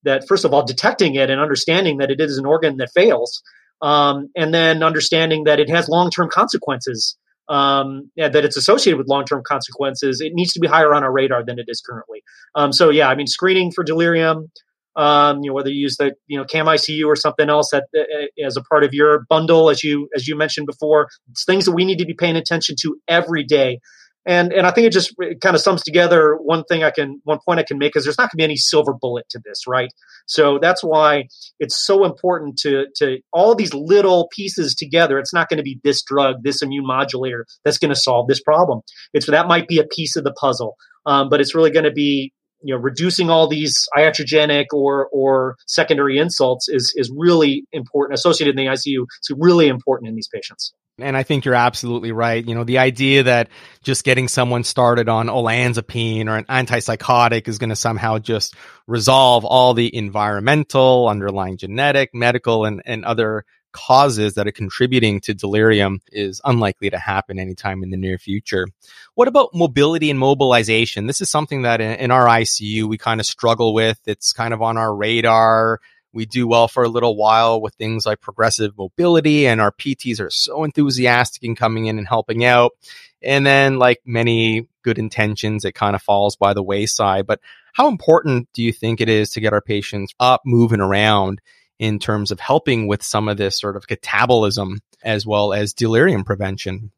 that 0.03 0.27
first 0.27 0.45
of 0.45 0.53
all, 0.53 0.65
detecting 0.65 1.15
it 1.15 1.29
and 1.29 1.39
understanding 1.39 1.97
that 1.97 2.11
it 2.11 2.19
is 2.19 2.37
an 2.37 2.45
organ 2.45 2.77
that 2.77 2.89
fails, 2.93 3.41
um, 3.81 4.29
and 4.35 4.53
then 4.53 4.83
understanding 4.83 5.43
that 5.45 5.59
it 5.59 5.69
has 5.69 5.89
long 5.89 6.09
term 6.09 6.29
consequences. 6.29 7.17
Um, 7.49 8.09
that 8.15 8.37
it's 8.37 8.55
associated 8.55 8.97
with 8.97 9.09
long 9.09 9.25
term 9.25 9.43
consequences. 9.45 10.21
It 10.21 10.31
needs 10.33 10.53
to 10.53 10.61
be 10.61 10.67
higher 10.67 10.93
on 10.93 11.03
our 11.03 11.11
radar 11.11 11.43
than 11.43 11.59
it 11.59 11.65
is 11.67 11.81
currently. 11.81 12.23
Um, 12.55 12.71
so 12.71 12.89
yeah, 12.89 13.09
I 13.09 13.15
mean, 13.15 13.27
screening 13.27 13.71
for 13.71 13.83
delirium, 13.83 14.49
um, 14.95 15.39
you 15.41 15.49
know, 15.49 15.53
whether 15.53 15.69
you 15.69 15.81
use 15.81 15.97
the 15.97 16.13
you 16.27 16.37
know 16.37 16.45
CAM 16.45 16.65
ICU 16.65 17.05
or 17.07 17.15
something 17.15 17.49
else 17.49 17.69
that 17.71 17.85
uh, 17.97 18.45
as 18.45 18.57
a 18.57 18.61
part 18.61 18.83
of 18.83 18.93
your 18.93 19.25
bundle, 19.29 19.69
as 19.69 19.83
you 19.83 20.09
as 20.15 20.27
you 20.27 20.35
mentioned 20.35 20.67
before, 20.67 21.09
it's 21.31 21.45
things 21.45 21.65
that 21.65 21.71
we 21.71 21.85
need 21.85 21.99
to 21.99 22.05
be 22.05 22.13
paying 22.13 22.35
attention 22.35 22.75
to 22.81 22.95
every 23.07 23.43
day. 23.43 23.79
And 24.25 24.53
and 24.53 24.65
I 24.65 24.71
think 24.71 24.87
it 24.87 24.93
just 24.93 25.13
kind 25.41 25.55
of 25.55 25.61
sums 25.61 25.83
together 25.83 26.37
one 26.37 26.63
thing 26.63 26.83
I 26.83 26.91
can 26.91 27.19
one 27.23 27.39
point 27.45 27.59
I 27.59 27.63
can 27.63 27.77
make 27.77 27.95
is 27.97 28.05
there's 28.05 28.17
not 28.17 28.25
going 28.25 28.29
to 28.31 28.37
be 28.37 28.43
any 28.43 28.55
silver 28.55 28.93
bullet 28.93 29.27
to 29.31 29.41
this, 29.43 29.67
right? 29.67 29.89
So 30.27 30.59
that's 30.61 30.81
why 30.81 31.25
it's 31.59 31.85
so 31.85 32.05
important 32.05 32.57
to 32.59 32.85
to 32.97 33.17
all 33.33 33.55
these 33.55 33.73
little 33.73 34.29
pieces 34.31 34.75
together. 34.75 35.17
It's 35.17 35.33
not 35.33 35.49
going 35.49 35.57
to 35.57 35.63
be 35.63 35.79
this 35.83 36.03
drug, 36.03 36.43
this 36.43 36.61
immune 36.61 36.85
modulator 36.85 37.45
that's 37.65 37.77
going 37.77 37.93
to 37.93 37.99
solve 37.99 38.27
this 38.27 38.41
problem. 38.41 38.81
It's 39.13 39.25
that 39.25 39.47
might 39.47 39.67
be 39.67 39.79
a 39.79 39.83
piece 39.85 40.15
of 40.15 40.23
the 40.23 40.33
puzzle, 40.33 40.75
um, 41.05 41.27
but 41.27 41.41
it's 41.41 41.53
really 41.53 41.71
going 41.71 41.85
to 41.85 41.91
be 41.91 42.31
you 42.63 42.73
know 42.73 42.79
reducing 42.79 43.29
all 43.29 43.47
these 43.47 43.87
iatrogenic 43.95 44.65
or 44.71 45.07
or 45.11 45.55
secondary 45.67 46.17
insults 46.17 46.67
is 46.69 46.93
is 46.95 47.11
really 47.15 47.65
important 47.71 48.17
associated 48.17 48.57
in 48.57 48.65
the 48.65 48.71
ICU. 48.71 49.05
It's 49.19 49.29
really 49.37 49.67
important 49.67 50.09
in 50.09 50.15
these 50.15 50.27
patients. 50.27 50.73
And 50.99 51.17
I 51.17 51.23
think 51.23 51.43
you're 51.43 51.55
absolutely 51.55 52.11
right. 52.11 52.45
You 52.45 52.53
know, 52.53 52.63
the 52.63 52.77
idea 52.77 53.23
that 53.23 53.49
just 53.81 54.03
getting 54.03 54.27
someone 54.27 54.63
started 54.63 55.09
on 55.09 55.25
olanzapine 55.25 56.27
or 56.27 56.37
an 56.37 56.45
antipsychotic 56.45 57.47
is 57.47 57.57
going 57.57 57.71
to 57.71 57.75
somehow 57.75 58.19
just 58.19 58.55
resolve 58.85 59.43
all 59.43 59.73
the 59.73 59.93
environmental, 59.95 61.07
underlying 61.07 61.57
genetic, 61.57 62.11
medical, 62.13 62.65
and, 62.65 62.83
and 62.85 63.05
other 63.05 63.43
causes 63.73 64.35
that 64.35 64.47
are 64.47 64.51
contributing 64.51 65.19
to 65.21 65.33
delirium 65.33 65.99
is 66.11 66.39
unlikely 66.45 66.89
to 66.91 66.97
happen 66.97 67.39
anytime 67.39 67.83
in 67.83 67.89
the 67.89 67.97
near 67.97 68.17
future. 68.17 68.67
What 69.15 69.27
about 69.27 69.49
mobility 69.53 70.09
and 70.09 70.19
mobilization? 70.19 71.07
This 71.07 71.19
is 71.19 71.29
something 71.29 71.63
that 71.63 71.81
in, 71.81 71.91
in 71.95 72.11
our 72.11 72.25
ICU 72.27 72.83
we 72.83 72.97
kind 72.97 73.19
of 73.19 73.25
struggle 73.25 73.73
with. 73.73 73.99
It's 74.05 74.31
kind 74.31 74.53
of 74.53 74.61
on 74.61 74.77
our 74.77 74.95
radar. 74.95 75.81
We 76.13 76.25
do 76.25 76.47
well 76.47 76.67
for 76.67 76.83
a 76.83 76.89
little 76.89 77.15
while 77.17 77.59
with 77.59 77.73
things 77.73 78.05
like 78.05 78.21
progressive 78.21 78.77
mobility 78.77 79.47
and 79.47 79.59
our 79.59 79.71
PTs 79.71 80.19
are 80.19 80.29
so 80.29 80.63
enthusiastic 80.63 81.43
in 81.43 81.55
coming 81.55 81.87
in 81.87 81.97
and 81.97 82.07
helping 82.07 82.45
out. 82.45 82.73
And 83.21 83.45
then 83.45 83.79
like 83.79 84.01
many 84.05 84.67
good 84.83 84.99
intentions, 84.99 85.65
it 85.65 85.73
kind 85.73 85.95
of 85.95 86.03
falls 86.03 86.35
by 86.35 86.53
the 86.53 86.61
wayside. 86.61 87.25
But 87.25 87.39
how 87.73 87.87
important 87.87 88.49
do 88.53 88.61
you 88.61 88.71
think 88.71 89.01
it 89.01 89.09
is 89.09 89.31
to 89.31 89.41
get 89.41 89.53
our 89.53 89.61
patients 89.61 90.13
up, 90.19 90.41
moving 90.45 90.81
around? 90.81 91.41
In 91.83 91.99
terms 91.99 92.31
of 92.31 92.39
helping 92.39 92.87
with 92.87 93.03
some 93.03 93.27
of 93.27 93.35
this 93.35 93.59
sort 93.59 93.75
of 93.75 93.87
catabolism 93.87 94.77
as 95.03 95.27
well 95.27 95.51
as 95.51 95.73
delirium 95.73 96.23
prevention? 96.23 96.93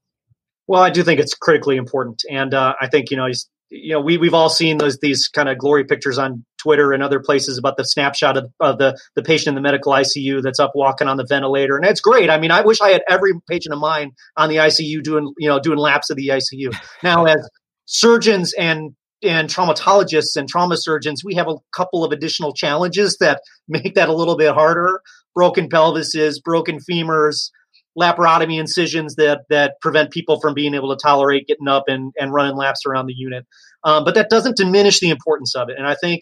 Well, 0.67 0.84
I 0.84 0.91
do 0.91 1.02
think 1.02 1.19
it's 1.19 1.34
critically 1.34 1.76
important, 1.76 2.21
and 2.30 2.54
uh, 2.54 2.76
I 2.80 2.88
think 2.88 3.10
you 3.10 3.17
know, 3.17 3.26
you 3.69 3.93
know, 3.93 4.00
we 4.00 4.19
we've 4.19 4.36
all 4.36 4.50
seen 4.50 4.78
those 4.78 5.00
these 5.00 5.28
kind 5.28 5.50
of 5.50 5.58
glory 5.58 5.86
pictures 5.86 6.19
on 6.19 6.45
Twitter 6.60 6.93
and 6.93 7.02
other 7.02 7.19
places 7.19 7.58
about 7.58 7.78
the 7.78 7.84
snapshot 7.84 8.38
of, 8.38 8.52
of, 8.60 8.78
the 8.78 8.95
the 9.15 9.24
patient 9.24 9.50
in 9.50 9.56
the 9.56 9.62
medical 9.67 9.91
ICU 9.91 10.43
that's 10.43 10.60
up 10.60 10.74
walking 10.76 11.08
on 11.08 11.17
the 11.17 11.26
ventilator, 11.28 11.78
and 11.78 11.86
it's 11.86 12.02
great. 12.02 12.30
I 12.30 12.39
mean, 12.39 12.52
I 12.52 12.62
wish 12.62 12.80
I 12.80 12.89
had 12.89 13.02
every 13.10 13.32
patient 13.50 13.74
of 13.74 13.80
mine 13.80 14.12
on 14.38 14.50
the 14.50 14.58
ICU 14.58 15.02
doing 15.02 15.34
you 15.39 15.50
know 15.50 15.60
doing 15.60 15.80
laps 15.80 16.12
of 16.12 16.17
the 16.17 16.28
ICU. 16.28 16.76
Now, 17.02 17.26
as 17.26 17.50
surgeons 17.86 18.54
and 18.54 18.95
and 19.23 19.49
traumatologists 19.49 20.36
and 20.36 20.47
trauma 20.47 20.78
surgeons, 20.78 21.23
we 21.23 21.36
have 21.36 21.47
a 21.47 21.56
couple 21.75 22.04
of 22.04 22.12
additional 22.12 22.54
challenges 22.54 23.17
that 23.19 23.41
make 23.67 23.95
that 23.95 24.10
a 24.10 24.15
little 24.15 24.38
bit 24.38 24.54
harder. 24.54 25.01
Broken 25.34 25.67
pelvises, 25.67 26.41
broken 26.41 26.80
femurs, 26.80 27.49
laparotomy 27.97 28.60
incisions 28.60 29.15
that 29.15 29.41
that 29.49 29.75
prevent 29.82 30.12
people 30.12 30.39
from 30.39 30.54
being 30.54 30.73
able 30.73 30.95
to 30.95 31.01
tolerate 31.01 31.47
getting 31.47 31.67
up 31.67 31.84
and, 31.88 32.13
and 32.19 32.34
running 32.34 32.56
laps 32.56 32.86
around 32.86 33.08
the 33.08 33.13
unit. 33.13 33.45
Um, 33.84 34.04
but 34.04 34.15
that 34.15 34.30
doesn't 34.30 34.58
diminish 34.58 34.99
the 34.99 35.10
importance 35.10 35.56
of 35.56 35.69
it. 35.69 35.78
And 35.78 35.88
I 35.88 35.95
think, 35.95 36.21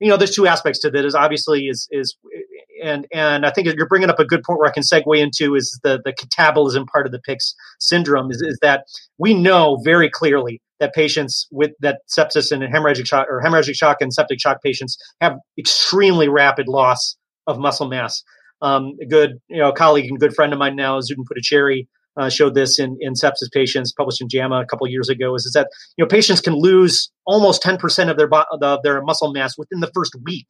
you 0.00 0.08
know, 0.08 0.16
there's 0.16 0.34
two 0.34 0.46
aspects 0.46 0.80
to 0.80 0.90
that. 0.90 1.04
Is 1.04 1.14
obviously 1.14 1.66
is 1.66 1.86
is 1.90 2.16
and 2.82 3.06
and 3.12 3.46
I 3.46 3.50
think 3.50 3.66
you're 3.66 3.88
bringing 3.88 4.10
up 4.10 4.20
a 4.20 4.24
good 4.24 4.42
point 4.42 4.58
where 4.58 4.68
I 4.68 4.72
can 4.72 4.82
segue 4.82 5.18
into 5.18 5.54
is 5.54 5.78
the 5.82 6.00
the 6.04 6.12
catabolism 6.12 6.86
part 6.86 7.06
of 7.06 7.12
the 7.12 7.20
PICS 7.20 7.54
syndrome 7.78 8.30
is, 8.30 8.42
is 8.42 8.58
that 8.62 8.84
we 9.18 9.34
know 9.34 9.78
very 9.84 10.10
clearly 10.10 10.60
that 10.80 10.94
patients 10.94 11.46
with 11.50 11.70
that 11.80 12.00
sepsis 12.08 12.52
and 12.52 12.62
hemorrhagic 12.62 13.06
shock 13.06 13.26
or 13.30 13.42
hemorrhagic 13.42 13.74
shock 13.74 13.98
and 14.00 14.12
septic 14.12 14.40
shock 14.40 14.62
patients 14.62 14.96
have 15.20 15.36
extremely 15.58 16.28
rapid 16.28 16.68
loss 16.68 17.16
of 17.46 17.58
muscle 17.58 17.88
mass. 17.88 18.22
Um, 18.62 18.94
a 19.02 19.06
good 19.06 19.38
you 19.48 19.58
know 19.58 19.72
colleague 19.72 20.06
and 20.06 20.18
good 20.18 20.34
friend 20.34 20.52
of 20.52 20.58
mine 20.58 20.76
now, 20.76 20.98
Zudin 21.00 21.24
Puthucheary, 21.30 21.86
uh, 22.16 22.30
showed 22.30 22.54
this 22.54 22.78
in, 22.78 22.96
in 23.00 23.12
sepsis 23.12 23.52
patients, 23.52 23.92
published 23.92 24.20
in 24.20 24.28
JAMA 24.28 24.60
a 24.60 24.66
couple 24.66 24.86
years 24.88 25.08
ago. 25.08 25.34
Is, 25.34 25.44
is 25.44 25.52
that 25.52 25.68
you 25.96 26.04
know 26.04 26.08
patients 26.08 26.40
can 26.40 26.54
lose 26.54 27.10
almost 27.26 27.62
ten 27.62 27.76
percent 27.76 28.10
of 28.10 28.16
their 28.16 28.28
of 28.32 28.82
their 28.82 29.02
muscle 29.02 29.32
mass 29.32 29.58
within 29.58 29.80
the 29.80 29.90
first 29.94 30.14
week. 30.24 30.46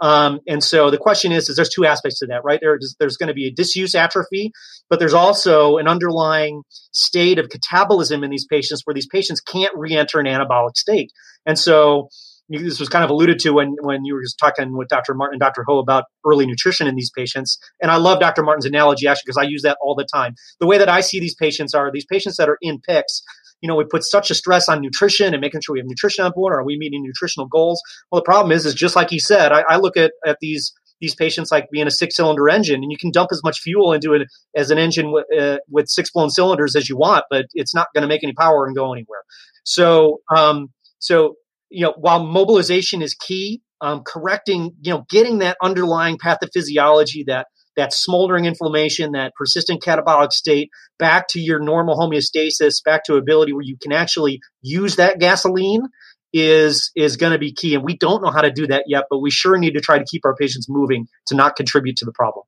Um, 0.00 0.40
and 0.46 0.62
so 0.62 0.90
the 0.90 0.98
question 0.98 1.32
is, 1.32 1.48
is 1.48 1.56
there's 1.56 1.70
two 1.70 1.86
aspects 1.86 2.18
to 2.18 2.26
that, 2.26 2.44
right? 2.44 2.58
There's, 2.60 2.96
there's 3.00 3.16
going 3.16 3.28
to 3.28 3.34
be 3.34 3.46
a 3.46 3.52
disuse 3.52 3.94
atrophy, 3.94 4.52
but 4.90 4.98
there's 4.98 5.14
also 5.14 5.78
an 5.78 5.88
underlying 5.88 6.62
state 6.92 7.38
of 7.38 7.48
catabolism 7.48 8.24
in 8.24 8.30
these 8.30 8.46
patients 8.46 8.82
where 8.84 8.94
these 8.94 9.08
patients 9.08 9.40
can't 9.40 9.74
re-enter 9.76 10.20
an 10.20 10.26
anabolic 10.26 10.76
state. 10.76 11.10
And 11.46 11.58
so 11.58 12.08
this 12.48 12.78
was 12.78 12.88
kind 12.88 13.04
of 13.04 13.10
alluded 13.10 13.38
to 13.40 13.50
when, 13.50 13.74
when 13.80 14.04
you 14.04 14.14
were 14.14 14.22
just 14.22 14.38
talking 14.38 14.76
with 14.76 14.88
Dr. 14.88 15.14
Martin 15.14 15.34
and 15.34 15.40
Dr. 15.40 15.64
Ho 15.66 15.78
about 15.78 16.04
early 16.24 16.46
nutrition 16.46 16.86
in 16.86 16.94
these 16.94 17.10
patients. 17.10 17.58
And 17.80 17.90
I 17.90 17.96
love 17.96 18.20
Dr. 18.20 18.42
Martin's 18.42 18.66
analogy 18.66 19.08
actually 19.08 19.24
because 19.26 19.38
I 19.38 19.48
use 19.48 19.62
that 19.62 19.78
all 19.80 19.94
the 19.94 20.06
time. 20.12 20.34
The 20.60 20.66
way 20.66 20.78
that 20.78 20.88
I 20.88 21.00
see 21.00 21.18
these 21.18 21.34
patients 21.34 21.74
are 21.74 21.90
these 21.90 22.06
patients 22.06 22.36
that 22.36 22.48
are 22.48 22.58
in 22.60 22.80
PICS 22.88 23.22
you 23.60 23.68
know, 23.68 23.76
we 23.76 23.84
put 23.84 24.04
such 24.04 24.30
a 24.30 24.34
stress 24.34 24.68
on 24.68 24.80
nutrition 24.80 25.32
and 25.32 25.40
making 25.40 25.60
sure 25.60 25.74
we 25.74 25.80
have 25.80 25.86
nutrition 25.86 26.24
on 26.24 26.32
board. 26.34 26.54
Are 26.54 26.64
we 26.64 26.76
meeting 26.76 27.02
nutritional 27.02 27.46
goals? 27.48 27.80
Well, 28.10 28.20
the 28.20 28.24
problem 28.24 28.52
is, 28.52 28.66
is 28.66 28.74
just 28.74 28.96
like 28.96 29.12
you 29.12 29.20
said, 29.20 29.52
I, 29.52 29.64
I 29.68 29.76
look 29.76 29.96
at, 29.96 30.12
at 30.26 30.38
these 30.40 30.72
these 31.00 31.14
patients 31.14 31.50
like 31.50 31.68
being 31.70 31.86
a 31.86 31.90
six 31.90 32.16
cylinder 32.16 32.48
engine 32.48 32.82
and 32.82 32.90
you 32.90 32.96
can 32.98 33.10
dump 33.10 33.28
as 33.30 33.42
much 33.44 33.60
fuel 33.60 33.92
into 33.92 34.14
it 34.14 34.26
as 34.54 34.70
an 34.70 34.78
engine 34.78 35.06
w- 35.06 35.24
uh, 35.38 35.58
with 35.68 35.88
six 35.88 36.10
blown 36.10 36.30
cylinders 36.30 36.74
as 36.74 36.88
you 36.88 36.96
want 36.96 37.24
but 37.30 37.44
it's 37.52 37.74
not 37.74 37.88
going 37.94 38.02
to 38.02 38.08
make 38.08 38.24
any 38.24 38.32
power 38.32 38.66
and 38.66 38.74
go 38.74 38.92
anywhere 38.92 39.22
so 39.64 40.20
um, 40.34 40.68
so 40.98 41.34
you 41.68 41.82
know 41.82 41.92
while 41.98 42.24
mobilization 42.24 43.02
is 43.02 43.14
key 43.14 43.60
um, 43.80 44.02
correcting 44.06 44.74
you 44.80 44.92
know 44.92 45.04
getting 45.10 45.38
that 45.38 45.56
underlying 45.62 46.16
pathophysiology 46.16 47.26
that 47.26 47.46
that 47.76 47.92
smoldering 47.92 48.44
inflammation, 48.44 49.12
that 49.12 49.34
persistent 49.34 49.82
catabolic 49.82 50.32
state 50.32 50.70
back 50.98 51.28
to 51.28 51.40
your 51.40 51.58
normal 51.58 51.96
homeostasis, 51.96 52.82
back 52.84 53.04
to 53.04 53.16
ability 53.16 53.52
where 53.52 53.62
you 53.62 53.76
can 53.80 53.92
actually 53.92 54.40
use 54.62 54.96
that 54.96 55.18
gasoline 55.18 55.82
is 56.32 56.90
is 56.94 57.16
going 57.16 57.32
to 57.32 57.38
be 57.38 57.52
key 57.52 57.74
and 57.74 57.84
we 57.84 57.96
don't 57.96 58.22
know 58.22 58.30
how 58.30 58.42
to 58.42 58.50
do 58.50 58.66
that 58.66 58.84
yet 58.86 59.04
but 59.08 59.20
we 59.20 59.30
sure 59.30 59.56
need 59.56 59.72
to 59.72 59.80
try 59.80 59.96
to 59.96 60.04
keep 60.04 60.22
our 60.24 60.34
patients 60.34 60.66
moving 60.68 61.06
to 61.26 61.34
not 61.34 61.56
contribute 61.56 61.96
to 61.96 62.04
the 62.04 62.12
problem 62.12 62.44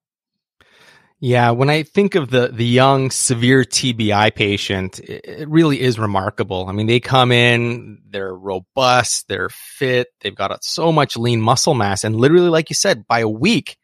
Yeah, 1.21 1.51
when 1.51 1.69
I 1.69 1.83
think 1.83 2.15
of 2.15 2.31
the 2.31 2.49
the 2.49 2.65
young 2.65 3.11
severe 3.11 3.65
TBI 3.65 4.35
patient, 4.35 5.01
it, 5.01 5.25
it 5.25 5.49
really 5.49 5.81
is 5.81 5.99
remarkable. 5.99 6.67
I 6.69 6.73
mean, 6.73 6.87
they 6.87 7.01
come 7.01 7.33
in, 7.33 7.99
they're 8.09 8.35
robust, 8.35 9.27
they're 9.27 9.49
fit, 9.49 10.09
they've 10.21 10.35
got 10.35 10.63
so 10.63 10.93
much 10.93 11.17
lean 11.17 11.41
muscle 11.41 11.75
mass, 11.75 12.05
and 12.05 12.15
literally, 12.15 12.51
like 12.51 12.71
you 12.71 12.77
said, 12.77 13.05
by 13.09 13.21
a 13.21 13.29
week, 13.29 13.77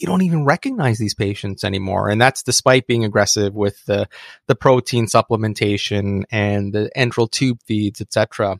you 0.00 0.06
don't 0.06 0.22
even 0.22 0.44
recognize 0.44 0.98
these 0.98 1.14
patients 1.14 1.62
anymore. 1.62 2.08
And 2.08 2.20
that's 2.20 2.42
despite 2.42 2.86
being 2.86 3.04
aggressive 3.04 3.54
with 3.54 3.84
the 3.84 4.08
the 4.46 4.54
protein 4.54 5.06
supplementation 5.06 6.24
and 6.30 6.72
the 6.72 6.90
enteral 6.96 7.30
tube 7.30 7.60
feeds, 7.64 8.00
etc. 8.00 8.58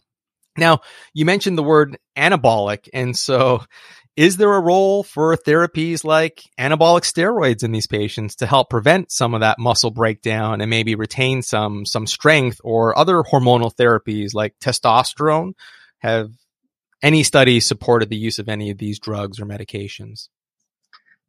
Now, 0.56 0.80
you 1.14 1.24
mentioned 1.24 1.56
the 1.56 1.62
word 1.62 1.96
anabolic, 2.16 2.88
and 2.92 3.16
so 3.16 3.64
is 4.16 4.36
there 4.36 4.52
a 4.52 4.60
role 4.60 5.02
for 5.02 5.34
therapies 5.36 6.04
like 6.04 6.42
anabolic 6.58 7.02
steroids 7.02 7.64
in 7.64 7.72
these 7.72 7.86
patients 7.86 8.36
to 8.36 8.46
help 8.46 8.68
prevent 8.68 9.10
some 9.10 9.32
of 9.32 9.40
that 9.40 9.58
muscle 9.58 9.90
breakdown 9.90 10.60
and 10.60 10.68
maybe 10.68 10.94
retain 10.94 11.40
some 11.40 11.86
some 11.86 12.06
strength 12.06 12.60
or 12.62 12.98
other 12.98 13.22
hormonal 13.22 13.74
therapies 13.74 14.34
like 14.34 14.54
testosterone? 14.60 15.54
Have 16.00 16.32
any 17.02 17.22
studies 17.22 17.66
supported 17.66 18.10
the 18.10 18.16
use 18.16 18.38
of 18.38 18.50
any 18.50 18.70
of 18.70 18.76
these 18.76 18.98
drugs 18.98 19.40
or 19.40 19.46
medications? 19.46 20.28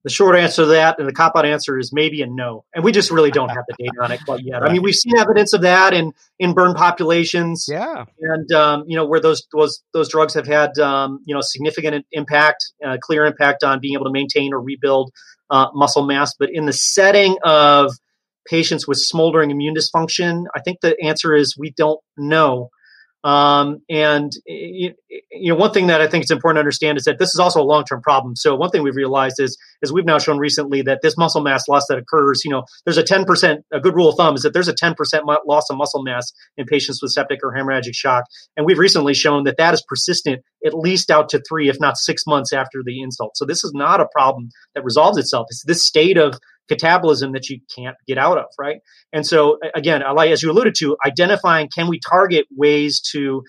The 0.03 0.09
short 0.09 0.35
answer 0.35 0.63
to 0.63 0.67
that 0.69 0.97
and 0.97 1.07
the 1.07 1.13
cop 1.13 1.33
out 1.35 1.45
answer 1.45 1.77
is 1.77 1.91
maybe 1.93 2.23
and 2.23 2.35
no. 2.35 2.65
And 2.73 2.83
we 2.83 2.91
just 2.91 3.11
really 3.11 3.29
don't 3.29 3.49
have 3.49 3.63
the 3.67 3.75
data 3.77 4.01
on 4.01 4.11
it 4.11 4.19
quite 4.25 4.43
yet. 4.43 4.63
I 4.63 4.73
mean, 4.73 4.81
we've 4.81 4.95
seen 4.95 5.15
evidence 5.15 5.53
of 5.53 5.61
that 5.61 5.93
in, 5.93 6.11
in 6.39 6.55
burn 6.55 6.73
populations. 6.73 7.67
Yeah. 7.69 8.05
And, 8.19 8.51
um, 8.51 8.83
you 8.87 8.95
know, 8.95 9.05
where 9.05 9.19
those, 9.19 9.47
those, 9.55 9.83
those 9.93 10.09
drugs 10.09 10.33
have 10.33 10.47
had, 10.47 10.77
um, 10.79 11.19
you 11.25 11.35
know, 11.35 11.41
significant 11.41 12.03
impact, 12.11 12.73
uh, 12.83 12.97
clear 12.99 13.25
impact 13.25 13.63
on 13.63 13.79
being 13.79 13.93
able 13.93 14.05
to 14.05 14.11
maintain 14.11 14.53
or 14.53 14.59
rebuild 14.59 15.11
uh, 15.51 15.67
muscle 15.75 16.05
mass. 16.05 16.33
But 16.33 16.49
in 16.51 16.65
the 16.65 16.73
setting 16.73 17.37
of 17.43 17.91
patients 18.47 18.87
with 18.87 18.97
smoldering 18.97 19.51
immune 19.51 19.75
dysfunction, 19.75 20.45
I 20.55 20.61
think 20.61 20.81
the 20.81 20.99
answer 21.03 21.35
is 21.35 21.55
we 21.55 21.71
don't 21.77 21.99
know. 22.17 22.71
Um, 23.23 23.81
and 23.89 24.31
you, 24.45 24.93
know, 25.31 25.55
one 25.55 25.71
thing 25.71 25.87
that 25.87 26.01
I 26.01 26.07
think 26.07 26.23
it's 26.23 26.31
important 26.31 26.57
to 26.57 26.61
understand 26.61 26.97
is 26.97 27.03
that 27.03 27.19
this 27.19 27.29
is 27.29 27.39
also 27.39 27.61
a 27.61 27.63
long-term 27.63 28.01
problem. 28.01 28.35
So 28.35 28.55
one 28.55 28.69
thing 28.69 28.81
we've 28.81 28.95
realized 28.95 29.35
is, 29.39 29.57
is 29.81 29.93
we've 29.93 30.05
now 30.05 30.17
shown 30.17 30.39
recently 30.39 30.81
that 30.83 31.01
this 31.01 31.17
muscle 31.17 31.41
mass 31.41 31.67
loss 31.67 31.85
that 31.87 31.97
occurs, 31.97 32.43
you 32.43 32.51
know, 32.51 32.63
there's 32.85 32.97
a 32.97 33.03
10%, 33.03 33.57
a 33.71 33.79
good 33.79 33.95
rule 33.95 34.09
of 34.09 34.15
thumb 34.17 34.35
is 34.35 34.41
that 34.41 34.53
there's 34.53 34.67
a 34.67 34.73
10% 34.73 34.95
loss 35.45 35.69
of 35.69 35.77
muscle 35.77 36.01
mass 36.01 36.31
in 36.57 36.65
patients 36.65 37.01
with 37.01 37.11
septic 37.11 37.39
or 37.43 37.53
hemorrhagic 37.53 37.93
shock. 37.93 38.25
And 38.57 38.65
we've 38.65 38.79
recently 38.79 39.13
shown 39.13 39.43
that 39.43 39.57
that 39.57 39.73
is 39.73 39.83
persistent 39.87 40.41
at 40.65 40.73
least 40.73 41.11
out 41.11 41.29
to 41.29 41.41
three, 41.47 41.69
if 41.69 41.79
not 41.79 41.97
six 41.97 42.23
months 42.25 42.53
after 42.53 42.81
the 42.83 43.01
insult. 43.01 43.37
So 43.37 43.45
this 43.45 43.63
is 43.63 43.71
not 43.73 44.01
a 44.01 44.07
problem 44.11 44.49
that 44.75 44.83
resolves 44.83 45.17
itself. 45.17 45.47
It's 45.49 45.63
this 45.65 45.85
state 45.85 46.17
of 46.17 46.39
catabolism 46.75 47.33
that 47.33 47.49
you 47.49 47.59
can't 47.75 47.95
get 48.07 48.17
out 48.17 48.37
of, 48.37 48.45
right? 48.59 48.77
And 49.13 49.25
so 49.25 49.59
again, 49.75 50.01
as 50.03 50.43
you 50.43 50.51
alluded 50.51 50.75
to, 50.79 50.97
identifying 51.05 51.69
can 51.73 51.87
we 51.87 51.99
target 51.99 52.45
ways 52.55 53.01
to, 53.11 53.43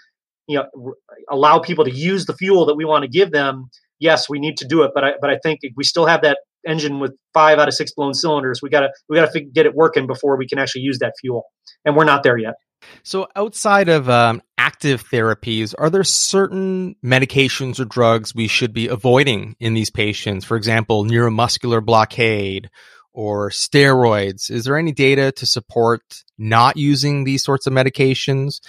you 0.47 0.59
know, 0.59 0.95
allow 1.31 1.59
people 1.59 1.85
to 1.85 1.91
use 1.91 2.27
the 2.27 2.35
fuel 2.35 2.67
that 2.67 2.75
we 2.75 2.85
want 2.85 3.03
to 3.03 3.09
give 3.09 3.31
them. 3.31 3.71
Yes, 3.99 4.29
we 4.29 4.41
need 4.41 4.57
to 4.59 4.67
do 4.67 4.83
it, 4.83 4.93
but 4.95 5.05
I 5.05 5.11
but 5.21 5.31
I 5.31 5.39
think 5.43 5.61
we 5.77 5.85
still 5.85 6.07
have 6.07 6.23
that 6.23 6.39
engine 6.67 7.01
with 7.01 7.13
five 7.35 7.59
out 7.59 7.69
of 7.69 7.75
six 7.75 7.93
blown 7.93 8.15
cylinders. 8.15 8.61
We 8.63 8.69
gotta 8.69 8.91
we 9.09 9.17
gotta 9.17 9.41
get 9.41 9.67
it 9.67 9.75
working 9.75 10.07
before 10.07 10.37
we 10.37 10.47
can 10.49 10.59
actually 10.59 10.83
use 10.83 10.99
that 10.99 11.13
fuel, 11.21 11.45
and 11.85 11.97
we're 11.97 12.05
not 12.05 12.23
there 12.23 12.37
yet. 12.37 12.55
So, 13.03 13.29
outside 13.37 13.89
of 13.89 14.09
um, 14.09 14.43
active 14.59 15.05
therapies, 15.09 15.75
are 15.77 15.91
there 15.91 16.05
certain 16.05 16.97
medications 17.05 17.81
or 17.81 17.85
drugs 17.85 18.35
we 18.35 18.49
should 18.49 18.73
be 18.73 18.89
avoiding 18.89 19.57
in 19.61 19.75
these 19.75 19.91
patients? 19.91 20.45
For 20.45 20.57
example, 20.57 21.05
neuromuscular 21.05 21.85
blockade 21.85 22.71
or 23.13 23.51
steroids. 23.51 24.51
Is 24.51 24.65
there 24.65 24.79
any 24.79 24.93
data 24.93 25.33
to 25.33 25.47
support 25.47 26.03
not 26.39 26.77
using 26.77 27.25
these 27.25 27.45
sorts 27.45 27.67
of 27.67 27.73
medications? 27.73 28.61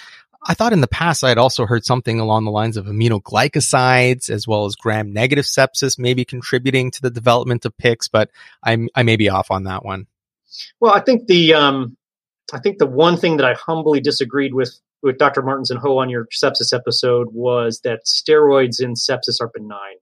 I 0.46 0.54
thought 0.54 0.74
in 0.74 0.82
the 0.82 0.88
past 0.88 1.24
I 1.24 1.30
had 1.30 1.38
also 1.38 1.66
heard 1.66 1.86
something 1.86 2.20
along 2.20 2.44
the 2.44 2.52
lines 2.52 2.76
of 2.76 2.86
aminoglycosides 2.86 4.30
as 4.30 4.46
well 4.48 4.66
as 4.66 4.76
gram 4.76 5.14
negative 5.14 5.46
sepsis 5.46 5.98
maybe 5.98 6.26
contributing 6.26 6.92
to 6.92 7.02
the 7.02 7.10
development 7.10 7.66
of 7.66 7.78
PICS, 7.78 8.10
but 8.12 8.30
I'm, 8.62 8.90
I 8.94 9.04
may 9.04 9.16
be 9.16 9.30
off 9.30 9.52
on 9.52 9.64
that 9.64 9.86
one. 9.86 10.08
Well, 10.82 10.94
I 10.94 11.00
think 11.00 11.28
the, 11.28 11.54
um, 11.54 11.96
I 12.52 12.60
think 12.60 12.78
the 12.78 12.86
one 12.86 13.16
thing 13.16 13.38
that 13.38 13.46
I 13.46 13.54
humbly 13.54 14.02
disagreed 14.02 14.54
with 14.54 14.78
with 15.04 15.18
Dr. 15.18 15.42
Martins 15.44 15.70
and 15.70 15.80
Ho 15.82 15.98
on 15.98 16.10
your 16.10 16.28
sepsis 16.28 16.74
episode 16.74 17.28
was 17.34 17.82
that 17.84 18.06
steroids 18.06 18.82
in 18.82 18.94
sepsis 18.94 19.42
are 19.42 19.52
benign. 19.54 19.98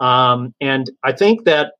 Um, 0.00 0.52
and 0.60 0.90
I 1.04 1.12
think 1.12 1.44
that 1.44 1.74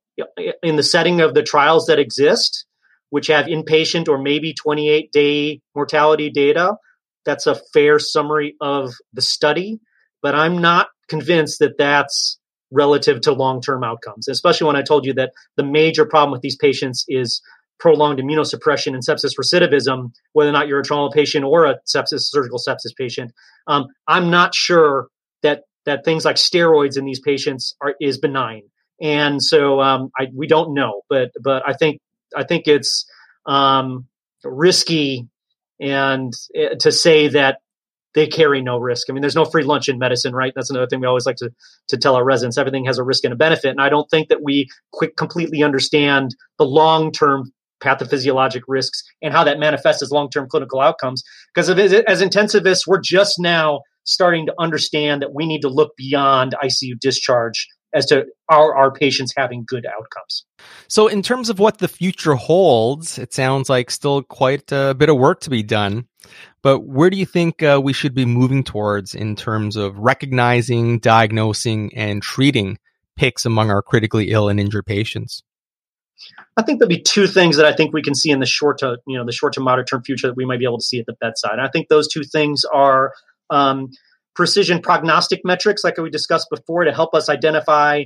in 0.61 0.75
the 0.75 0.83
setting 0.83 1.21
of 1.21 1.33
the 1.33 1.43
trials 1.43 1.87
that 1.87 1.99
exist, 1.99 2.65
which 3.09 3.27
have 3.27 3.45
inpatient 3.45 4.07
or 4.07 4.17
maybe 4.17 4.53
28 4.53 5.11
day 5.11 5.61
mortality 5.75 6.29
data, 6.29 6.75
that's 7.25 7.47
a 7.47 7.59
fair 7.73 7.99
summary 7.99 8.55
of 8.61 8.93
the 9.13 9.21
study. 9.21 9.79
But 10.21 10.35
I'm 10.35 10.59
not 10.59 10.87
convinced 11.09 11.59
that 11.59 11.77
that's 11.77 12.39
relative 12.71 13.21
to 13.21 13.33
long 13.33 13.61
term 13.61 13.83
outcomes, 13.83 14.27
especially 14.27 14.67
when 14.67 14.75
I 14.75 14.81
told 14.81 15.05
you 15.05 15.13
that 15.13 15.31
the 15.57 15.63
major 15.63 16.05
problem 16.05 16.31
with 16.31 16.41
these 16.41 16.55
patients 16.55 17.05
is 17.07 17.41
prolonged 17.79 18.19
immunosuppression 18.19 18.93
and 18.93 19.05
sepsis 19.05 19.33
recidivism, 19.39 20.11
whether 20.31 20.49
or 20.49 20.53
not 20.53 20.67
you're 20.67 20.79
a 20.79 20.83
trauma 20.83 21.11
patient 21.11 21.43
or 21.43 21.65
a 21.65 21.75
sepsis 21.85 22.21
surgical 22.21 22.59
sepsis 22.59 22.95
patient. 22.97 23.31
Um, 23.67 23.87
I'm 24.07 24.29
not 24.29 24.55
sure 24.55 25.07
that 25.41 25.63
that 25.85 26.05
things 26.05 26.23
like 26.23 26.37
steroids 26.37 26.97
in 26.97 27.05
these 27.05 27.19
patients 27.19 27.75
are 27.81 27.95
is 27.99 28.17
benign 28.17 28.63
and 29.01 29.41
so 29.41 29.79
um, 29.81 30.09
I, 30.17 30.27
we 30.33 30.47
don't 30.47 30.73
know, 30.73 31.01
but 31.09 31.31
but 31.41 31.67
I 31.67 31.73
think 31.73 32.01
I 32.35 32.43
think 32.43 32.67
it's 32.67 33.05
um, 33.45 34.07
risky 34.43 35.27
and 35.79 36.33
uh, 36.57 36.75
to 36.79 36.91
say 36.91 37.27
that 37.29 37.59
they 38.13 38.27
carry 38.27 38.61
no 38.61 38.77
risk. 38.77 39.07
I 39.09 39.13
mean, 39.13 39.21
there's 39.21 39.35
no 39.35 39.45
free 39.45 39.63
lunch 39.63 39.89
in 39.89 39.97
medicine, 39.97 40.33
right? 40.33 40.53
That's 40.55 40.69
another 40.69 40.87
thing 40.87 41.01
we 41.01 41.07
always 41.07 41.25
like 41.25 41.37
to 41.37 41.51
to 41.89 41.97
tell 41.97 42.15
our 42.15 42.23
residents. 42.23 42.57
Everything 42.57 42.85
has 42.85 42.99
a 42.99 43.03
risk 43.03 43.23
and 43.23 43.33
a 43.33 43.37
benefit, 43.37 43.69
and 43.69 43.81
I 43.81 43.89
don't 43.89 44.09
think 44.09 44.29
that 44.29 44.43
we 44.43 44.67
quick 44.91 45.15
completely 45.17 45.63
understand 45.63 46.35
the 46.57 46.65
long 46.65 47.11
term 47.11 47.51
pathophysiologic 47.83 48.61
risks 48.67 49.03
and 49.21 49.33
how 49.33 49.43
that 49.43 49.59
manifests 49.59 50.01
as 50.01 50.11
long 50.11 50.29
term 50.29 50.47
clinical 50.47 50.79
outcomes. 50.79 51.23
Because 51.53 51.69
as 51.69 52.21
intensivists, 52.21 52.87
we're 52.87 53.01
just 53.01 53.35
now 53.39 53.81
starting 54.05 54.45
to 54.45 54.53
understand 54.59 55.21
that 55.21 55.33
we 55.33 55.45
need 55.45 55.61
to 55.61 55.69
look 55.69 55.95
beyond 55.97 56.55
ICU 56.63 56.99
discharge 56.99 57.67
as 57.93 58.05
to 58.07 58.25
are 58.49 58.75
our 58.75 58.91
patients 58.91 59.33
having 59.35 59.63
good 59.67 59.85
outcomes. 59.85 60.45
So, 60.87 61.07
in 61.07 61.21
terms 61.21 61.49
of 61.49 61.59
what 61.59 61.77
the 61.77 61.87
future 61.87 62.35
holds, 62.35 63.17
it 63.17 63.33
sounds 63.33 63.69
like 63.69 63.91
still 63.91 64.23
quite 64.23 64.71
a 64.71 64.93
bit 64.93 65.09
of 65.09 65.17
work 65.17 65.41
to 65.41 65.49
be 65.49 65.63
done. 65.63 66.07
But 66.61 66.79
where 66.79 67.09
do 67.09 67.17
you 67.17 67.25
think 67.25 67.61
uh, 67.61 67.81
we 67.83 67.93
should 67.93 68.13
be 68.13 68.25
moving 68.25 68.63
towards 68.63 69.13
in 69.13 69.35
terms 69.35 69.75
of 69.75 69.97
recognizing, 69.97 70.99
diagnosing, 70.99 71.93
and 71.95 72.21
treating 72.21 72.77
PICS 73.19 73.45
among 73.45 73.69
our 73.69 73.81
critically 73.81 74.31
ill 74.31 74.49
and 74.49 74.59
injured 74.59 74.85
patients? 74.85 75.43
I 76.55 76.61
think 76.61 76.79
there'll 76.79 76.89
be 76.89 77.01
two 77.01 77.27
things 77.27 77.57
that 77.57 77.65
I 77.65 77.73
think 77.73 77.93
we 77.93 78.01
can 78.01 78.15
see 78.15 78.29
in 78.31 78.39
the 78.39 78.45
short 78.45 78.79
to 78.79 78.97
you 79.07 79.17
know 79.17 79.25
the 79.25 79.31
short 79.31 79.53
to 79.53 79.59
moderate 79.59 79.87
term 79.87 80.03
future 80.03 80.27
that 80.27 80.37
we 80.37 80.45
might 80.45 80.59
be 80.59 80.65
able 80.65 80.79
to 80.79 80.83
see 80.83 80.99
at 80.99 81.05
the 81.05 81.15
bedside. 81.19 81.59
I 81.59 81.67
think 81.69 81.89
those 81.89 82.07
two 82.07 82.23
things 82.23 82.63
are 82.71 83.13
um, 83.49 83.89
precision 84.35 84.81
prognostic 84.81 85.41
metrics, 85.43 85.83
like 85.83 85.97
we 85.97 86.09
discussed 86.09 86.47
before, 86.49 86.83
to 86.83 86.93
help 86.93 87.13
us 87.13 87.29
identify 87.29 88.03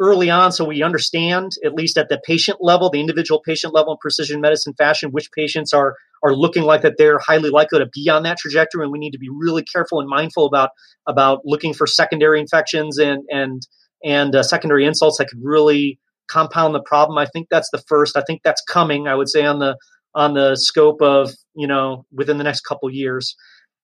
early 0.00 0.30
on 0.30 0.52
so 0.52 0.64
we 0.64 0.82
understand, 0.82 1.52
at 1.64 1.74
least 1.74 1.96
at 1.96 2.08
the 2.08 2.20
patient 2.24 2.58
level, 2.60 2.90
the 2.90 3.00
individual 3.00 3.40
patient 3.40 3.72
level 3.72 3.92
in 3.92 3.98
precision 4.00 4.40
medicine 4.40 4.74
fashion, 4.74 5.10
which 5.10 5.30
patients 5.32 5.72
are 5.72 5.96
are 6.24 6.34
looking 6.34 6.62
like 6.62 6.82
that 6.82 6.94
they're 6.98 7.18
highly 7.18 7.50
likely 7.50 7.80
to 7.80 7.88
be 7.92 8.08
on 8.08 8.22
that 8.22 8.38
trajectory. 8.38 8.84
And 8.84 8.92
we 8.92 8.98
need 8.98 9.10
to 9.10 9.18
be 9.18 9.28
really 9.28 9.64
careful 9.64 10.00
and 10.00 10.08
mindful 10.08 10.46
about 10.46 10.70
about 11.06 11.40
looking 11.44 11.74
for 11.74 11.86
secondary 11.86 12.40
infections 12.40 12.98
and 12.98 13.24
and 13.30 13.62
and 14.04 14.34
uh, 14.34 14.42
secondary 14.42 14.84
insults 14.84 15.18
that 15.18 15.28
could 15.28 15.40
really 15.42 15.98
compound 16.28 16.74
the 16.74 16.82
problem. 16.82 17.18
I 17.18 17.26
think 17.26 17.48
that's 17.50 17.70
the 17.70 17.82
first. 17.86 18.16
I 18.16 18.22
think 18.22 18.42
that's 18.42 18.62
coming. 18.62 19.08
I 19.08 19.14
would 19.14 19.28
say 19.28 19.44
on 19.44 19.58
the 19.58 19.76
on 20.14 20.34
the 20.34 20.56
scope 20.56 21.00
of 21.02 21.30
you 21.54 21.66
know 21.66 22.04
within 22.12 22.38
the 22.38 22.44
next 22.44 22.62
couple 22.62 22.90
years. 22.90 23.34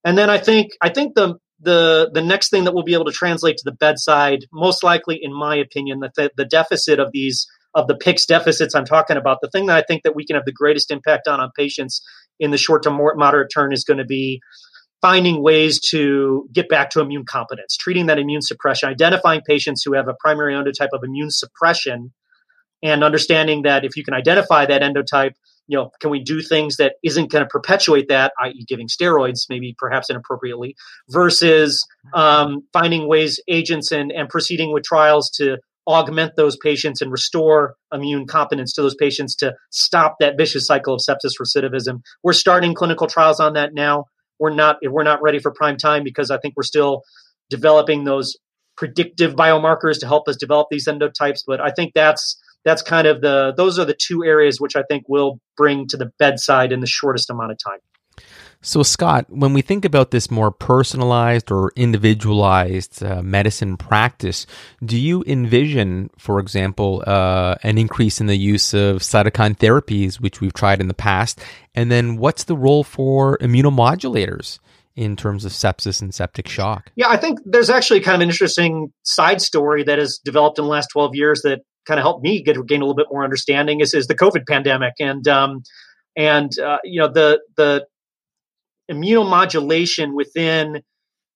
And 0.05 0.16
then 0.16 0.30
I 0.30 0.39
think 0.39 0.70
I 0.80 0.89
think 0.89 1.14
the 1.14 1.36
the 1.61 2.11
the 2.12 2.22
next 2.22 2.50
thing 2.50 2.64
that 2.64 2.74
we'll 2.74 2.84
be 2.84 2.94
able 2.94 3.04
to 3.06 3.12
translate 3.12 3.56
to 3.59 3.64
the 3.64 3.72
bedside, 3.72 4.46
most 4.52 4.82
likely, 4.82 5.18
in 5.20 5.32
my 5.32 5.56
opinion, 5.56 6.00
that 6.00 6.14
the, 6.14 6.30
the 6.36 6.44
deficit 6.44 6.98
of 7.00 7.12
these 7.12 7.46
of 7.74 7.86
the 7.86 7.96
PICS 7.96 8.26
deficits 8.26 8.74
I'm 8.74 8.84
talking 8.84 9.16
about, 9.16 9.38
the 9.40 9.50
thing 9.50 9.66
that 9.66 9.76
I 9.76 9.82
think 9.86 10.02
that 10.02 10.14
we 10.14 10.24
can 10.24 10.36
have 10.36 10.44
the 10.44 10.52
greatest 10.52 10.90
impact 10.90 11.28
on 11.28 11.40
on 11.40 11.50
patients 11.56 12.00
in 12.40 12.50
the 12.50 12.59
short 12.59 12.82
to 12.84 12.90
moderate 12.90 13.50
term 13.52 13.72
is 13.72 13.84
going 13.84 13.98
to 13.98 14.04
be 14.04 14.40
finding 15.00 15.42
ways 15.42 15.80
to 15.90 16.48
get 16.52 16.68
back 16.68 16.90
to 16.90 17.00
immune 17.00 17.24
competence, 17.24 17.76
treating 17.76 18.06
that 18.06 18.18
immune 18.18 18.42
suppression, 18.42 18.88
identifying 18.88 19.40
patients 19.46 19.82
who 19.84 19.92
have 19.94 20.09
a 20.09 20.14
primary 20.18 20.54
endotype 20.54 20.88
of 20.92 21.02
immune 21.04 21.30
suppression, 21.30 22.12
and 22.82 23.04
understanding 23.04 23.62
that 23.62 23.84
if 23.84 23.96
you 23.96 24.04
can 24.04 24.14
identify 24.14 24.66
that 24.66 24.82
endotype, 24.82 25.32
you 25.68 25.76
know, 25.76 25.90
can 26.00 26.10
we 26.10 26.22
do 26.22 26.40
things 26.40 26.76
that 26.76 26.94
isn't 27.04 27.30
going 27.30 27.44
to 27.44 27.48
perpetuate 27.48 28.08
that, 28.08 28.32
i.e., 28.40 28.64
giving 28.66 28.88
steroids, 28.88 29.42
maybe 29.48 29.74
perhaps 29.78 30.10
inappropriately, 30.10 30.74
versus 31.10 31.86
um, 32.14 32.62
finding 32.72 33.06
ways, 33.06 33.40
agents, 33.48 33.92
and 33.92 34.10
and 34.10 34.28
proceeding 34.28 34.72
with 34.72 34.82
trials 34.82 35.30
to 35.36 35.58
augment 35.86 36.36
those 36.36 36.56
patients 36.56 37.00
and 37.00 37.10
restore 37.10 37.74
immune 37.92 38.26
competence 38.26 38.74
to 38.74 38.82
those 38.82 38.94
patients 38.94 39.34
to 39.36 39.54
stop 39.70 40.16
that 40.20 40.36
vicious 40.36 40.66
cycle 40.66 40.94
of 40.94 41.00
sepsis 41.00 41.32
recidivism. 41.40 42.00
We're 42.22 42.34
starting 42.34 42.74
clinical 42.74 43.06
trials 43.06 43.40
on 43.40 43.54
that 43.54 43.72
now. 43.72 44.04
We're 44.38 44.54
not 44.54 44.76
we're 44.82 45.02
not 45.02 45.22
ready 45.22 45.38
for 45.38 45.52
prime 45.52 45.76
time 45.76 46.02
because 46.02 46.30
I 46.30 46.38
think 46.38 46.54
we're 46.56 46.62
still 46.62 47.02
developing 47.50 48.04
those 48.04 48.36
predictive 48.76 49.34
biomarkers 49.34 49.98
to 50.00 50.06
help 50.06 50.28
us 50.28 50.36
develop 50.36 50.68
these 50.70 50.86
endotypes. 50.86 51.40
But 51.46 51.60
I 51.60 51.70
think 51.70 51.92
that's 51.94 52.40
that's 52.64 52.82
kind 52.82 53.06
of 53.06 53.20
the 53.20 53.52
those 53.56 53.78
are 53.78 53.84
the 53.84 53.96
two 53.98 54.24
areas 54.24 54.61
which 54.61 54.76
I 54.76 54.82
think 54.82 55.04
will 55.09 55.40
bring 55.56 55.86
to 55.88 55.96
the 55.96 56.12
bedside 56.18 56.72
in 56.72 56.80
the 56.80 56.86
shortest 56.86 57.30
amount 57.30 57.52
of 57.52 57.59
time. 57.64 57.80
So, 58.61 58.82
Scott, 58.82 59.26
when 59.28 59.52
we 59.52 59.62
think 59.62 59.84
about 59.84 60.11
this 60.11 60.32
more 60.32 60.50
personalized 60.50 61.52
or 61.52 61.70
individualized 61.76 63.04
uh, 63.04 63.22
medicine 63.22 63.76
practice, 63.76 64.46
do 64.84 64.98
you 64.98 65.22
envision, 65.28 66.11
for 66.18 66.40
example, 66.40 67.04
uh, 67.06 67.54
an 67.62 67.78
increase 67.78 68.20
in 68.20 68.26
the 68.26 68.36
use 68.36 68.74
of 68.74 68.96
cytokine 68.96 69.56
therapies, 69.56 70.20
which 70.20 70.40
we've 70.40 70.52
tried 70.52 70.80
in 70.80 70.88
the 70.88 70.94
past? 70.94 71.40
And 71.76 71.88
then 71.92 72.16
what's 72.16 72.44
the 72.44 72.56
role 72.56 72.84
for 72.84 73.38
immunomodulators? 73.38 74.59
in 74.96 75.14
terms 75.14 75.44
of 75.44 75.52
sepsis 75.52 76.02
and 76.02 76.12
septic 76.12 76.48
shock? 76.48 76.90
Yeah, 76.96 77.09
I 77.09 77.16
think 77.16 77.38
there's 77.44 77.70
actually 77.70 78.00
kind 78.00 78.16
of 78.16 78.22
an 78.22 78.30
interesting 78.30 78.92
side 79.04 79.40
story 79.40 79.84
that 79.84 80.00
has 80.00 80.18
developed 80.18 80.59
in 80.59 80.64
the 80.64 80.70
last 80.70 80.88
12 80.88 81.14
years 81.14 81.42
that 81.42 81.61
kind 81.86 81.98
of 81.98 82.04
helped 82.04 82.22
me 82.22 82.42
get 82.42 82.54
gain 82.66 82.80
a 82.80 82.84
little 82.84 82.94
bit 82.94 83.06
more 83.10 83.24
understanding 83.24 83.80
is, 83.80 83.94
is 83.94 84.06
the 84.06 84.14
COVID 84.14 84.46
pandemic. 84.46 84.94
And, 85.00 85.26
um, 85.28 85.62
and, 86.16 86.50
uh, 86.58 86.78
you 86.84 87.00
know, 87.00 87.08
the, 87.08 87.40
the 87.56 87.86
immunomodulation 88.90 90.14
within 90.14 90.82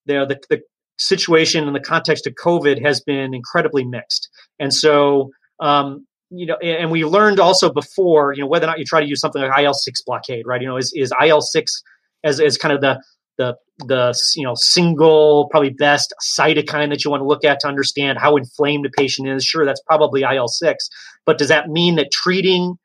the, 0.06 0.26
the, 0.26 0.40
the 0.50 0.62
situation 0.98 1.66
in 1.66 1.72
the 1.72 1.80
context 1.80 2.26
of 2.26 2.34
COVID 2.34 2.84
has 2.84 3.00
been 3.00 3.34
incredibly 3.34 3.84
mixed. 3.84 4.28
And 4.58 4.72
so, 4.72 5.30
um, 5.60 6.06
you 6.30 6.46
know, 6.46 6.56
and 6.56 6.90
we 6.90 7.04
learned 7.04 7.40
also 7.40 7.70
before, 7.70 8.32
you 8.32 8.40
know, 8.40 8.46
whether 8.46 8.66
or 8.66 8.68
not 8.68 8.78
you 8.78 8.84
try 8.84 9.00
to 9.00 9.06
use 9.06 9.20
something 9.20 9.42
like 9.42 9.62
IL 9.62 9.74
six 9.74 10.02
blockade, 10.02 10.46
right? 10.46 10.60
You 10.60 10.68
know, 10.68 10.76
is, 10.78 10.92
is 10.94 11.12
IL 11.22 11.42
six 11.42 11.82
as, 12.24 12.40
as 12.40 12.56
kind 12.56 12.74
of 12.74 12.80
the 12.80 13.02
the 13.38 13.56
the 13.78 14.14
you 14.36 14.44
know 14.44 14.54
single 14.54 15.48
probably 15.50 15.70
best 15.70 16.14
cytokine 16.38 16.90
that 16.90 17.04
you 17.04 17.10
want 17.10 17.20
to 17.20 17.26
look 17.26 17.44
at 17.44 17.60
to 17.60 17.68
understand 17.68 18.18
how 18.18 18.36
inflamed 18.36 18.86
a 18.86 18.90
patient 18.90 19.28
is. 19.28 19.44
Sure, 19.44 19.64
that's 19.64 19.82
probably 19.86 20.22
IL 20.22 20.48
six, 20.48 20.88
but 21.26 21.38
does 21.38 21.48
that 21.48 21.68
mean 21.68 21.96
that 21.96 22.10
treating 22.12 22.76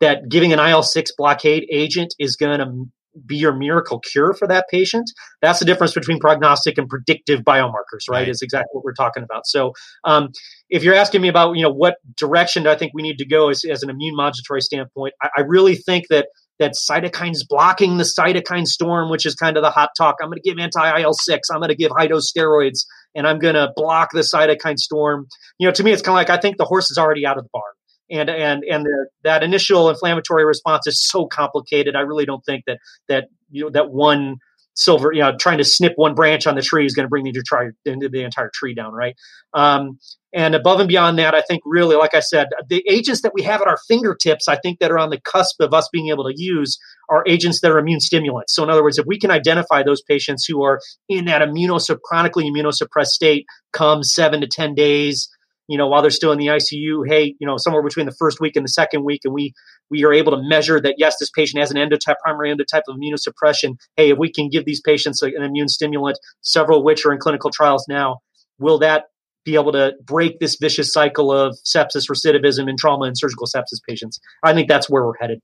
that 0.00 0.28
giving 0.28 0.52
an 0.52 0.58
IL 0.58 0.82
six 0.82 1.10
blockade 1.16 1.66
agent 1.70 2.14
is 2.18 2.36
going 2.36 2.58
to 2.58 2.86
be 3.24 3.36
your 3.36 3.54
miracle 3.54 4.00
cure 4.00 4.34
for 4.34 4.46
that 4.48 4.66
patient. 4.70 5.10
That's 5.40 5.58
the 5.58 5.64
difference 5.64 5.94
between 5.94 6.18
prognostic 6.18 6.76
and 6.76 6.88
predictive 6.88 7.40
biomarkers, 7.40 8.08
right? 8.10 8.18
right. 8.18 8.28
Is 8.28 8.42
exactly 8.42 8.68
what 8.72 8.84
we're 8.84 8.92
talking 8.92 9.22
about. 9.22 9.46
So, 9.46 9.72
um, 10.04 10.28
if 10.68 10.82
you're 10.82 10.94
asking 10.94 11.22
me 11.22 11.28
about, 11.28 11.56
you 11.56 11.62
know, 11.62 11.72
what 11.72 11.96
direction 12.16 12.64
do 12.64 12.70
I 12.70 12.76
think 12.76 12.92
we 12.94 13.02
need 13.02 13.18
to 13.18 13.26
go 13.26 13.48
as, 13.48 13.64
as 13.64 13.82
an 13.82 13.90
immune 13.90 14.16
modulatory 14.16 14.60
standpoint, 14.60 15.14
I, 15.22 15.28
I 15.38 15.40
really 15.42 15.76
think 15.76 16.08
that 16.10 16.26
that 16.58 16.72
cytokines 16.72 17.40
blocking 17.48 17.98
the 17.98 18.04
cytokine 18.04 18.66
storm, 18.66 19.10
which 19.10 19.26
is 19.26 19.34
kind 19.34 19.56
of 19.56 19.62
the 19.62 19.70
hot 19.70 19.90
talk. 19.96 20.16
I'm 20.22 20.28
going 20.28 20.40
to 20.42 20.48
give 20.48 20.58
anti 20.58 21.00
IL 21.00 21.12
six. 21.12 21.50
I'm 21.50 21.58
going 21.58 21.68
to 21.68 21.76
give 21.76 21.92
high 21.96 22.06
dose 22.06 22.32
steroids, 22.32 22.86
and 23.14 23.26
I'm 23.26 23.38
going 23.38 23.54
to 23.54 23.72
block 23.76 24.10
the 24.12 24.20
cytokine 24.20 24.78
storm. 24.78 25.26
You 25.58 25.68
know, 25.68 25.72
to 25.72 25.82
me, 25.82 25.92
it's 25.92 26.02
kind 26.02 26.14
of 26.14 26.16
like 26.16 26.30
I 26.30 26.40
think 26.40 26.56
the 26.56 26.64
horse 26.64 26.90
is 26.90 26.98
already 26.98 27.26
out 27.26 27.38
of 27.38 27.44
the 27.44 27.50
barn 27.52 27.72
and 28.10 28.30
and 28.30 28.64
and 28.64 28.84
the, 28.84 29.06
that 29.24 29.42
initial 29.42 29.90
inflammatory 29.90 30.44
response 30.44 30.86
is 30.86 31.02
so 31.02 31.26
complicated. 31.26 31.96
I 31.96 32.00
really 32.00 32.24
don't 32.24 32.44
think 32.44 32.64
that 32.66 32.78
that 33.08 33.28
you 33.50 33.64
know 33.64 33.70
that 33.70 33.90
one 33.90 34.36
silver, 34.76 35.12
you 35.12 35.20
know, 35.20 35.34
trying 35.38 35.58
to 35.58 35.64
snip 35.64 35.94
one 35.96 36.14
branch 36.14 36.46
on 36.46 36.54
the 36.54 36.62
tree 36.62 36.86
is 36.86 36.94
going 36.94 37.04
to 37.04 37.08
bring 37.08 37.24
the 37.24 37.30
entire 37.30 37.74
the 37.84 38.22
entire 38.22 38.50
tree 38.54 38.74
down, 38.74 38.92
right? 38.92 39.16
Um, 39.54 39.98
and 40.32 40.54
above 40.54 40.80
and 40.80 40.88
beyond 40.88 41.18
that, 41.18 41.34
I 41.34 41.40
think 41.40 41.62
really, 41.64 41.96
like 41.96 42.14
I 42.14 42.20
said, 42.20 42.48
the 42.68 42.84
agents 42.88 43.22
that 43.22 43.32
we 43.32 43.42
have 43.42 43.62
at 43.62 43.68
our 43.68 43.78
fingertips, 43.88 44.48
I 44.48 44.56
think 44.56 44.80
that 44.80 44.90
are 44.90 44.98
on 44.98 45.08
the 45.08 45.20
cusp 45.20 45.60
of 45.60 45.72
us 45.72 45.88
being 45.90 46.08
able 46.08 46.24
to 46.24 46.34
use 46.36 46.78
are 47.08 47.24
agents 47.26 47.60
that 47.62 47.70
are 47.70 47.78
immune 47.78 48.00
stimulants. 48.00 48.54
So, 48.54 48.62
in 48.62 48.68
other 48.68 48.82
words, 48.82 48.98
if 48.98 49.06
we 49.06 49.18
can 49.18 49.30
identify 49.30 49.82
those 49.82 50.02
patients 50.02 50.44
who 50.44 50.62
are 50.62 50.80
in 51.08 51.24
that 51.24 51.40
immunosuppressed, 51.40 52.00
chronically 52.04 52.50
immunosuppressed 52.50 53.06
state, 53.06 53.46
come 53.72 54.02
seven 54.02 54.42
to 54.42 54.46
ten 54.46 54.74
days 54.74 55.28
you 55.68 55.76
know, 55.76 55.88
while 55.88 56.02
they're 56.02 56.10
still 56.10 56.32
in 56.32 56.38
the 56.38 56.46
ICU, 56.46 57.08
hey, 57.08 57.34
you 57.38 57.46
know, 57.46 57.56
somewhere 57.56 57.82
between 57.82 58.06
the 58.06 58.14
first 58.18 58.40
week 58.40 58.56
and 58.56 58.64
the 58.64 58.68
second 58.70 59.04
week, 59.04 59.22
and 59.24 59.34
we 59.34 59.52
we 59.90 60.04
are 60.04 60.12
able 60.12 60.32
to 60.32 60.42
measure 60.42 60.80
that 60.80 60.94
yes, 60.98 61.16
this 61.18 61.30
patient 61.30 61.60
has 61.60 61.70
an 61.70 61.76
endotype, 61.76 62.16
primary 62.22 62.54
endotype 62.54 62.82
of 62.88 62.96
immunosuppression. 62.96 63.76
Hey, 63.96 64.10
if 64.10 64.18
we 64.18 64.30
can 64.30 64.48
give 64.48 64.64
these 64.64 64.80
patients 64.80 65.22
an 65.22 65.42
immune 65.42 65.68
stimulant, 65.68 66.18
several 66.42 66.78
of 66.78 66.84
which 66.84 67.04
are 67.04 67.12
in 67.12 67.18
clinical 67.18 67.50
trials 67.50 67.84
now, 67.88 68.18
will 68.58 68.78
that 68.78 69.04
be 69.44 69.54
able 69.54 69.72
to 69.72 69.92
break 70.04 70.38
this 70.40 70.56
vicious 70.60 70.92
cycle 70.92 71.32
of 71.32 71.56
sepsis, 71.64 72.10
recidivism, 72.10 72.68
and 72.68 72.78
trauma 72.78 73.04
and 73.06 73.16
surgical 73.18 73.46
sepsis 73.46 73.80
patients? 73.88 74.20
I 74.42 74.54
think 74.54 74.68
that's 74.68 74.90
where 74.90 75.04
we're 75.04 75.18
headed. 75.20 75.40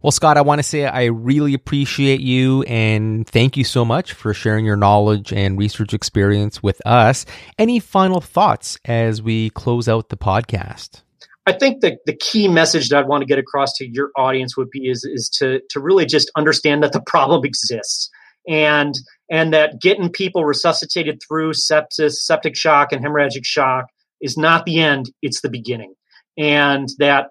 Well, 0.00 0.12
Scott, 0.12 0.36
I 0.36 0.42
want 0.42 0.60
to 0.60 0.62
say 0.62 0.86
I 0.86 1.06
really 1.06 1.54
appreciate 1.54 2.20
you 2.20 2.62
and 2.62 3.26
thank 3.26 3.56
you 3.56 3.64
so 3.64 3.84
much 3.84 4.12
for 4.12 4.32
sharing 4.32 4.64
your 4.64 4.76
knowledge 4.76 5.32
and 5.32 5.58
research 5.58 5.92
experience 5.92 6.62
with 6.62 6.80
us. 6.86 7.26
Any 7.58 7.80
final 7.80 8.20
thoughts 8.20 8.78
as 8.84 9.20
we 9.20 9.50
close 9.50 9.88
out 9.88 10.08
the 10.08 10.16
podcast? 10.16 11.02
I 11.46 11.52
think 11.52 11.80
that 11.80 11.98
the 12.06 12.14
key 12.14 12.46
message 12.46 12.90
that 12.90 12.98
I'd 12.98 13.08
want 13.08 13.22
to 13.22 13.26
get 13.26 13.38
across 13.38 13.72
to 13.78 13.88
your 13.88 14.10
audience 14.16 14.56
would 14.56 14.70
be 14.70 14.88
is, 14.88 15.02
is 15.02 15.28
to, 15.38 15.60
to 15.70 15.80
really 15.80 16.06
just 16.06 16.30
understand 16.36 16.84
that 16.84 16.92
the 16.92 17.00
problem 17.00 17.44
exists 17.44 18.08
and 18.48 18.94
and 19.30 19.52
that 19.52 19.80
getting 19.80 20.10
people 20.10 20.44
resuscitated 20.44 21.20
through 21.26 21.52
sepsis, 21.52 22.12
septic 22.12 22.56
shock, 22.56 22.92
and 22.92 23.04
hemorrhagic 23.04 23.44
shock 23.44 23.86
is 24.20 24.38
not 24.38 24.64
the 24.64 24.80
end, 24.80 25.10
it's 25.22 25.42
the 25.42 25.50
beginning. 25.50 25.94
And 26.38 26.88
that 26.98 27.28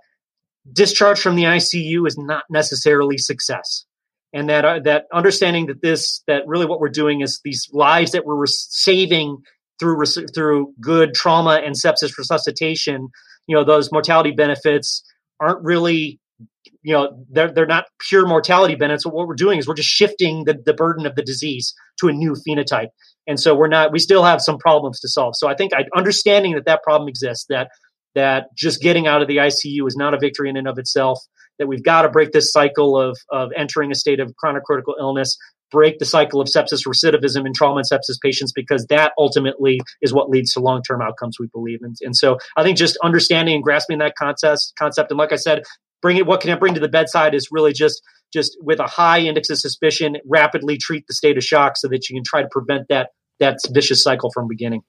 discharge 0.73 1.19
from 1.19 1.35
the 1.35 1.43
ICU 1.43 2.07
is 2.07 2.17
not 2.17 2.43
necessarily 2.49 3.17
success. 3.17 3.85
And 4.33 4.49
that 4.49 4.65
uh, 4.65 4.79
that 4.81 5.05
understanding 5.13 5.67
that 5.67 5.81
this 5.81 6.21
that 6.27 6.43
really 6.45 6.65
what 6.65 6.79
we're 6.79 6.89
doing 6.89 7.21
is 7.21 7.39
these 7.43 7.67
lives 7.71 8.11
that 8.11 8.25
we're 8.25 8.45
saving 8.45 9.37
through 9.79 10.03
through 10.33 10.73
good 10.81 11.13
trauma 11.13 11.61
and 11.63 11.75
sepsis 11.75 12.17
resuscitation, 12.17 13.09
you 13.47 13.55
know, 13.55 13.63
those 13.63 13.91
mortality 13.91 14.31
benefits 14.31 15.03
aren't 15.39 15.63
really 15.63 16.19
you 16.83 16.93
know 16.93 17.23
they're 17.29 17.51
they're 17.51 17.65
not 17.65 17.85
pure 18.09 18.27
mortality 18.27 18.75
benefits. 18.75 19.05
What 19.05 19.27
we're 19.27 19.35
doing 19.35 19.59
is 19.59 19.67
we're 19.67 19.75
just 19.75 19.89
shifting 19.89 20.43
the, 20.43 20.55
the 20.65 20.73
burden 20.73 21.05
of 21.05 21.15
the 21.15 21.23
disease 21.23 21.73
to 21.99 22.07
a 22.07 22.13
new 22.13 22.35
phenotype. 22.47 22.89
And 23.27 23.39
so 23.39 23.55
we're 23.55 23.67
not 23.67 23.91
we 23.91 23.99
still 23.99 24.23
have 24.23 24.41
some 24.41 24.57
problems 24.57 24.99
to 25.01 25.07
solve. 25.07 25.35
So 25.35 25.47
i 25.47 25.55
think 25.55 25.73
I, 25.73 25.85
understanding 25.95 26.53
that 26.55 26.65
that 26.65 26.83
problem 26.83 27.07
exists 27.07 27.45
that 27.49 27.69
that 28.17 28.47
just 28.55 28.81
getting 28.81 29.05
out 29.05 29.21
of 29.21 29.27
the 29.27 29.37
ICU 29.37 29.87
is 29.87 29.95
not 29.95 30.15
a 30.15 30.17
victory 30.19 30.49
in 30.49 30.57
and 30.57 30.67
of 30.67 30.79
itself, 30.79 31.19
that 31.59 31.67
we've 31.67 31.83
got 31.83 32.01
to 32.01 32.09
break 32.09 32.31
this 32.31 32.51
cycle 32.51 32.99
of, 32.99 33.15
of 33.31 33.51
entering 33.55 33.91
a 33.91 33.95
state 33.95 34.19
of 34.19 34.35
chronic 34.37 34.63
critical 34.63 34.95
illness, 34.99 35.37
break 35.69 35.99
the 35.99 36.05
cycle 36.05 36.41
of 36.41 36.47
sepsis 36.47 36.87
recidivism 36.87 37.45
in 37.45 37.53
trauma 37.53 37.77
and 37.77 37.85
sepsis 37.85 38.19
patients, 38.21 38.51
because 38.51 38.87
that 38.87 39.11
ultimately 39.19 39.79
is 40.01 40.13
what 40.13 40.29
leads 40.29 40.51
to 40.53 40.59
long 40.59 40.81
term 40.81 40.99
outcomes, 40.99 41.37
we 41.39 41.45
believe. 41.53 41.79
And, 41.83 41.95
and 42.01 42.15
so 42.15 42.39
I 42.57 42.63
think 42.63 42.75
just 42.75 42.97
understanding 43.03 43.53
and 43.53 43.63
grasping 43.63 43.99
that 43.99 44.15
concept, 44.17 44.73
concept, 44.79 45.11
and 45.11 45.19
like 45.19 45.31
I 45.31 45.35
said, 45.37 45.61
bring 46.01 46.17
it, 46.17 46.25
what 46.25 46.41
can 46.41 46.49
I 46.49 46.55
bring 46.55 46.73
to 46.73 46.79
the 46.79 46.89
bedside 46.89 47.35
is 47.35 47.49
really 47.51 47.71
just 47.71 48.01
just 48.33 48.57
with 48.59 48.79
a 48.79 48.87
high 48.87 49.19
index 49.19 49.49
of 49.51 49.59
suspicion, 49.59 50.17
rapidly 50.25 50.77
treat 50.77 51.05
the 51.07 51.13
state 51.13 51.37
of 51.37 51.43
shock 51.43 51.77
so 51.77 51.87
that 51.87 52.09
you 52.09 52.15
can 52.15 52.23
try 52.25 52.41
to 52.41 52.49
prevent 52.51 52.87
that 52.89 53.11
that 53.39 53.59
vicious 53.71 54.01
cycle 54.01 54.31
from 54.33 54.47
beginning. 54.47 54.81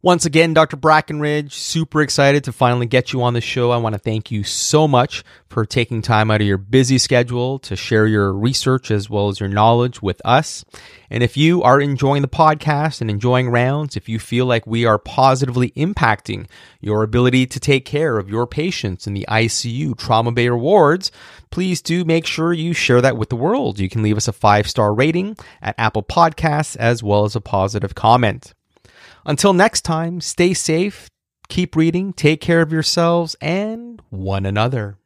Once 0.00 0.24
again, 0.24 0.54
Dr. 0.54 0.76
Brakenridge, 0.76 1.50
super 1.50 2.00
excited 2.00 2.44
to 2.44 2.52
finally 2.52 2.86
get 2.86 3.12
you 3.12 3.20
on 3.20 3.34
the 3.34 3.40
show. 3.40 3.72
I 3.72 3.78
want 3.78 3.94
to 3.94 3.98
thank 3.98 4.30
you 4.30 4.44
so 4.44 4.86
much 4.86 5.24
for 5.48 5.66
taking 5.66 6.02
time 6.02 6.30
out 6.30 6.40
of 6.40 6.46
your 6.46 6.56
busy 6.56 6.98
schedule 6.98 7.58
to 7.58 7.74
share 7.74 8.06
your 8.06 8.32
research 8.32 8.92
as 8.92 9.10
well 9.10 9.28
as 9.28 9.40
your 9.40 9.48
knowledge 9.48 10.00
with 10.00 10.22
us. 10.24 10.64
And 11.10 11.24
if 11.24 11.36
you 11.36 11.64
are 11.64 11.80
enjoying 11.80 12.22
the 12.22 12.28
podcast 12.28 13.00
and 13.00 13.10
enjoying 13.10 13.50
rounds, 13.50 13.96
if 13.96 14.08
you 14.08 14.20
feel 14.20 14.46
like 14.46 14.68
we 14.68 14.84
are 14.84 15.00
positively 15.00 15.70
impacting 15.70 16.46
your 16.80 17.02
ability 17.02 17.46
to 17.46 17.58
take 17.58 17.84
care 17.84 18.18
of 18.18 18.30
your 18.30 18.46
patients 18.46 19.08
in 19.08 19.14
the 19.14 19.26
ICU 19.28 19.98
trauma 19.98 20.30
bay 20.30 20.48
wards, 20.48 21.10
please 21.50 21.82
do 21.82 22.04
make 22.04 22.24
sure 22.24 22.52
you 22.52 22.72
share 22.72 23.00
that 23.00 23.16
with 23.16 23.30
the 23.30 23.36
world. 23.36 23.80
You 23.80 23.88
can 23.88 24.04
leave 24.04 24.16
us 24.16 24.28
a 24.28 24.32
five 24.32 24.68
star 24.68 24.94
rating 24.94 25.36
at 25.60 25.74
Apple 25.76 26.04
Podcasts 26.04 26.76
as 26.76 27.02
well 27.02 27.24
as 27.24 27.34
a 27.34 27.40
positive 27.40 27.96
comment. 27.96 28.54
Until 29.28 29.52
next 29.52 29.82
time, 29.82 30.22
stay 30.22 30.54
safe, 30.54 31.10
keep 31.50 31.76
reading, 31.76 32.14
take 32.14 32.40
care 32.40 32.62
of 32.62 32.72
yourselves 32.72 33.36
and 33.42 34.00
one 34.08 34.46
another. 34.46 34.96